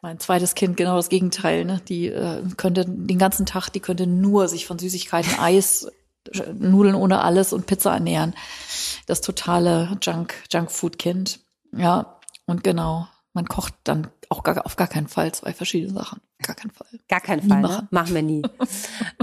[0.00, 4.06] mein zweites Kind genau das Gegenteil, ne, die äh, könnte den ganzen Tag, die könnte
[4.06, 5.88] nur sich von Süßigkeiten, Eis,
[6.54, 8.34] Nudeln ohne alles und Pizza ernähren.
[9.06, 11.40] Das totale Junk, Junkfood-Kind.
[11.72, 13.08] Ja, und genau.
[13.32, 16.20] Man kocht dann auch gar, auf gar keinen Fall zwei verschiedene Sachen.
[16.42, 16.86] Gar keinen Fall.
[17.08, 17.68] Gar keinen Fall, ne?
[17.68, 17.88] machen.
[17.90, 18.42] machen wir nie.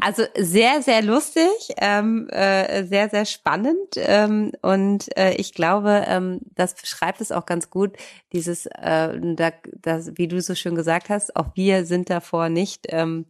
[0.01, 6.41] Also sehr, sehr lustig, ähm, äh, sehr, sehr spannend ähm, und äh, ich glaube, ähm,
[6.55, 7.95] das beschreibt es auch ganz gut,
[8.33, 9.51] dieses, äh, da,
[9.81, 13.25] das, wie du so schön gesagt hast, auch wir sind davor nicht ähm,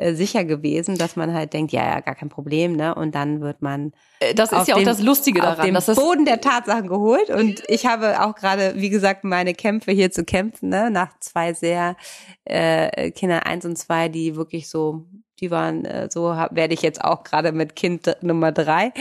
[0.00, 2.94] äh, sicher gewesen, dass man halt denkt, ja, ja, gar kein Problem, ne?
[2.94, 5.66] Und dann wird man Äh, Das auf ist ja auch den- das Lustige auf daran.
[5.66, 9.54] den dass das, Boden der Tatsachen geholt und ich habe auch gerade, wie gesagt, meine
[9.54, 11.96] Kämpfe hier zu kämpfen, ne, nach zwei sehr
[12.44, 15.04] äh, Kindern eins und zwei, die wirklich so,
[15.40, 18.92] die waren äh, so, werde ich jetzt auch gerade mit Kind Nummer drei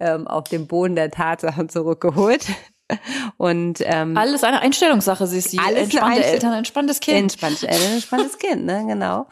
[0.00, 2.46] ähm, auf den Boden der Tatsachen zurückgeholt
[3.36, 7.18] und ähm, alles eine Einstellungssache, sie ist Alles entspannte Einstell- Eltern, entspanntes Kind.
[7.18, 9.26] Entspannt, äh, entspanntes Kind, ne, genau.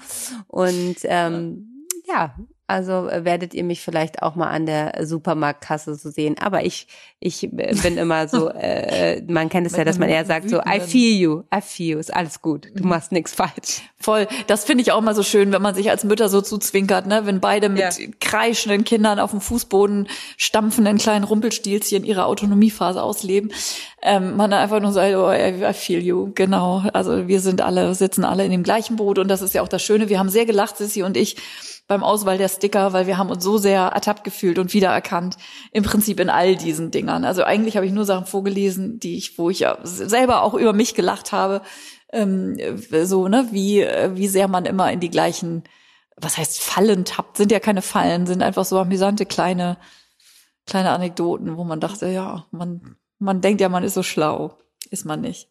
[0.48, 2.34] Und ähm, ja,
[2.70, 6.36] also äh, werdet ihr mich vielleicht auch mal an der Supermarktkasse so sehen.
[6.40, 6.86] Aber ich,
[7.18, 10.60] ich äh, bin immer so, äh, man kennt es ja, dass man eher sagt so,
[10.60, 13.82] I feel you, I feel you, ist alles gut, du machst nichts falsch.
[13.98, 14.28] Voll.
[14.46, 17.26] Das finde ich auch mal so schön, wenn man sich als Mütter so zuzwinkert, ne?
[17.26, 17.90] Wenn beide mit Ja.
[18.20, 23.52] kreischenden Kindern auf dem Fußboden stampfenden kleinen Rumpelstilzchen ihre Autonomiephase ausleben.
[24.02, 26.30] Ähm, man einfach nur sagt, oh, I feel you.
[26.34, 26.84] Genau.
[26.94, 29.68] Also wir sind alle, sitzen alle in dem gleichen Boot und das ist ja auch
[29.68, 30.08] das Schöne.
[30.08, 31.36] Wir haben sehr gelacht, Sissi und ich,
[31.90, 35.36] beim Auswahl der Sticker, weil wir haben uns so sehr ertappt gefühlt und wiedererkannt.
[35.72, 37.24] Im Prinzip in all diesen Dingern.
[37.24, 40.72] Also eigentlich habe ich nur Sachen vorgelesen, die ich, wo ich ja selber auch über
[40.72, 41.62] mich gelacht habe
[42.12, 42.56] ähm,
[43.04, 45.64] so, ne, wie, äh, wie sehr man immer in die gleichen,
[46.16, 49.78] was heißt Fallen tappt, sind ja keine Fallen, sind einfach so amüsante kleine,
[50.66, 54.58] kleine Anekdoten, wo man dachte, ja, man, man denkt ja, man ist so schlau.
[54.90, 55.49] Ist man nicht.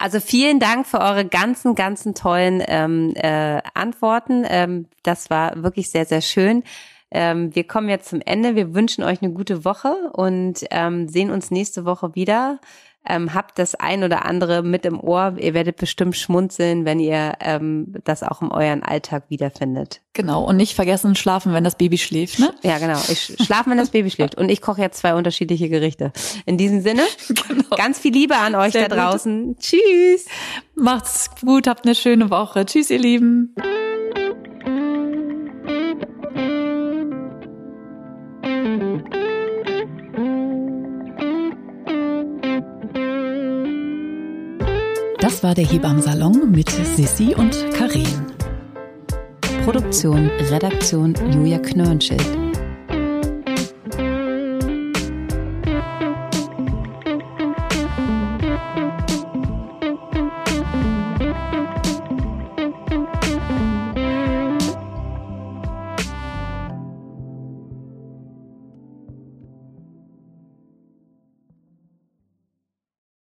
[0.00, 4.44] Also vielen Dank für eure ganzen, ganzen tollen ähm, äh, Antworten.
[4.48, 6.62] Ähm, das war wirklich sehr, sehr schön.
[7.10, 8.54] Ähm, wir kommen jetzt zum Ende.
[8.54, 12.60] Wir wünschen euch eine gute Woche und ähm, sehen uns nächste Woche wieder.
[13.08, 15.34] Ähm, habt das ein oder andere mit im Ohr.
[15.38, 20.00] Ihr werdet bestimmt schmunzeln, wenn ihr ähm, das auch in euren Alltag wiederfindet.
[20.12, 20.44] Genau.
[20.44, 22.52] Und nicht vergessen, schlafen, wenn das Baby schläft, ne?
[22.62, 22.98] Ja, genau.
[23.08, 24.34] Ich schlafe, wenn das Baby schläft.
[24.34, 26.12] Und ich koche jetzt zwei unterschiedliche Gerichte.
[26.44, 27.02] In diesem Sinne,
[27.76, 29.04] ganz viel Liebe an euch Sehr da gut.
[29.04, 29.56] draußen.
[29.58, 30.26] Tschüss.
[30.74, 32.66] Macht's gut, habt eine schöne Woche.
[32.66, 33.54] Tschüss, ihr Lieben.
[45.28, 48.32] Das war der Hebammsalon mit Sissi und Karen.
[49.62, 52.47] Produktion, Redaktion Julia Knörnschild.